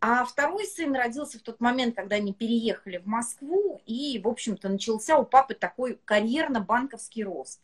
А 0.00 0.24
второй 0.24 0.64
сын 0.66 0.94
родился 0.94 1.38
в 1.38 1.42
тот 1.42 1.60
момент, 1.60 1.96
когда 1.96 2.16
они 2.16 2.32
переехали 2.32 2.98
в 2.98 3.06
Москву, 3.06 3.80
и, 3.84 4.20
в 4.22 4.28
общем-то, 4.28 4.68
начался 4.68 5.18
у 5.18 5.24
папы 5.24 5.54
такой 5.54 5.98
карьерно-банковский 6.04 7.24
рост. 7.24 7.60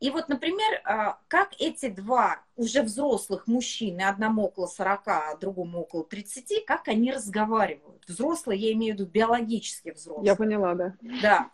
И 0.00 0.10
вот, 0.10 0.28
например, 0.28 0.80
а, 0.84 1.18
как 1.28 1.54
эти 1.58 1.88
два 1.88 2.40
уже 2.56 2.82
взрослых 2.82 3.46
мужчины, 3.46 4.02
одному 4.02 4.44
около 4.44 4.66
40, 4.66 5.08
а 5.08 5.36
другому 5.36 5.80
около 5.80 6.04
30, 6.04 6.64
как 6.66 6.88
они 6.88 7.12
разговаривают? 7.12 8.04
Взрослые, 8.06 8.60
я 8.60 8.72
имею 8.72 8.94
в 8.94 8.98
виду 8.98 9.10
биологически 9.10 9.90
взрослые. 9.90 10.26
Я 10.26 10.36
поняла, 10.36 10.74
да. 10.74 10.94
Да. 11.22 11.50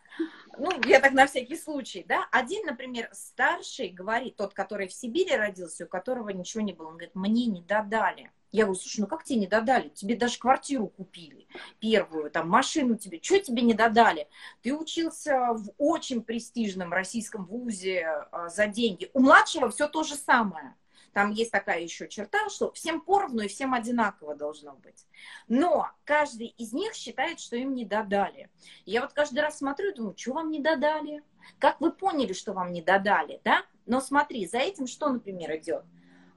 Ну, 0.59 0.71
я 0.87 1.01
так 1.01 1.13
на 1.13 1.27
всякий 1.27 1.57
случай, 1.57 2.05
да. 2.07 2.27
Один, 2.33 2.67
например, 2.67 3.09
старший 3.13 3.91
говорит, 3.91 4.37
тот, 4.37 4.55
который 4.55 4.89
в 4.89 4.93
Сибири 4.93 5.37
родился, 5.37 5.85
у 5.85 5.89
которого 5.89 6.31
ничего 6.31 6.63
не 6.63 6.73
было, 6.73 6.89
он 6.89 6.95
говорит, 6.95 7.15
мне 7.15 7.47
не 7.47 7.63
додали. 7.63 8.33
Я 8.51 8.65
говорю, 8.65 8.81
слушай, 8.81 9.01
ну 9.01 9.07
как 9.07 9.25
тебе 9.25 9.41
не 9.41 9.47
додали? 9.47 9.89
Тебе 9.89 10.17
даже 10.17 10.39
квартиру 10.39 10.89
купили, 10.89 11.47
первую, 11.81 12.31
там, 12.31 12.49
машину 12.49 12.97
тебе. 12.97 13.21
Что 13.23 13.39
тебе 13.41 13.63
не 13.63 13.75
додали? 13.75 14.29
Ты 14.63 14.75
учился 14.75 15.53
в 15.53 15.71
очень 15.77 16.23
престижном 16.23 16.93
российском 16.93 17.45
вузе 17.45 18.07
а, 18.33 18.49
за 18.49 18.67
деньги. 18.67 19.11
У 19.13 19.21
младшего 19.21 19.69
все 19.71 19.87
то 19.87 20.03
же 20.03 20.15
самое. 20.15 20.75
Там 21.13 21.31
есть 21.31 21.51
такая 21.51 21.81
еще 21.81 22.09
черта, 22.09 22.49
что 22.49 22.73
всем 22.73 23.01
поровну 23.01 23.43
и 23.43 23.49
всем 23.49 23.75
одинаково 23.75 24.35
должно 24.35 24.75
быть. 24.75 25.07
Но 25.49 25.91
каждый 26.05 26.47
из 26.47 26.73
них 26.73 26.95
считает, 26.95 27.41
что 27.41 27.57
им 27.57 27.75
не 27.75 27.85
додали. 27.85 28.51
Я 28.85 29.01
вот 29.01 29.13
каждый 29.13 29.41
раз 29.41 29.59
смотрю 29.59 29.91
и 29.91 29.95
думаю, 29.95 30.15
что 30.17 30.35
вам 30.35 30.51
не 30.51 30.61
додали? 30.61 31.23
Как 31.59 31.81
вы 31.81 31.93
поняли, 31.93 32.33
что 32.33 32.53
вам 32.53 32.73
не 32.73 32.83
додали, 32.83 33.41
да? 33.45 33.65
Но 33.87 34.01
смотри, 34.01 34.47
за 34.47 34.59
этим 34.59 34.87
что, 34.87 35.09
например, 35.09 35.57
идет? 35.57 35.85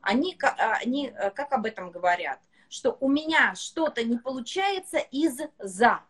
Они, 0.01 0.37
а, 0.41 0.77
они 0.81 1.07
э, 1.07 1.31
как 1.31 1.51
об 1.53 1.65
этом 1.65 1.91
говорят? 1.91 2.39
Что 2.69 2.97
у 2.99 3.09
меня 3.09 3.53
что-то 3.55 4.03
не 4.03 4.17
получается 4.17 4.97
из-за. 4.97 6.01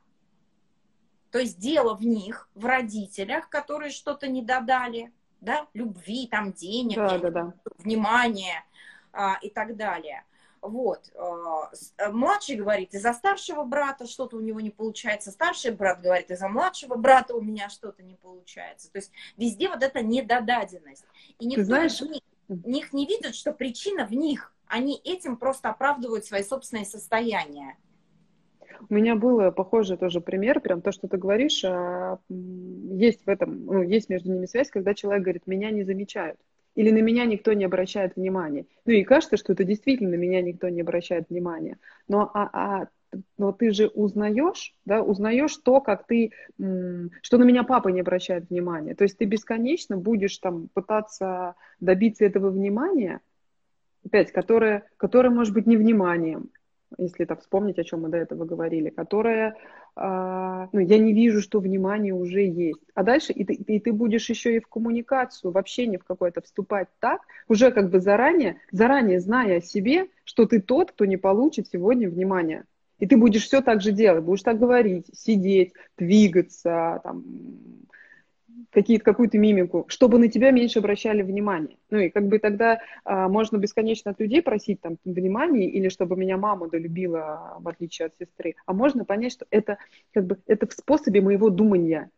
То 1.32 1.40
есть 1.40 1.60
дело 1.60 1.96
в 1.96 2.06
них, 2.06 2.50
в 2.56 2.66
родителях, 2.66 3.50
которые 3.50 3.92
что-то 3.92 4.28
не 4.28 4.44
додали, 4.44 5.14
да, 5.40 5.68
любви, 5.74 6.28
там, 6.28 6.54
денег, 6.54 6.98
да, 6.98 7.18
да, 7.18 7.30
да. 7.32 7.54
внимания 7.80 8.64
а, 9.12 9.38
и 9.42 9.50
так 9.50 9.76
далее. 9.76 10.24
Вот. 10.62 11.12
А, 11.16 11.72
э, 11.98 12.12
младший 12.12 12.56
говорит, 12.56 12.94
из-за 12.94 13.14
старшего 13.14 13.64
брата 13.64 14.06
что-то 14.06 14.38
у 14.38 14.42
него 14.42 14.60
не 14.60 14.70
получается. 14.70 15.32
Старший 15.32 15.72
брат 15.72 16.02
говорит, 16.02 16.30
из-за 16.30 16.48
младшего 16.48 16.96
брата 16.96 17.36
у 17.36 17.42
меня 17.42 17.70
что-то 17.70 18.04
не 18.04 18.16
получается. 18.16 18.92
То 18.92 19.00
есть 19.00 19.12
везде 19.38 19.70
вот 19.70 19.82
эта 19.82 20.04
недодаденность. 20.04 21.06
И 21.40 21.46
никто 21.46 21.62
Ты 21.62 21.66
знаешь, 21.66 22.00
не, 22.02 22.22
них 22.66 22.94
не 22.94 23.06
видят, 23.06 23.36
что 23.36 23.54
причина 23.54 24.06
в 24.06 24.12
них. 24.12 24.54
Они 24.68 25.00
этим 25.04 25.38
просто 25.38 25.70
оправдывают 25.70 26.26
свои 26.26 26.44
собственные 26.44 26.86
состояния. 26.86 27.78
У 28.90 28.94
меня 28.94 29.16
был 29.16 29.52
похожий 29.52 29.98
тоже 29.98 30.22
пример, 30.22 30.60
прям 30.60 30.82
то, 30.82 30.92
что 30.92 31.08
ты 31.08 31.18
говоришь, 31.18 31.64
а, 31.64 32.20
есть 32.30 33.26
в 33.26 33.30
этом, 33.30 33.66
ну, 33.66 33.82
есть 33.84 34.10
между 34.10 34.32
ними 34.32 34.46
связь, 34.46 34.70
когда 34.70 34.94
человек 34.94 35.24
говорит, 35.24 35.48
меня 35.48 35.70
не 35.72 35.84
замечают. 35.84 36.40
Или 36.76 36.90
на 36.90 37.00
меня 37.00 37.26
никто 37.26 37.52
не 37.54 37.66
обращает 37.66 38.16
внимания. 38.16 38.66
Ну 38.86 38.94
и 38.94 39.04
кажется, 39.04 39.38
что 39.38 39.54
это 39.54 39.66
действительно 39.66 40.12
на 40.12 40.16
меня 40.16 40.42
никто 40.42 40.70
не 40.70 40.82
обращает 40.82 41.30
внимания. 41.30 41.78
Но 42.08 42.32
а, 42.34 42.50
а 42.54 42.88
но 43.38 43.52
ты 43.52 43.72
же 43.72 43.88
узнаешь, 43.88 44.74
да, 44.86 45.02
узнаешь 45.02 45.56
то, 45.58 45.82
как 45.82 46.06
ты, 46.08 46.32
что 46.58 47.38
на 47.38 47.44
меня 47.44 47.64
папа 47.64 47.90
не 47.90 48.02
обращает 48.02 48.50
внимания. 48.50 48.96
То 48.96 49.04
есть 49.04 49.18
ты 49.18 49.26
бесконечно 49.26 49.98
будешь 49.98 50.38
там 50.38 50.70
пытаться 50.74 51.56
добиться 51.80 52.26
этого 52.26 52.50
внимания, 52.50 53.22
опять, 54.06 54.32
которое, 54.32 54.88
которое 54.98 55.30
может 55.30 55.54
быть 55.54 55.68
не 55.68 55.78
вниманием, 55.78 56.50
если 56.98 57.26
так 57.26 57.42
вспомнить, 57.42 57.80
о 57.80 57.84
чем 57.84 58.02
мы 58.02 58.10
до 58.10 58.18
этого 58.18 58.46
говорили, 58.46 58.90
которая, 58.90 59.56
а, 59.96 60.68
ну, 60.72 60.80
я 60.80 60.98
не 60.98 61.14
вижу, 61.14 61.42
что 61.42 61.60
внимание 61.60 62.14
уже 62.14 62.42
есть. 62.42 62.82
А 62.94 63.04
дальше 63.04 63.32
и 63.32 63.46
ты, 63.46 63.54
и 63.54 63.80
ты 63.80 63.94
будешь 63.94 64.30
еще 64.30 64.56
и 64.56 64.60
в 64.60 64.68
коммуникацию, 64.68 65.52
в 65.52 65.58
общение 65.58 66.00
в 66.00 66.04
какое-то 66.04 66.42
вступать 66.42 66.90
так, 67.00 67.22
уже 67.48 67.72
как 67.72 67.90
бы 67.90 68.00
заранее, 68.00 68.58
заранее 68.72 69.20
зная 69.20 69.58
о 69.58 69.62
себе, 69.62 70.08
что 70.26 70.46
ты 70.46 70.62
тот, 70.62 70.92
кто 70.92 71.06
не 71.06 71.18
получит 71.18 71.68
сегодня 71.68 72.10
внимания. 72.10 72.66
И 73.02 73.08
ты 73.08 73.18
будешь 73.18 73.44
все 73.44 73.62
так 73.62 73.82
же 73.82 73.92
делать, 73.92 74.24
будешь 74.24 74.44
так 74.44 74.60
говорить, 74.60 75.08
сидеть, 75.12 75.74
двигаться, 75.98 77.02
там, 77.04 77.24
какие-то, 78.70 79.04
какую-то 79.04 79.40
мимику, 79.40 79.86
чтобы 79.88 80.20
на 80.20 80.28
тебя 80.28 80.52
меньше 80.52 80.78
обращали 80.80 81.24
внимание. 81.24 81.78
Ну 81.90 81.98
и 81.98 82.10
как 82.10 82.28
бы 82.28 82.38
тогда 82.38 82.80
а, 83.04 83.28
можно 83.28 83.58
бесконечно 83.58 84.12
от 84.12 84.20
людей 84.20 84.44
просить 84.44 84.82
там 84.82 84.98
внимания 85.04 85.68
или 85.68 85.90
чтобы 85.90 86.16
меня 86.16 86.38
мама 86.38 86.70
долюбила, 86.70 87.58
в 87.60 87.68
отличие 87.68 88.06
от 88.06 88.14
сестры. 88.20 88.56
А 88.68 88.74
можно 88.74 89.04
понять, 89.04 89.34
что 89.34 89.48
это 89.50 89.80
как 90.14 90.28
бы 90.28 90.38
это 90.46 90.68
в 90.68 90.74
способе 90.74 91.22
моего 91.22 91.50
думания 91.50 92.12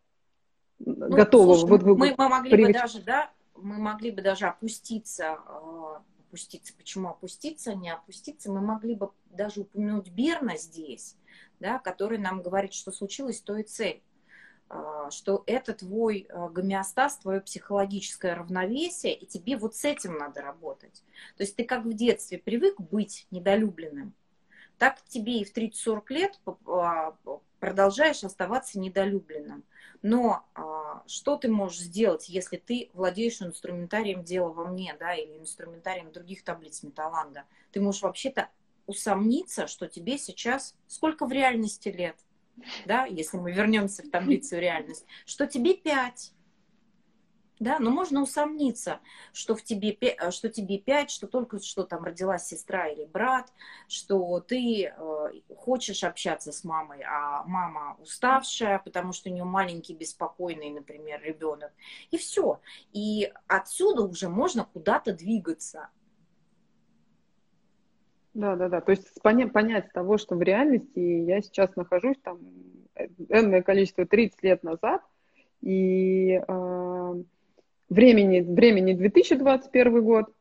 ну, 0.80 1.10
готового. 1.10 1.56
Слушай, 1.56 1.70
вот, 1.70 1.98
мы, 1.98 2.14
мы 2.18 2.30
могли 2.30 2.52
привыч... 2.52 2.76
бы 2.76 2.82
даже, 2.82 3.02
да, 3.02 3.32
мы 3.56 3.78
могли 3.78 4.12
бы 4.12 4.22
даже 4.22 4.48
опуститься, 4.48 5.38
э, 5.48 5.96
опуститься. 6.34 6.74
Почему 6.76 7.10
опуститься, 7.10 7.76
не 7.76 7.92
опуститься? 7.92 8.52
Мы 8.52 8.60
могли 8.60 8.96
бы 8.96 9.12
даже 9.26 9.62
упомянуть 9.62 10.10
Берна 10.10 10.58
здесь, 10.58 11.16
да, 11.60 11.78
который 11.78 12.18
нам 12.18 12.42
говорит, 12.42 12.74
что 12.74 12.92
случилось, 12.92 13.40
то 13.40 13.56
и 13.56 13.64
цель. 13.64 14.02
А, 14.68 15.12
что 15.12 15.44
это 15.46 15.74
твой 15.74 16.26
а, 16.30 16.50
гомеостаз, 16.50 17.18
твое 17.20 17.40
психологическое 17.40 18.34
равновесие, 18.34 19.14
и 19.14 19.28
тебе 19.28 19.58
вот 19.58 19.76
с 19.76 19.86
этим 19.86 20.18
надо 20.18 20.42
работать. 20.42 21.04
То 21.38 21.44
есть 21.44 21.56
ты 21.56 21.66
как 21.66 21.86
в 21.86 21.94
детстве 21.94 22.40
привык 22.40 22.82
быть 22.82 23.28
недолюбленным, 23.30 24.16
так 24.80 25.04
тебе 25.04 25.42
и 25.42 25.46
в 25.46 25.56
30-40 25.56 26.02
лет 26.10 26.40
а, 26.66 27.16
продолжаешь 27.64 28.26
оставаться 28.26 28.78
недолюбленным. 28.78 29.64
Но 30.02 30.46
что 31.08 31.38
ты 31.38 31.48
можешь 31.48 31.80
сделать, 31.80 32.28
если 32.28 32.58
ты 32.58 32.90
владеешь 32.94 33.42
инструментарием 33.42 34.26
дела 34.26 34.50
во 34.50 34.66
мне, 34.66 34.94
да, 35.00 35.16
или 35.16 35.38
инструментарием 35.38 36.12
других 36.12 36.44
таблиц 36.44 36.84
металланга? 36.84 37.46
Ты 37.72 37.80
можешь 37.80 38.02
вообще-то 38.02 38.50
усомниться, 38.86 39.68
что 39.68 39.88
тебе 39.88 40.18
сейчас 40.18 40.76
сколько 40.88 41.26
в 41.26 41.32
реальности 41.32 41.88
лет– 41.88 42.18
да, 42.86 43.06
если 43.06 43.38
мы 43.38 43.52
вернемся 43.52 44.04
в 44.04 44.10
таблицу 44.10 44.60
реальность, 44.60 45.06
что 45.26 45.48
тебе 45.48 45.74
5. 45.74 46.34
Да, 47.60 47.78
но 47.80 47.92
можно 47.92 48.24
усомниться, 48.24 49.00
что, 49.32 49.56
в 49.56 49.64
тебе, 49.64 49.96
что 50.32 50.50
тебе 50.50 50.80
5, 50.80 51.12
что 51.12 51.28
только 51.28 51.60
что 51.60 51.84
там 51.84 52.04
родилась 52.04 52.48
сестра 52.48 52.88
или 52.88 53.06
брат, 53.06 53.54
что 53.88 54.40
ты 54.40 54.86
э, 54.86 55.32
хочешь 55.56 56.04
общаться 56.04 56.52
с 56.52 56.64
мамой, 56.64 57.04
а 57.04 57.44
мама 57.46 57.96
уставшая, 58.00 58.80
потому 58.80 59.14
что 59.14 59.30
у 59.30 59.34
нее 59.34 59.44
маленький, 59.44 59.94
беспокойный, 59.94 60.72
например, 60.72 61.22
ребенок. 61.22 61.72
И 62.10 62.18
все. 62.18 62.60
И 62.92 63.32
отсюда 63.48 64.04
уже 64.04 64.30
можно 64.30 64.66
куда-то 64.66 65.14
двигаться. 65.14 65.90
Да, 68.34 68.56
да, 68.56 68.68
да. 68.68 68.82
То 68.82 68.92
есть 68.92 69.20
поня- 69.24 69.48
понять 69.48 69.94
того, 69.94 70.18
что 70.18 70.36
в 70.36 70.42
реальности 70.42 71.00
я 71.00 71.40
сейчас 71.42 71.76
нахожусь 71.76 72.18
там 72.24 72.40
энное 73.30 73.62
количество 73.62 74.06
30 74.08 74.42
лет 74.42 74.64
назад, 74.64 75.04
и 75.62 76.42
э, 76.46 77.24
времени, 77.90 78.42
времени 78.42 78.94
2021 78.94 80.04
год, 80.04 80.34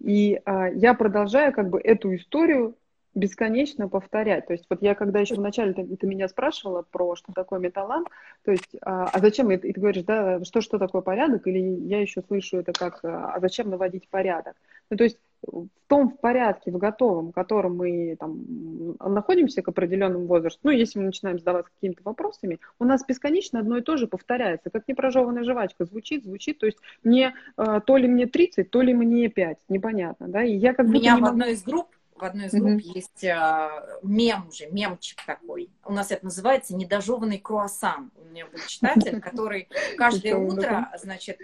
и 0.00 0.40
э, 0.44 0.68
я 0.74 0.94
продолжаю 0.94 1.52
как 1.52 1.70
бы 1.70 1.80
эту 1.80 2.14
историю 2.14 2.76
бесконечно 3.14 3.88
повторять. 3.88 4.46
То 4.46 4.54
есть 4.54 4.64
вот 4.70 4.82
я 4.82 4.94
когда 4.94 5.20
еще 5.20 5.34
вначале 5.34 5.74
ты, 5.74 5.84
ты 5.96 6.06
меня 6.06 6.28
спрашивала 6.28 6.82
про 6.82 7.14
что 7.14 7.32
такое 7.32 7.60
металланг, 7.60 8.10
то 8.44 8.52
есть 8.52 8.76
а, 8.80 9.10
а 9.12 9.18
зачем, 9.18 9.50
и 9.50 9.56
ты 9.56 9.78
говоришь, 9.78 10.04
да, 10.04 10.42
что, 10.44 10.60
что 10.62 10.78
такое 10.78 11.02
порядок, 11.02 11.46
или 11.46 11.58
я 11.58 12.00
еще 12.00 12.22
слышу 12.22 12.58
это 12.58 12.72
как, 12.72 13.00
а 13.04 13.38
зачем 13.40 13.68
наводить 13.68 14.08
порядок. 14.08 14.56
Ну 14.88 14.96
то 14.96 15.04
есть 15.04 15.18
в 15.46 15.68
том 15.88 16.10
в 16.10 16.18
порядке, 16.18 16.70
в 16.70 16.78
готовом, 16.78 17.30
в 17.30 17.32
котором 17.32 17.76
мы 17.76 18.16
там, 18.18 18.96
находимся 18.98 19.62
к 19.62 19.68
определенному 19.68 20.26
возрасту, 20.26 20.60
ну, 20.62 20.70
если 20.70 20.98
мы 20.98 21.06
начинаем 21.06 21.38
задаваться 21.38 21.72
какими-то 21.74 22.02
вопросами, 22.04 22.60
у 22.78 22.84
нас 22.84 23.04
бесконечно 23.04 23.60
одно 23.60 23.78
и 23.78 23.82
то 23.82 23.96
же 23.96 24.06
повторяется, 24.06 24.70
как 24.70 24.86
непрожеванная 24.88 25.44
жвачка, 25.44 25.84
звучит, 25.84 26.24
звучит, 26.24 26.58
то 26.58 26.66
есть 26.66 26.78
мне, 27.02 27.34
э, 27.56 27.80
то 27.84 27.96
ли 27.96 28.08
мне 28.08 28.26
30, 28.26 28.70
то 28.70 28.80
ли 28.80 28.94
мне 28.94 29.28
5, 29.28 29.58
непонятно, 29.68 30.28
да, 30.28 30.42
и 30.42 30.54
я 30.54 30.74
как 30.74 30.86
У 30.86 30.90
меня 30.90 31.16
в 31.16 31.24
одной 31.24 31.52
из 31.52 31.62
групп 31.62 31.88
в 32.14 32.24
одной 32.24 32.46
из 32.46 32.52
групп 32.52 32.80
mm-hmm. 32.80 32.92
есть 32.94 33.24
а, 33.24 33.98
мем 34.04 34.46
уже, 34.48 34.66
мемчик 34.66 35.18
такой. 35.26 35.70
У 35.84 35.92
нас 35.92 36.12
это 36.12 36.24
называется 36.24 36.76
недожеванный 36.76 37.38
круассан. 37.38 38.12
У 38.14 38.30
меня 38.30 38.46
был 38.46 38.60
читатель, 38.68 39.20
который 39.20 39.68
каждое 39.96 40.36
утро, 40.36 40.88
значит, 41.02 41.38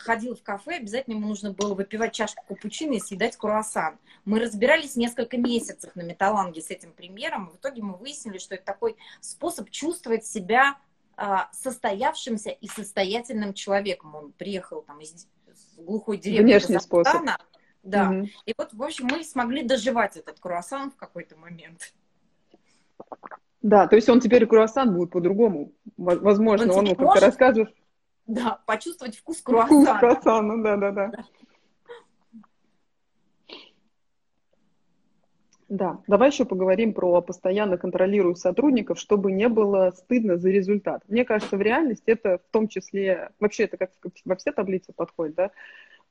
ходил 0.00 0.34
в 0.34 0.42
кафе, 0.42 0.76
обязательно 0.76 1.14
ему 1.14 1.28
нужно 1.28 1.52
было 1.52 1.74
выпивать 1.74 2.12
чашку 2.12 2.42
капучино 2.48 2.94
и 2.94 3.00
съедать 3.00 3.36
круассан. 3.36 3.98
Мы 4.24 4.40
разбирались 4.40 4.96
несколько 4.96 5.36
месяцев 5.36 5.94
на 5.94 6.02
металланге 6.02 6.60
с 6.60 6.70
этим 6.70 6.92
примером, 6.92 7.46
и 7.46 7.52
в 7.52 7.56
итоге 7.56 7.82
мы 7.82 7.96
выяснили, 7.96 8.38
что 8.38 8.54
это 8.54 8.64
такой 8.64 8.96
способ 9.20 9.70
чувствовать 9.70 10.26
себя 10.26 10.78
а, 11.16 11.48
состоявшимся 11.52 12.50
и 12.50 12.68
состоятельным 12.68 13.52
человеком. 13.54 14.14
Он 14.14 14.32
приехал 14.32 14.82
там 14.82 15.00
из 15.00 15.26
глухой 15.76 16.18
деревни 16.18 16.44
Внешний 16.44 16.78
способ. 16.78 17.22
Да. 17.82 18.10
Угу. 18.10 18.28
И 18.46 18.54
вот, 18.58 18.72
в 18.72 18.82
общем, 18.82 19.08
мы 19.10 19.24
смогли 19.24 19.62
доживать 19.62 20.16
этот 20.16 20.38
круассан 20.40 20.90
в 20.90 20.96
какой-то 20.96 21.36
момент. 21.36 21.92
Да, 23.62 23.88
то 23.88 23.96
есть 23.96 24.08
он 24.08 24.20
теперь 24.20 24.46
круассан 24.46 24.94
будет 24.94 25.10
по-другому. 25.10 25.72
Возможно, 25.96 26.72
он, 26.72 26.88
он 26.88 26.96
как 26.96 27.14
ты 27.14 27.20
расскажешь. 27.20 27.68
Да, 28.28 28.60
почувствовать 28.66 29.16
вкус 29.16 29.40
круассана. 29.40 29.84
Вкус 29.84 29.98
круассана, 29.98 30.62
да, 30.62 30.76
да, 30.76 30.92
да. 30.92 31.12
Да, 35.68 36.00
давай 36.06 36.30
еще 36.30 36.46
поговорим 36.46 36.94
про 36.94 37.20
постоянно 37.20 37.76
контролирую 37.76 38.36
сотрудников, 38.36 38.98
чтобы 38.98 39.32
не 39.32 39.48
было 39.48 39.92
стыдно 39.94 40.38
за 40.38 40.48
результат. 40.48 41.02
Мне 41.08 41.24
кажется, 41.24 41.56
в 41.56 41.62
реальности 41.62 42.04
это 42.06 42.38
в 42.38 42.52
том 42.52 42.68
числе, 42.68 43.30
вообще 43.38 43.64
это 43.64 43.76
как 43.76 43.90
во 44.24 44.36
все 44.36 44.52
таблицы 44.52 44.92
подходит, 44.94 45.34
да, 45.34 45.50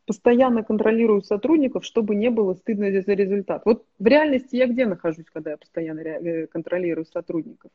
постоянно 0.05 0.63
контролирую 0.63 1.21
сотрудников, 1.21 1.85
чтобы 1.85 2.15
не 2.15 2.29
было 2.29 2.53
стыдно 2.53 2.89
за 3.01 3.13
результат. 3.13 3.63
Вот 3.65 3.85
в 3.97 4.05
реальности 4.05 4.55
я 4.55 4.67
где 4.67 4.85
нахожусь, 4.85 5.25
когда 5.31 5.51
я 5.51 5.57
постоянно 5.57 6.01
э, 6.01 6.47
контролирую 6.47 7.05
сотрудников? 7.05 7.71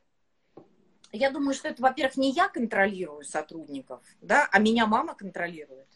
Я 1.13 1.31
думаю, 1.31 1.55
что 1.55 1.69
это, 1.69 1.83
во-первых, 1.83 2.17
не 2.17 2.33
я 2.33 2.49
контролирую 2.49 3.23
сотрудников, 3.23 4.03
да, 4.23 4.49
а 4.51 4.59
меня 4.59 4.87
мама 4.87 5.15
контролирует. 5.15 5.89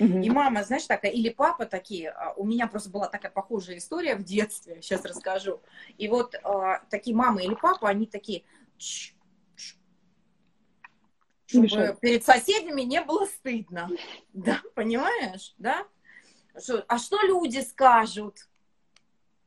Угу. 0.00 0.20
И 0.20 0.30
мама, 0.30 0.64
знаешь, 0.64 0.86
такая, 0.86 1.10
или 1.10 1.28
папа 1.28 1.66
такие, 1.66 2.10
а, 2.10 2.32
у 2.34 2.46
меня 2.46 2.66
просто 2.66 2.88
была 2.88 3.08
такая 3.08 3.30
похожая 3.30 3.76
история 3.76 4.16
в 4.16 4.24
детстве, 4.24 4.80
сейчас 4.82 5.04
расскажу. 5.04 5.60
И 5.98 6.08
вот 6.08 6.34
а, 6.42 6.80
такие 6.88 7.14
мамы 7.14 7.44
или 7.44 7.54
папа, 7.54 7.88
они 7.88 8.06
такие, 8.06 8.44
чтобы 11.46 11.64
Мешает. 11.64 12.00
перед 12.00 12.24
соседями 12.24 12.82
не 12.82 13.02
было 13.02 13.26
стыдно. 13.26 13.90
Да, 14.32 14.62
понимаешь, 14.74 15.54
да? 15.58 15.86
Что, 16.56 16.84
а 16.88 16.98
что 16.98 17.20
люди 17.22 17.58
скажут? 17.60 18.48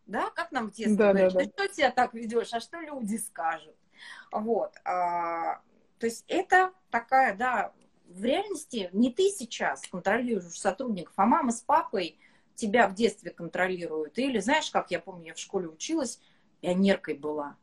Да, 0.06 0.30
как 0.32 0.52
нам 0.52 0.70
в 0.70 0.74
детстве 0.74 0.98
да, 0.98 1.14
да, 1.14 1.30
да. 1.30 1.44
что 1.46 1.68
тебя 1.70 1.92
так 1.92 2.14
ведешь, 2.14 2.54
а 2.54 2.60
что 2.60 2.80
люди 2.82 3.16
скажут? 3.16 3.76
Вот. 4.32 4.74
А, 4.86 5.62
то 6.00 6.06
есть 6.06 6.26
это 6.28 6.74
такая, 6.90 7.36
да, 7.36 7.74
в 8.08 8.24
реальности 8.24 8.90
не 8.94 9.12
ты 9.12 9.30
сейчас 9.30 9.82
контролируешь 9.88 10.60
сотрудников, 10.60 11.14
а 11.16 11.26
мама 11.26 11.52
с 11.52 11.62
папой 11.62 12.20
тебя 12.56 12.88
в 12.88 12.94
детстве 12.94 13.32
контролируют. 13.32 14.18
Или 14.18 14.40
знаешь, 14.40 14.70
как 14.70 14.92
я 14.92 15.00
помню, 15.00 15.28
я 15.28 15.34
в 15.34 15.40
школе 15.40 15.68
училась, 15.68 16.20
пионеркой 16.60 17.16
была. 17.16 17.56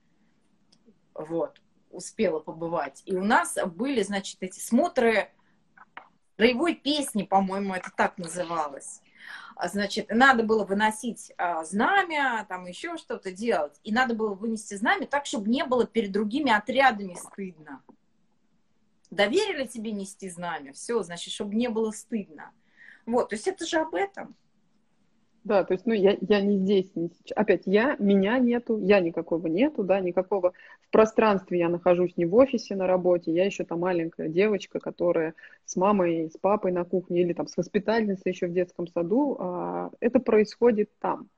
Вот 1.15 1.61
успела 1.91 2.39
побывать. 2.41 3.03
И 3.07 3.17
у 3.17 3.25
нас 3.25 3.57
были, 3.67 4.03
значит, 4.03 4.39
эти 4.41 4.61
смотры 4.61 5.31
строевой 6.35 6.75
песни, 6.75 7.25
по-моему, 7.25 7.75
это 7.75 7.91
так 7.97 8.19
называлось. 8.19 9.01
А, 9.59 9.67
значит, 9.67 10.07
надо 10.11 10.45
было 10.45 10.65
выносить 10.65 11.33
а, 11.37 11.65
знамя, 11.65 12.47
там 12.49 12.65
еще 12.67 12.97
что-то 12.97 13.33
делать. 13.33 13.81
И 13.83 13.91
надо 13.93 14.15
было 14.15 14.33
вынести 14.33 14.75
знамя 14.75 15.05
так, 15.09 15.27
чтобы 15.27 15.51
не 15.51 15.65
было 15.65 15.85
перед 15.85 16.13
другими 16.13 16.53
отрядами 16.53 17.15
стыдно. 17.15 17.83
Доверили 19.11 19.67
тебе 19.67 19.91
нести 19.91 20.31
знамя, 20.31 20.73
все, 20.75 21.03
значит, 21.03 21.35
чтобы 21.35 21.57
не 21.57 21.69
было 21.69 21.91
стыдно. 21.91 22.53
Вот, 23.05 23.31
то 23.31 23.35
есть 23.35 23.49
это 23.49 23.67
же 23.67 23.79
об 23.79 23.97
этом. 23.97 24.37
Да, 25.49 25.65
то 25.65 25.73
есть, 25.73 25.87
ну, 25.87 25.95
я, 25.95 26.19
я 26.21 26.43
не 26.43 26.59
здесь, 26.59 26.95
не 26.95 27.09
сейчас. 27.09 27.33
Опять, 27.35 27.63
я, 27.65 27.97
меня 27.99 28.39
нету, 28.39 28.79
я 28.83 29.01
никакого 29.01 29.47
нету, 29.47 29.83
да, 29.83 29.99
никакого 29.99 30.53
в 30.83 30.91
пространстве 30.91 31.61
я 31.61 31.71
нахожусь 31.71 32.19
не 32.19 32.27
в 32.27 32.35
офисе 32.35 32.77
на 32.77 32.87
работе, 32.87 33.33
я 33.33 33.47
еще 33.47 33.65
там 33.65 33.81
маленькая 33.81 34.29
девочка, 34.29 34.79
которая 34.79 35.33
с 35.65 35.75
мамой, 35.77 36.31
с 36.31 36.37
папой 36.37 36.71
на 36.73 36.85
кухне 36.85 37.23
или 37.23 37.33
там 37.33 37.47
с 37.49 37.57
воспитательницей 37.57 38.31
еще 38.31 38.47
в 38.47 38.53
детском 38.53 38.89
саду, 38.89 39.39
а, 39.41 39.91
это 40.01 40.21
происходит 40.21 40.91
там. 41.01 41.31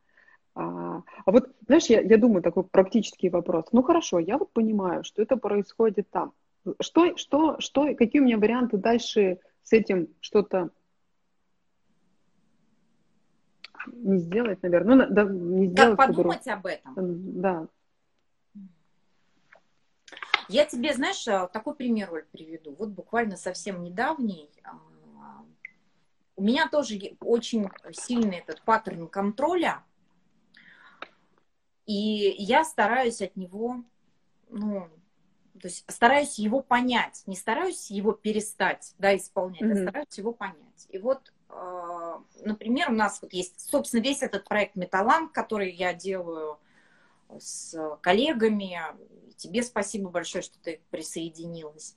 А, 0.56 1.02
а 1.24 1.30
вот, 1.30 1.48
знаешь, 1.66 1.86
я, 1.86 2.00
я 2.00 2.16
думаю, 2.18 2.42
такой 2.42 2.64
практический 2.64 3.28
вопрос. 3.28 3.66
Ну 3.70 3.84
хорошо, 3.84 4.18
я 4.18 4.38
вот 4.38 4.52
понимаю, 4.52 5.04
что 5.04 5.22
это 5.22 5.36
происходит 5.36 6.10
там. 6.10 6.32
Что, 6.80 7.16
что, 7.16 7.60
что, 7.60 7.94
какие 7.94 8.20
у 8.20 8.24
меня 8.24 8.38
варианты 8.38 8.76
дальше 8.76 9.38
с 9.62 9.72
этим 9.72 10.08
что-то 10.18 10.70
не 13.86 14.18
сделать, 14.18 14.62
наверное. 14.62 14.96
Ну, 14.96 15.14
да, 15.14 15.24
не 15.24 15.66
сделать. 15.66 15.96
Как 15.96 16.08
подумать 16.08 16.48
об 16.48 16.66
этом? 16.66 16.94
Да. 17.40 17.68
Я 20.48 20.64
тебе, 20.64 20.92
знаешь, 20.94 21.26
э, 21.28 21.48
такой 21.52 21.76
пример 21.76 22.12
Оль, 22.12 22.24
приведу. 22.32 22.74
Вот 22.74 22.88
буквально 22.88 23.36
совсем 23.36 23.84
недавний 23.84 24.50
а, 24.64 24.80
у 26.40 26.42
меня 26.42 26.68
тоже 26.68 26.98
очень 27.20 27.68
сильный 27.92 28.38
этот 28.38 28.62
паттерн 28.62 29.06
контроля, 29.08 29.84
и 31.84 32.34
я 32.38 32.64
стараюсь 32.64 33.20
от 33.20 33.36
него, 33.36 33.84
ну, 34.48 34.88
то 35.60 35.68
есть 35.68 35.84
стараюсь 35.86 36.38
его 36.38 36.62
понять, 36.62 37.22
не 37.26 37.36
стараюсь 37.36 37.90
его 37.90 38.12
перестать, 38.12 38.94
да, 38.98 39.14
исполнять, 39.14 39.62
mm-hmm. 39.62 39.72
а 39.72 39.82
стараюсь 39.82 40.18
его 40.18 40.32
понять. 40.32 40.86
И 40.88 40.98
вот, 40.98 41.28
э, 41.28 41.32
например, 42.42 42.90
у 42.90 42.94
нас 42.94 43.20
вот 43.22 43.32
есть, 43.32 43.68
собственно, 43.70 44.02
весь 44.02 44.22
этот 44.22 44.44
проект 44.44 44.76
Металланг, 44.76 45.32
который 45.32 45.72
я 45.72 45.92
делаю 45.92 46.58
с 47.38 47.76
коллегами. 48.02 48.78
Тебе 49.36 49.62
спасибо 49.62 50.10
большое, 50.10 50.42
что 50.42 50.58
ты 50.60 50.80
присоединилась. 50.90 51.96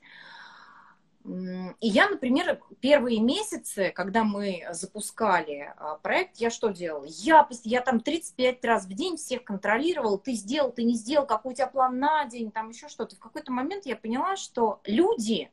И 1.26 1.88
я, 1.88 2.10
например, 2.10 2.60
первые 2.82 3.22
месяцы, 3.22 3.92
когда 3.96 4.26
мы 4.26 4.66
запускали 4.72 5.74
а, 5.78 5.96
проект, 5.96 6.36
я 6.38 6.50
что 6.50 6.70
делала? 6.70 7.06
Я, 7.08 7.48
я 7.64 7.80
там 7.80 8.02
35 8.02 8.66
раз 8.66 8.86
в 8.86 8.94
день 8.94 9.16
всех 9.16 9.46
контролировала, 9.46 10.20
ты 10.20 10.34
сделал, 10.34 10.74
ты 10.74 10.84
не 10.84 10.96
сделал, 10.96 11.26
какой 11.26 11.54
у 11.54 11.56
тебя 11.56 11.68
план 11.68 11.98
на 11.98 12.26
день, 12.26 12.52
там 12.52 12.70
еще 12.70 12.90
что-то. 12.90 13.16
В 13.16 13.20
какой-то 13.20 13.54
момент 13.54 13.86
я 13.86 13.96
поняла, 13.96 14.36
что 14.36 14.82
люди 14.84 15.50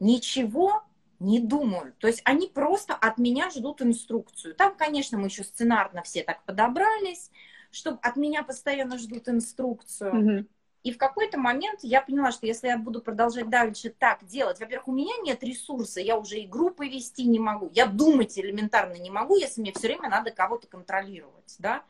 ничего 0.00 0.82
не 1.20 1.40
думают. 1.40 1.98
То 1.98 2.06
есть 2.06 2.22
они 2.24 2.48
просто 2.48 2.94
от 2.94 3.18
меня 3.18 3.50
ждут 3.50 3.82
инструкцию. 3.82 4.54
Там, 4.54 4.76
конечно, 4.76 5.18
мы 5.18 5.26
еще 5.26 5.44
сценарно 5.44 6.02
все 6.02 6.22
так 6.22 6.44
подобрались, 6.44 7.30
что 7.70 7.98
от 8.02 8.16
меня 8.16 8.42
постоянно 8.42 8.98
ждут 8.98 9.28
инструкцию. 9.28 10.14
Mm-hmm. 10.14 10.46
И 10.84 10.92
в 10.92 10.98
какой-то 10.98 11.38
момент 11.38 11.80
я 11.82 12.00
поняла, 12.00 12.30
что 12.30 12.46
если 12.46 12.68
я 12.68 12.78
буду 12.78 13.02
продолжать 13.02 13.50
дальше 13.50 13.90
так 13.90 14.24
делать, 14.24 14.60
во-первых, 14.60 14.88
у 14.88 14.92
меня 14.92 15.12
нет 15.22 15.42
ресурса, 15.42 16.00
я 16.00 16.16
уже 16.16 16.38
и 16.38 16.46
группы 16.46 16.88
вести 16.88 17.26
не 17.26 17.40
могу, 17.40 17.68
я 17.74 17.86
думать 17.86 18.38
элементарно 18.38 18.94
не 18.94 19.10
могу, 19.10 19.36
если 19.36 19.60
мне 19.60 19.72
все 19.72 19.88
время 19.88 20.08
надо 20.08 20.30
кого-то 20.30 20.68
контролировать, 20.68 21.56
да, 21.58 21.82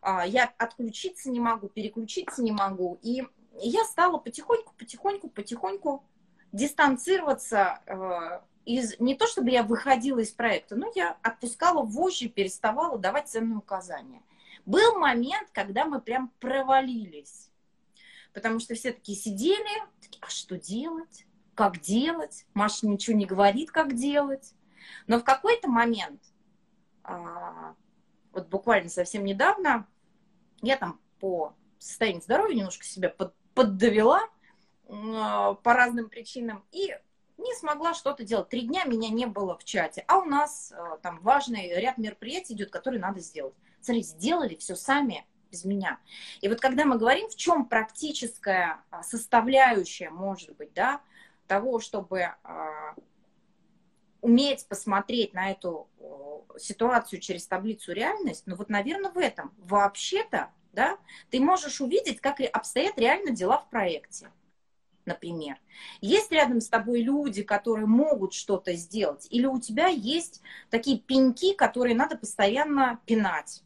а, 0.00 0.24
я 0.24 0.52
отключиться 0.56 1.30
не 1.30 1.40
могу, 1.40 1.68
переключиться 1.68 2.42
не 2.42 2.52
могу, 2.52 2.98
и 3.02 3.24
я 3.60 3.84
стала 3.84 4.18
потихоньку, 4.18 4.72
потихоньку, 4.78 5.28
потихоньку 5.28 6.04
дистанцироваться 6.52 7.80
э, 7.86 8.40
из, 8.76 8.98
не 9.00 9.14
то 9.14 9.26
чтобы 9.26 9.50
я 9.50 9.62
выходила 9.62 10.18
из 10.18 10.30
проекта, 10.30 10.76
но 10.76 10.90
я 10.94 11.16
отпускала 11.22 11.82
вожжи, 11.82 12.28
переставала 12.28 12.98
давать 12.98 13.28
ценные 13.28 13.58
указания. 13.58 14.22
Был 14.66 14.98
момент, 14.98 15.48
когда 15.52 15.84
мы 15.84 16.00
прям 16.00 16.30
провалились 16.40 17.48
потому 18.38 18.60
что 18.60 18.74
все 18.74 18.92
такие 18.92 19.18
сидели, 19.18 19.82
такие, 20.00 20.20
а 20.20 20.28
что 20.28 20.56
делать? 20.56 21.26
Как 21.54 21.80
делать? 21.80 22.46
Маша 22.54 22.86
ничего 22.86 23.16
не 23.16 23.26
говорит, 23.26 23.72
как 23.72 23.94
делать. 23.94 24.54
Но 25.08 25.18
в 25.18 25.24
какой-то 25.24 25.68
момент, 25.68 26.22
а, 27.02 27.74
вот 28.32 28.46
буквально 28.48 28.90
совсем 28.90 29.24
недавно, 29.24 29.88
я 30.62 30.76
там 30.76 31.00
по 31.18 31.52
состоянию 31.80 32.22
здоровья 32.22 32.54
немножко 32.58 32.84
себя 32.84 33.08
под, 33.08 33.34
поддавила 33.54 34.20
а, 34.88 35.54
по 35.54 35.74
разным 35.74 36.08
причинам 36.08 36.64
и 36.70 36.96
не 37.38 37.54
смогла 37.54 37.94
что-то 37.94 38.24
делать. 38.24 38.48
Три 38.48 38.62
дня 38.62 38.84
меня 38.84 39.08
не 39.08 39.26
было 39.26 39.56
в 39.56 39.64
чате, 39.64 40.04
а 40.08 40.18
у 40.18 40.24
нас 40.24 40.72
а, 40.72 40.98
там 40.98 41.20
важный 41.20 41.72
ряд 41.80 41.96
мероприятий 41.96 42.54
идет, 42.54 42.70
которые 42.70 43.00
надо 43.00 43.20
сделать. 43.20 43.54
Смотри, 43.80 44.02
сделали 44.02 44.56
все 44.56 44.74
сами, 44.74 45.24
без 45.50 45.64
меня. 45.64 45.98
И 46.40 46.48
вот 46.48 46.60
когда 46.60 46.84
мы 46.84 46.98
говорим, 46.98 47.28
в 47.28 47.36
чем 47.36 47.64
практическая 47.66 48.82
а, 48.90 49.02
составляющая, 49.02 50.10
может 50.10 50.56
быть, 50.56 50.74
да, 50.74 51.00
того, 51.46 51.80
чтобы 51.80 52.22
а, 52.42 52.94
уметь 54.20 54.66
посмотреть 54.68 55.32
на 55.32 55.50
эту 55.50 55.88
ситуацию 56.58 57.20
через 57.20 57.46
таблицу 57.46 57.92
реальность, 57.92 58.42
ну 58.46 58.56
вот, 58.56 58.68
наверное, 58.68 59.12
в 59.12 59.18
этом. 59.18 59.54
Вообще-то, 59.58 60.50
да, 60.72 60.98
ты 61.30 61.40
можешь 61.40 61.80
увидеть, 61.80 62.20
как 62.20 62.40
обстоят 62.40 62.98
реально 62.98 63.30
дела 63.30 63.58
в 63.58 63.70
проекте 63.70 64.30
например. 65.08 65.56
Есть 66.00 66.30
рядом 66.30 66.60
с 66.60 66.68
тобой 66.68 67.02
люди, 67.02 67.42
которые 67.42 67.86
могут 67.86 68.32
что-то 68.32 68.74
сделать, 68.74 69.26
или 69.30 69.46
у 69.46 69.60
тебя 69.60 69.88
есть 69.88 70.42
такие 70.70 71.00
пеньки, 71.00 71.54
которые 71.54 71.96
надо 71.96 72.16
постоянно 72.16 73.00
пинать 73.04 73.62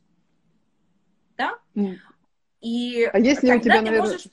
да? 1.36 1.58
Mm. 1.74 1.96
И 2.60 3.04
а 3.12 3.18
если 3.18 3.52
у 3.56 3.60
тебя, 3.60 3.82
наверное, 3.82 4.00
можешь... 4.00 4.26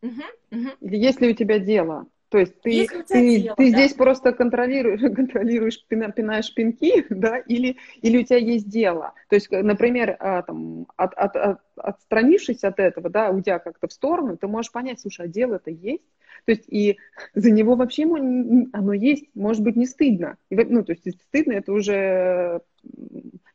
угу, 0.00 0.22
угу. 0.50 0.70
если 0.80 1.30
у 1.30 1.34
тебя 1.34 1.58
дело, 1.58 2.06
то 2.36 2.40
есть 2.40 2.60
ты, 2.60 2.86
ты, 3.08 3.40
дело, 3.40 3.56
ты 3.56 3.72
да. 3.72 3.78
здесь 3.78 3.94
просто 3.94 4.32
контролируешь, 4.32 5.00
контролируешь, 5.16 5.82
пинаешь 5.86 6.52
пинки, 6.52 7.06
да, 7.10 7.38
или, 7.38 7.78
или 8.02 8.18
у 8.18 8.24
тебя 8.24 8.36
есть 8.36 8.68
дело. 8.68 9.14
То 9.30 9.36
есть, 9.36 9.50
например, 9.50 10.18
а, 10.20 10.42
там, 10.42 10.86
от, 10.96 11.14
от, 11.14 11.34
от, 11.34 11.60
отстранившись 11.76 12.62
от 12.62 12.78
этого, 12.78 13.08
да, 13.08 13.30
уйдя 13.30 13.58
как-то 13.58 13.88
в 13.88 13.92
сторону, 13.92 14.36
ты 14.36 14.48
можешь 14.48 14.70
понять, 14.70 15.00
слушай, 15.00 15.24
а 15.24 15.28
дело-то 15.28 15.70
есть, 15.70 16.04
то 16.44 16.52
есть 16.52 16.68
и 16.68 16.98
за 17.34 17.50
него 17.50 17.74
вообще 17.74 18.02
ему, 18.02 18.68
оно 18.74 18.92
есть, 18.92 19.24
может 19.34 19.62
быть, 19.62 19.76
не 19.76 19.86
стыдно. 19.86 20.36
Ну, 20.50 20.84
то 20.84 20.92
есть 20.92 21.18
стыдно 21.28 21.52
это 21.52 21.72
уже 21.72 22.60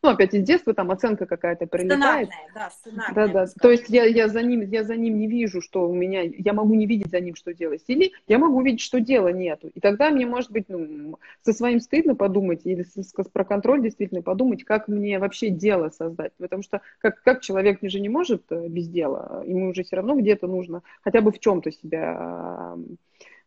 ну, 0.03 0.09
опять 0.09 0.33
из 0.33 0.43
детства 0.43 0.73
там 0.73 0.89
оценка 0.89 1.25
какая-то 1.25 1.67
прилетает. 1.67 2.29
да, 2.55 2.69
сценарная. 2.71 3.27
Да, 3.27 3.45
да. 3.45 3.51
То 3.61 3.69
есть 3.69 3.89
я, 3.89 4.05
я, 4.05 4.27
за 4.27 4.41
ним, 4.41 4.61
я 4.61 4.83
за 4.83 4.95
ним 4.95 5.19
не 5.19 5.27
вижу, 5.27 5.61
что 5.61 5.87
у 5.87 5.93
меня, 5.93 6.21
я 6.23 6.53
могу 6.53 6.73
не 6.73 6.87
видеть 6.87 7.11
за 7.11 7.19
ним, 7.19 7.35
что 7.35 7.53
делать. 7.53 7.83
Или 7.87 8.13
я 8.27 8.39
могу 8.39 8.61
видеть, 8.61 8.81
что 8.81 8.99
дела 8.99 9.29
нету. 9.29 9.69
И 9.73 9.79
тогда 9.79 10.09
мне, 10.09 10.25
может 10.25 10.51
быть, 10.51 10.65
ну, 10.69 11.19
со 11.43 11.53
своим 11.53 11.79
стыдно 11.79 12.15
подумать, 12.15 12.61
или 12.63 12.83
с, 12.83 12.95
с, 12.95 13.13
про 13.31 13.45
контроль 13.45 13.83
действительно 13.83 14.21
подумать, 14.21 14.63
как 14.63 14.87
мне 14.87 15.19
вообще 15.19 15.49
дело 15.49 15.89
создать. 15.89 16.33
Потому 16.37 16.63
что 16.63 16.81
как, 16.99 17.21
как 17.21 17.41
человек 17.41 17.79
же 17.81 17.99
не 17.99 18.09
может 18.09 18.43
э, 18.49 18.67
без 18.67 18.87
дела, 18.87 19.43
ему 19.45 19.69
уже 19.69 19.83
все 19.83 19.97
равно 19.97 20.15
где-то 20.15 20.47
нужно 20.47 20.81
хотя 21.03 21.21
бы 21.21 21.31
в 21.31 21.39
чем-то 21.39 21.71
себя 21.71 22.75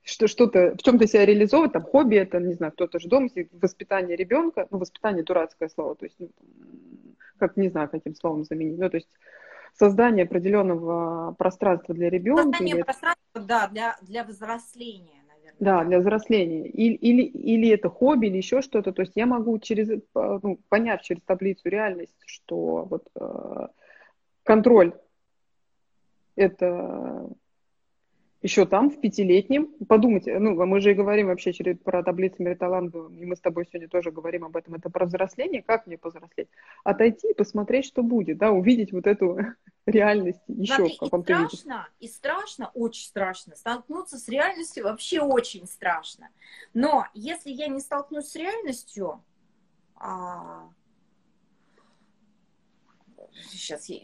что, 0.04 0.28
что-то, 0.28 0.74
в 0.78 0.82
чем-то 0.82 1.06
себя 1.06 1.24
реализовывать, 1.24 1.72
там, 1.72 1.82
хобби, 1.82 2.16
это, 2.16 2.38
не 2.38 2.54
знаю, 2.54 2.72
кто-то 2.72 2.98
же 2.98 3.08
сидит, 3.08 3.48
воспитание 3.52 4.16
ребенка, 4.16 4.68
ну, 4.70 4.78
воспитание 4.78 5.24
дурацкое 5.24 5.68
слово, 5.68 5.96
то 5.96 6.04
есть, 6.04 6.16
ну, 6.18 6.30
как, 7.38 7.56
не 7.56 7.70
знаю, 7.70 7.88
каким 7.88 8.14
словом 8.14 8.44
заменить, 8.44 8.78
ну, 8.78 8.90
то 8.90 8.98
есть, 8.98 9.08
создание 9.72 10.24
определенного 10.24 11.32
пространства 11.32 11.94
для 11.94 12.10
ребенка. 12.10 12.42
Создание 12.42 12.74
или... 12.76 12.82
пространства, 12.82 13.40
да, 13.40 13.68
для, 13.68 13.96
для 14.02 14.24
взросления, 14.24 15.24
наверное. 15.26 15.56
Да, 15.58 15.84
для 15.84 15.98
взросления. 15.98 16.68
Или, 16.68 16.94
или, 16.94 17.22
или 17.22 17.68
это 17.70 17.88
хобби, 17.88 18.26
или 18.26 18.36
еще 18.36 18.62
что-то. 18.62 18.92
То 18.92 19.02
есть 19.02 19.12
я 19.16 19.26
могу 19.26 19.58
через, 19.58 19.88
ну, 20.14 20.60
понять 20.68 21.02
через 21.02 21.22
таблицу 21.22 21.68
реальность, 21.68 22.14
что 22.24 22.84
вот 22.84 23.08
э, 23.16 23.66
контроль 24.44 24.94
это 26.36 27.28
еще 28.44 28.66
там, 28.66 28.90
в 28.90 29.00
пятилетнем. 29.00 29.68
Подумайте, 29.88 30.38
ну, 30.38 30.54
мы 30.66 30.82
же 30.82 30.90
и 30.90 30.94
говорим 30.94 31.28
вообще 31.28 31.54
через, 31.54 31.78
про 31.78 32.02
таблицу 32.02 32.42
Мериталанду, 32.42 33.08
и 33.08 33.24
мы 33.24 33.36
с 33.36 33.40
тобой 33.40 33.64
сегодня 33.64 33.88
тоже 33.88 34.12
говорим 34.12 34.44
об 34.44 34.54
этом, 34.54 34.74
это 34.74 34.90
про 34.90 35.06
взросление, 35.06 35.62
как 35.62 35.86
мне 35.86 35.96
повзрослеть? 35.96 36.48
Отойти 36.84 37.30
и 37.30 37.34
посмотреть, 37.34 37.86
что 37.86 38.02
будет, 38.02 38.36
да, 38.36 38.52
увидеть 38.52 38.92
вот 38.92 39.06
эту 39.06 39.38
реальность 39.86 40.42
еще 40.46 40.74
Смотри, 40.74 40.94
в 40.94 40.98
каком-то 40.98 41.32
и 41.32 41.36
страшно, 41.36 41.72
виде. 41.72 41.84
и 42.00 42.08
страшно, 42.08 42.70
очень 42.74 43.06
страшно. 43.06 43.56
Столкнуться 43.56 44.18
с 44.18 44.28
реальностью 44.28 44.84
вообще 44.84 45.22
очень 45.22 45.66
страшно. 45.66 46.28
Но 46.74 47.06
если 47.14 47.50
я 47.50 47.68
не 47.68 47.80
столкнусь 47.80 48.26
с 48.26 48.36
реальностью, 48.36 49.24
а... 49.96 50.68
сейчас 53.48 53.88
я 53.88 53.98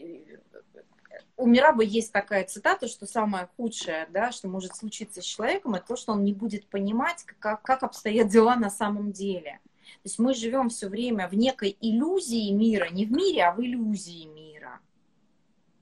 у 1.37 1.47
Мираба 1.47 1.83
есть 1.83 2.11
такая 2.11 2.45
цитата, 2.45 2.87
что 2.87 3.05
самое 3.05 3.49
худшее, 3.57 4.07
да, 4.11 4.31
что 4.31 4.47
может 4.47 4.75
случиться 4.75 5.21
с 5.21 5.25
человеком, 5.25 5.75
это 5.75 5.87
то, 5.87 5.95
что 5.95 6.13
он 6.13 6.23
не 6.23 6.33
будет 6.33 6.67
понимать, 6.67 7.23
как, 7.39 7.61
как 7.61 7.83
обстоят 7.83 8.27
дела 8.29 8.55
на 8.55 8.69
самом 8.69 9.11
деле. 9.11 9.59
То 9.95 10.05
есть 10.05 10.19
мы 10.19 10.33
живем 10.33 10.69
все 10.69 10.87
время 10.87 11.27
в 11.27 11.33
некой 11.33 11.77
иллюзии 11.79 12.51
мира, 12.51 12.89
не 12.89 13.05
в 13.05 13.11
мире, 13.11 13.45
а 13.45 13.53
в 13.53 13.61
иллюзии 13.61 14.25
мира 14.25 14.79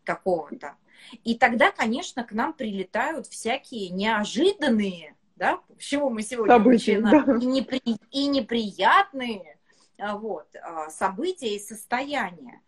какого-то. 0.04 0.76
И 1.24 1.36
тогда, 1.36 1.72
конечно, 1.72 2.24
к 2.24 2.32
нам 2.32 2.54
прилетают 2.54 3.28
всякие 3.28 3.90
неожиданные, 3.90 5.16
да, 5.36 5.62
чего 5.78 6.10
мы 6.10 6.22
сегодня 6.22 6.56
события, 6.56 7.00
да. 7.00 7.38
и, 7.40 7.46
непри... 7.46 7.82
и 8.12 8.28
неприятные 8.28 9.58
а, 9.98 10.18
вот, 10.18 10.48
а, 10.62 10.90
события 10.90 11.56
и 11.56 11.60
состояния. 11.60 12.62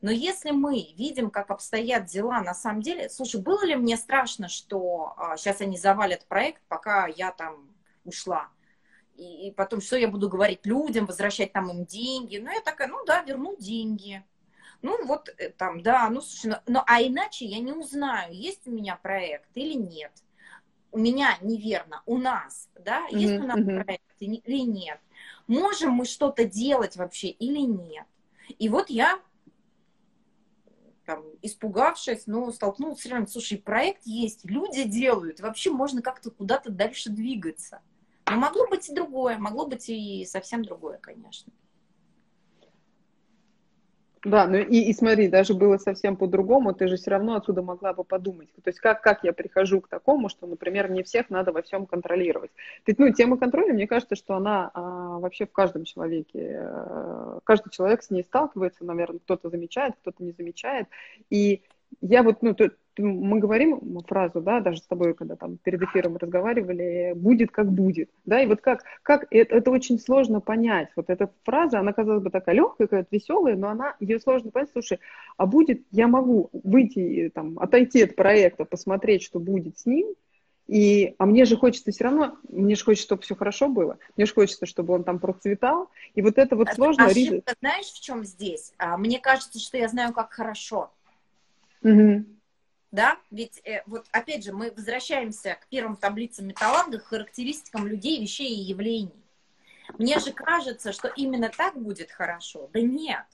Но 0.00 0.10
если 0.12 0.52
мы 0.52 0.92
видим, 0.96 1.30
как 1.30 1.50
обстоят 1.50 2.06
дела 2.06 2.40
на 2.40 2.54
самом 2.54 2.82
деле, 2.82 3.08
слушай, 3.08 3.40
было 3.40 3.64
ли 3.64 3.74
мне 3.74 3.96
страшно, 3.96 4.48
что 4.48 5.14
а, 5.16 5.36
сейчас 5.36 5.60
они 5.60 5.76
завалят 5.76 6.24
проект, 6.26 6.62
пока 6.68 7.06
я 7.08 7.32
там 7.32 7.68
ушла? 8.04 8.48
И, 9.16 9.48
и 9.48 9.50
потом, 9.50 9.80
что 9.80 9.96
я 9.96 10.06
буду 10.06 10.28
говорить 10.28 10.64
людям, 10.64 11.06
возвращать 11.06 11.52
там 11.52 11.70
им 11.70 11.84
деньги? 11.84 12.38
Ну, 12.38 12.50
я 12.50 12.60
такая, 12.60 12.86
ну 12.86 13.04
да, 13.04 13.22
верну 13.22 13.56
деньги. 13.56 14.24
Ну, 14.82 15.04
вот 15.06 15.28
э, 15.38 15.50
там, 15.50 15.82
да, 15.82 16.08
ну, 16.08 16.20
слушай, 16.20 16.52
ну, 16.52 16.74
ну, 16.74 16.82
а 16.86 17.02
иначе 17.02 17.44
я 17.44 17.58
не 17.58 17.72
узнаю, 17.72 18.32
есть 18.32 18.68
у 18.68 18.70
меня 18.70 18.96
проект 18.96 19.50
или 19.54 19.74
нет. 19.74 20.12
У 20.92 20.98
меня 20.98 21.36
неверно, 21.40 22.02
у 22.06 22.16
нас, 22.16 22.68
да, 22.78 23.06
есть 23.10 23.32
mm-hmm. 23.32 23.42
у 23.42 23.46
нас 23.46 23.84
проект 23.84 24.14
или 24.20 24.60
нет. 24.60 25.00
Можем 25.48 25.92
мы 25.92 26.04
что-то 26.04 26.44
делать 26.44 26.96
вообще 26.96 27.28
или 27.28 27.60
нет. 27.60 28.06
И 28.58 28.68
вот 28.68 28.88
я 28.88 29.20
там, 31.08 31.24
испугавшись, 31.40 32.26
но 32.26 32.52
столкнулась 32.52 33.00
с 33.00 33.06
реальностью. 33.06 33.40
Слушай, 33.40 33.56
проект 33.56 34.04
есть, 34.04 34.44
люди 34.44 34.84
делают, 34.84 35.40
вообще 35.40 35.70
можно 35.70 36.02
как-то 36.02 36.30
куда-то 36.30 36.70
дальше 36.70 37.08
двигаться. 37.08 37.80
Но 38.26 38.36
могло 38.36 38.66
быть 38.66 38.90
и 38.90 38.94
другое, 38.94 39.38
могло 39.38 39.64
быть 39.66 39.88
и 39.88 40.26
совсем 40.26 40.62
другое, 40.62 40.98
конечно. 40.98 41.50
Да, 44.24 44.46
ну 44.48 44.58
и, 44.58 44.80
и 44.80 44.92
смотри, 44.92 45.28
даже 45.28 45.54
было 45.54 45.78
совсем 45.78 46.16
по-другому, 46.16 46.74
ты 46.74 46.88
же 46.88 46.96
все 46.96 47.10
равно 47.10 47.36
отсюда 47.36 47.62
могла 47.62 47.92
бы 47.92 48.02
подумать. 48.02 48.48
То 48.54 48.68
есть 48.68 48.80
как, 48.80 49.00
как 49.00 49.22
я 49.22 49.32
прихожу 49.32 49.80
к 49.80 49.88
такому, 49.88 50.28
что, 50.28 50.46
например, 50.46 50.90
не 50.90 51.02
всех 51.04 51.30
надо 51.30 51.52
во 51.52 51.62
всем 51.62 51.86
контролировать. 51.86 52.50
Ты, 52.84 52.94
ну, 52.98 53.12
тема 53.12 53.38
контроля, 53.38 53.72
мне 53.72 53.86
кажется, 53.86 54.16
что 54.16 54.34
она 54.34 54.70
а, 54.74 55.18
вообще 55.20 55.46
в 55.46 55.52
каждом 55.52 55.84
человеке, 55.84 56.58
а, 56.60 57.38
каждый 57.44 57.70
человек 57.70 58.02
с 58.02 58.10
ней 58.10 58.24
сталкивается, 58.24 58.84
наверное, 58.84 59.20
кто-то 59.20 59.50
замечает, 59.50 59.94
кто-то 60.00 60.22
не 60.24 60.32
замечает. 60.32 60.88
И 61.30 61.62
я 62.00 62.22
вот, 62.22 62.42
ну, 62.42 62.54
то, 62.54 62.70
мы 62.98 63.38
говорим 63.38 64.00
фразу, 64.06 64.40
да, 64.40 64.60
даже 64.60 64.78
с 64.78 64.86
тобой, 64.86 65.14
когда 65.14 65.36
там 65.36 65.58
перед 65.58 65.82
эфиром 65.82 66.16
разговаривали, 66.16 67.12
будет 67.14 67.50
как 67.50 67.70
будет, 67.70 68.10
да, 68.24 68.42
и 68.42 68.46
вот 68.46 68.60
как, 68.60 68.84
как 69.02 69.26
это, 69.30 69.56
это 69.56 69.70
очень 69.70 69.98
сложно 69.98 70.40
понять, 70.40 70.88
вот 70.96 71.10
эта 71.10 71.30
фраза, 71.44 71.80
она, 71.80 71.92
казалось 71.92 72.22
бы, 72.22 72.30
такая 72.30 72.54
легкая, 72.54 72.86
какая-то 72.86 73.08
веселая, 73.10 73.56
но 73.56 73.68
она, 73.68 73.96
ее 74.00 74.20
сложно 74.20 74.50
понять, 74.50 74.70
слушай, 74.72 74.98
а 75.36 75.46
будет, 75.46 75.82
я 75.90 76.08
могу 76.08 76.50
выйти, 76.52 77.30
там, 77.34 77.58
отойти 77.58 78.02
от 78.02 78.16
проекта, 78.16 78.64
посмотреть, 78.64 79.22
что 79.22 79.38
будет 79.38 79.78
с 79.78 79.86
ним, 79.86 80.14
и, 80.68 81.14
а 81.16 81.24
мне 81.24 81.46
же 81.46 81.56
хочется 81.56 81.90
все 81.90 82.04
равно, 82.04 82.36
мне 82.48 82.74
же 82.74 82.84
хочется, 82.84 83.06
чтобы 83.06 83.22
все 83.22 83.34
хорошо 83.34 83.68
было, 83.68 83.98
мне 84.16 84.26
же 84.26 84.34
хочется, 84.34 84.66
чтобы 84.66 84.94
он 84.94 85.02
там 85.02 85.18
процветал, 85.18 85.88
и 86.14 86.20
вот 86.20 86.36
это 86.36 86.56
вот 86.56 86.68
сложно. 86.74 87.06
Ошибка, 87.06 87.54
знаешь, 87.60 87.86
в 87.86 88.00
чем 88.00 88.22
здесь? 88.22 88.74
А, 88.76 88.98
мне 88.98 89.18
кажется, 89.18 89.58
что 89.58 89.78
я 89.78 89.88
знаю, 89.88 90.12
как 90.12 90.32
хорошо. 90.32 90.90
Угу. 91.82 92.24
Да, 92.90 93.18
ведь 93.30 93.60
э, 93.64 93.82
вот 93.86 94.06
опять 94.12 94.44
же 94.44 94.52
мы 94.52 94.70
возвращаемся 94.70 95.58
к 95.60 95.66
первым 95.68 95.96
таблицам 95.96 96.46
металланга, 96.46 96.98
к 96.98 97.04
характеристикам 97.04 97.86
людей, 97.86 98.20
вещей 98.20 98.48
и 98.48 98.62
явлений. 98.62 99.24
Мне 99.98 100.18
же 100.18 100.32
кажется, 100.32 100.92
что 100.92 101.08
именно 101.08 101.50
так 101.54 101.76
будет 101.76 102.10
хорошо. 102.10 102.68
Да 102.72 102.80
нет. 102.80 103.24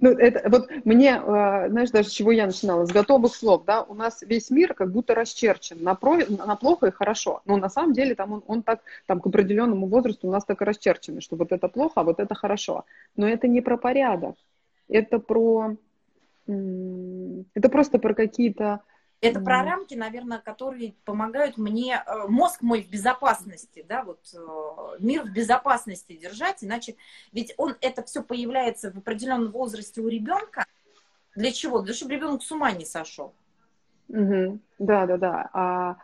Ну, 0.00 0.10
это 0.10 0.48
вот 0.48 0.70
мне, 0.84 1.10
э, 1.10 1.68
знаешь, 1.68 1.90
даже 1.90 2.08
с 2.08 2.12
чего 2.12 2.30
я 2.32 2.46
начинала, 2.46 2.84
с 2.84 2.90
готовых 2.90 3.34
слов, 3.34 3.64
да, 3.64 3.82
у 3.82 3.94
нас 3.94 4.22
весь 4.22 4.50
мир 4.50 4.74
как 4.74 4.92
будто 4.92 5.14
расчерчен 5.14 5.82
на, 5.82 5.94
про, 5.94 6.18
на 6.28 6.54
плохо 6.56 6.86
и 6.88 6.92
хорошо, 6.92 7.42
но 7.44 7.56
на 7.56 7.68
самом 7.68 7.92
деле 7.92 8.14
там 8.14 8.32
он, 8.32 8.44
он 8.46 8.62
так, 8.62 8.82
там 9.06 9.20
к 9.20 9.26
определенному 9.26 9.88
возрасту 9.88 10.28
у 10.28 10.30
нас 10.30 10.44
так 10.44 10.62
и 10.62 10.64
расчерчено, 10.64 11.20
что 11.20 11.36
вот 11.36 11.50
это 11.50 11.68
плохо, 11.68 12.00
а 12.00 12.04
вот 12.04 12.20
это 12.20 12.34
хорошо, 12.34 12.84
но 13.16 13.28
это 13.28 13.48
не 13.48 13.60
про 13.62 13.76
порядок, 13.76 14.36
это 14.88 15.18
про 15.18 15.76
это 17.54 17.68
просто 17.68 17.98
про 17.98 18.14
какие-то... 18.14 18.80
Это 19.20 19.38
про 19.40 19.62
рамки, 19.62 19.94
наверное, 19.94 20.38
которые 20.38 20.94
помогают 21.04 21.58
мне, 21.58 22.02
э, 22.06 22.26
мозг 22.26 22.62
мой 22.62 22.82
в 22.82 22.88
безопасности, 22.88 23.84
да, 23.86 24.02
вот 24.02 24.20
э, 24.32 24.96
мир 24.98 25.24
в 25.24 25.30
безопасности 25.30 26.16
держать, 26.16 26.64
иначе, 26.64 26.96
ведь 27.30 27.52
он, 27.58 27.76
это 27.82 28.02
все 28.02 28.22
появляется 28.22 28.90
в 28.90 28.96
определенном 28.96 29.52
возрасте 29.52 30.00
у 30.00 30.08
ребенка. 30.08 30.64
Для 31.36 31.52
чего? 31.52 31.80
Для 31.80 31.88
того, 31.88 31.96
чтобы 31.96 32.14
ребенок 32.14 32.42
с 32.42 32.50
ума 32.50 32.72
не 32.72 32.86
сошел. 32.86 33.34
Угу. 34.08 34.58
Да, 34.78 35.06
да, 35.06 35.16
да. 35.18 35.50
А 35.52 35.96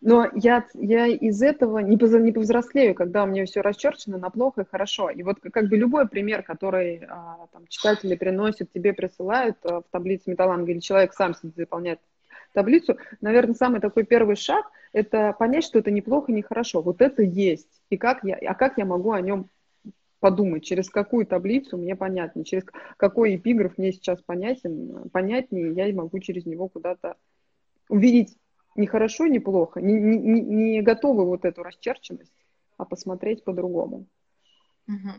но 0.00 0.28
я, 0.34 0.66
я 0.74 1.06
из 1.06 1.40
этого 1.42 1.78
не, 1.78 1.96
не 1.96 2.32
повзрослею, 2.32 2.94
когда 2.94 3.24
у 3.24 3.26
меня 3.26 3.46
все 3.46 3.62
расчерчено 3.62 4.18
на 4.18 4.30
плохо 4.30 4.62
и 4.62 4.68
хорошо. 4.70 5.08
И 5.10 5.22
вот 5.22 5.38
как 5.40 5.68
бы 5.68 5.76
любой 5.76 6.08
пример, 6.08 6.42
который 6.42 7.04
а, 7.08 7.46
там, 7.52 7.66
читатели 7.68 8.14
приносят, 8.14 8.70
тебе 8.72 8.92
присылают 8.92 9.56
а, 9.64 9.80
в 9.80 9.84
таблицу 9.90 10.30
металланга, 10.30 10.72
или 10.72 10.80
человек 10.80 11.14
сам 11.14 11.34
заполняет 11.56 12.00
таблицу, 12.52 12.96
наверное, 13.20 13.54
самый 13.54 13.80
такой 13.80 14.04
первый 14.04 14.36
шаг– 14.36 14.64
это 14.92 15.34
понять, 15.38 15.64
что 15.64 15.78
это 15.78 15.90
неплохо, 15.90 16.32
не 16.32 16.42
хорошо. 16.42 16.80
Вот 16.80 17.02
это 17.02 17.22
есть. 17.22 17.82
И 17.90 17.96
как 17.96 18.24
я, 18.24 18.36
а 18.36 18.54
как 18.54 18.78
я 18.78 18.84
могу 18.84 19.12
о 19.12 19.20
нем 19.20 19.48
подумать, 20.20 20.64
через 20.64 20.88
какую 20.88 21.26
таблицу 21.26 21.76
мне 21.76 21.96
понятнее, 21.96 22.44
через 22.44 22.64
какой 22.96 23.36
эпиграф 23.36 23.76
мне 23.76 23.92
сейчас 23.92 24.22
понятен, 24.22 25.10
понятнее, 25.10 25.72
я 25.72 25.92
могу 25.94 26.18
через 26.20 26.46
него 26.46 26.68
куда-то 26.68 27.16
увидеть 27.90 28.36
не 28.74 28.86
хорошо, 28.86 29.26
не 29.26 29.38
плохо, 29.38 29.80
не, 29.80 29.94
не, 29.94 30.40
не 30.40 30.82
готовы 30.82 31.24
вот 31.24 31.44
эту 31.44 31.62
расчерченность, 31.62 32.32
а 32.76 32.84
посмотреть 32.84 33.44
по-другому. 33.44 34.06
Угу. 34.88 35.10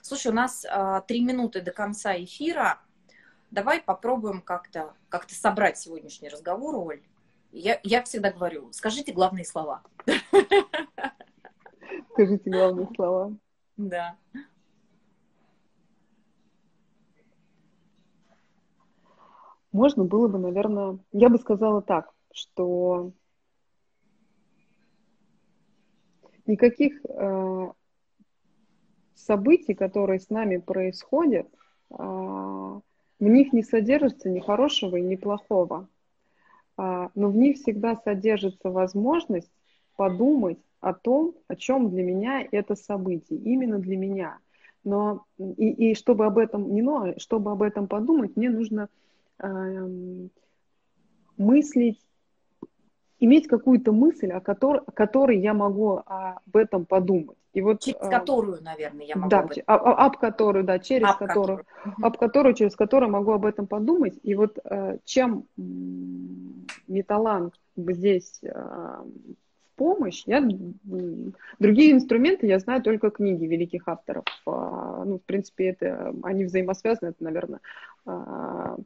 Слушай, 0.00 0.32
у 0.32 0.34
нас 0.34 0.66
а, 0.68 1.00
три 1.02 1.22
минуты 1.22 1.60
до 1.60 1.72
конца 1.72 2.16
эфира. 2.16 2.80
Давай 3.50 3.80
попробуем 3.80 4.40
как-то 4.40 4.94
как 5.08 5.28
собрать 5.28 5.78
сегодняшний 5.78 6.28
разговор, 6.28 6.74
Оль. 6.76 7.02
Я, 7.52 7.78
я 7.82 8.02
всегда 8.02 8.32
говорю, 8.32 8.72
скажите 8.72 9.12
главные 9.12 9.44
слова. 9.44 9.82
Скажите 12.12 12.50
главные 12.50 12.88
слова. 12.94 13.36
Да. 13.76 14.16
Можно 19.70 20.04
было 20.04 20.28
бы, 20.28 20.38
наверное, 20.38 20.98
я 21.12 21.28
бы 21.28 21.38
сказала 21.38 21.82
так 21.82 22.11
что 22.32 23.12
никаких 26.46 27.00
э, 27.04 27.70
событий, 29.14 29.74
которые 29.74 30.20
с 30.20 30.30
нами 30.30 30.58
происходят, 30.58 31.46
э, 31.90 31.94
в 31.94 32.80
них 33.20 33.52
не 33.52 33.62
содержится 33.62 34.28
ни 34.28 34.40
хорошего 34.40 34.96
и 34.96 35.02
ни 35.02 35.16
плохого. 35.16 35.88
Э, 36.78 37.08
но 37.14 37.28
в 37.30 37.36
них 37.36 37.56
всегда 37.56 37.96
содержится 37.96 38.70
возможность 38.70 39.52
подумать 39.96 40.58
о 40.80 40.94
том, 40.94 41.34
о 41.46 41.56
чем 41.56 41.90
для 41.90 42.02
меня 42.02 42.46
это 42.50 42.74
событие, 42.74 43.38
именно 43.38 43.78
для 43.78 43.96
меня. 43.96 44.38
Но 44.84 45.24
и, 45.38 45.90
и 45.90 45.94
чтобы 45.94 46.26
об 46.26 46.38
этом 46.38 46.74
не 46.74 46.82
но, 46.82 47.14
чтобы 47.18 47.52
об 47.52 47.62
этом 47.62 47.86
подумать, 47.86 48.36
мне 48.36 48.50
нужно 48.50 48.88
э, 49.38 50.28
мыслить 51.36 52.00
иметь 53.22 53.46
какую-то 53.46 53.92
мысль, 53.92 54.30
о 54.32 54.40
которой, 54.40 54.80
о 54.84 54.90
которой 54.90 55.38
я 55.38 55.54
могу 55.54 56.02
об 56.04 56.56
этом 56.56 56.84
подумать. 56.84 57.36
И 57.52 57.60
вот, 57.60 57.80
через 57.80 58.00
а, 58.00 58.08
которую, 58.08 58.62
наверное, 58.62 59.06
я 59.06 59.14
могу 59.14 59.28
да, 59.28 59.40
об, 59.40 59.50
этом. 59.52 59.62
Об, 59.66 59.86
об 59.86 60.16
которую, 60.18 60.64
да, 60.64 60.78
через 60.78 61.08
об 61.08 61.18
которую, 61.18 61.58
которую. 61.58 62.06
об 62.06 62.16
которую, 62.18 62.54
через 62.54 62.74
которую 62.74 63.10
могу 63.10 63.32
об 63.32 63.46
этом 63.46 63.66
подумать. 63.66 64.18
И 64.22 64.34
вот 64.34 64.58
чем 65.04 65.44
металланг 66.88 67.54
здесь 67.76 68.40
в 68.42 69.76
помощь, 69.76 70.24
я 70.26 70.42
другие 71.58 71.92
инструменты 71.92 72.46
я 72.46 72.58
знаю 72.58 72.82
только 72.82 73.10
книги 73.10 73.44
великих 73.44 73.86
авторов. 73.86 74.24
А, 74.46 75.04
ну, 75.04 75.18
в 75.18 75.22
принципе, 75.22 75.68
это 75.68 76.12
они 76.22 76.44
взаимосвязаны, 76.44 77.10
это, 77.10 77.22
наверное, 77.22 77.60
а, 78.04 78.76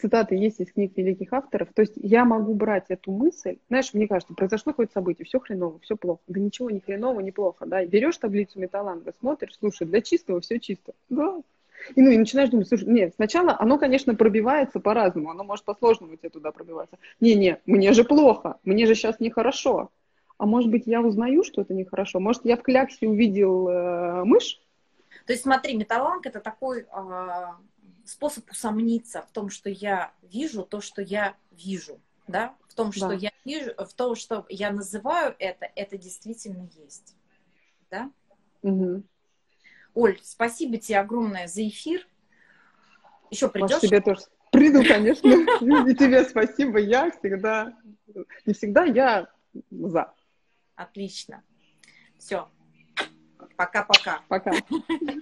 цитаты 0.00 0.34
есть 0.34 0.60
из 0.60 0.72
книг 0.72 0.92
великих 0.96 1.32
авторов. 1.32 1.68
То 1.74 1.82
есть 1.82 1.94
я 1.96 2.24
могу 2.24 2.54
брать 2.54 2.86
эту 2.88 3.12
мысль, 3.12 3.58
знаешь, 3.68 3.92
мне 3.92 4.06
кажется, 4.06 4.34
произошло 4.34 4.72
какое-то 4.72 4.92
событие, 4.92 5.24
все 5.26 5.40
хреново, 5.40 5.78
все 5.80 5.96
плохо. 5.96 6.20
Да 6.28 6.40
ничего 6.40 6.70
не 6.70 6.80
хреново, 6.80 7.20
не 7.20 7.32
плохо, 7.32 7.66
да. 7.66 7.84
Берешь 7.84 8.18
таблицу 8.18 8.58
металланга, 8.58 9.12
смотришь, 9.18 9.56
слушай, 9.58 9.86
для 9.86 10.00
чистого 10.00 10.40
все 10.40 10.58
чисто. 10.58 10.92
Да. 11.08 11.40
И, 11.94 12.02
ну, 12.02 12.10
и 12.10 12.18
начинаешь 12.18 12.50
думать, 12.50 12.68
слушай, 12.68 12.88
нет, 12.88 13.14
сначала 13.14 13.56
оно, 13.58 13.78
конечно, 13.78 14.14
пробивается 14.14 14.80
по-разному, 14.80 15.30
оно 15.30 15.44
может 15.44 15.64
по-сложному 15.64 16.16
тебе 16.16 16.30
туда 16.30 16.50
пробиваться. 16.50 16.98
Не-не, 17.20 17.60
мне 17.66 17.92
же 17.92 18.04
плохо, 18.04 18.58
мне 18.64 18.86
же 18.86 18.94
сейчас 18.94 19.20
нехорошо. 19.20 19.90
А 20.38 20.46
может 20.46 20.70
быть, 20.70 20.84
я 20.86 21.00
узнаю, 21.00 21.42
что 21.42 21.62
это 21.62 21.74
нехорошо? 21.74 22.20
Может, 22.20 22.44
я 22.44 22.56
в 22.56 22.62
кляксе 22.62 23.08
увидел 23.08 23.68
э, 23.68 24.24
мышь? 24.24 24.60
То 25.26 25.32
есть, 25.32 25.42
смотри, 25.42 25.76
металланг 25.76 26.26
это 26.26 26.40
такой 26.40 26.82
э, 26.82 27.46
способ 28.08 28.50
усомниться 28.50 29.22
в 29.22 29.30
том, 29.30 29.50
что 29.50 29.68
я 29.68 30.12
вижу 30.22 30.64
то, 30.64 30.80
что 30.80 31.02
я 31.02 31.36
вижу, 31.50 32.00
да, 32.26 32.54
в 32.68 32.74
том, 32.74 32.92
что 32.92 33.08
да. 33.08 33.14
я 33.14 33.32
вижу, 33.44 33.72
в 33.76 33.92
том, 33.92 34.14
что 34.14 34.46
я 34.48 34.70
называю 34.70 35.36
это, 35.38 35.70
это 35.74 35.98
действительно 35.98 36.68
есть, 36.74 37.16
да. 37.90 38.10
Угу. 38.62 39.02
Оль, 39.94 40.18
спасибо 40.22 40.78
тебе 40.78 40.98
огромное 40.98 41.46
за 41.48 41.66
эфир. 41.68 42.06
Еще 43.30 43.48
придешь? 43.48 43.80
Тебе 43.80 44.00
тоже. 44.00 44.22
Приду, 44.50 44.82
конечно. 44.82 45.28
И 45.28 45.94
тебе 45.94 46.24
спасибо. 46.24 46.78
Я 46.78 47.10
всегда, 47.10 47.76
не 48.46 48.54
всегда, 48.54 48.84
я 48.84 49.30
за. 49.70 50.14
Отлично. 50.74 51.42
Все. 52.18 52.48
Пока-пока. 53.56 54.22
Пока. 54.28 54.50
-пока. 54.50 54.62
Пока. 54.88 55.14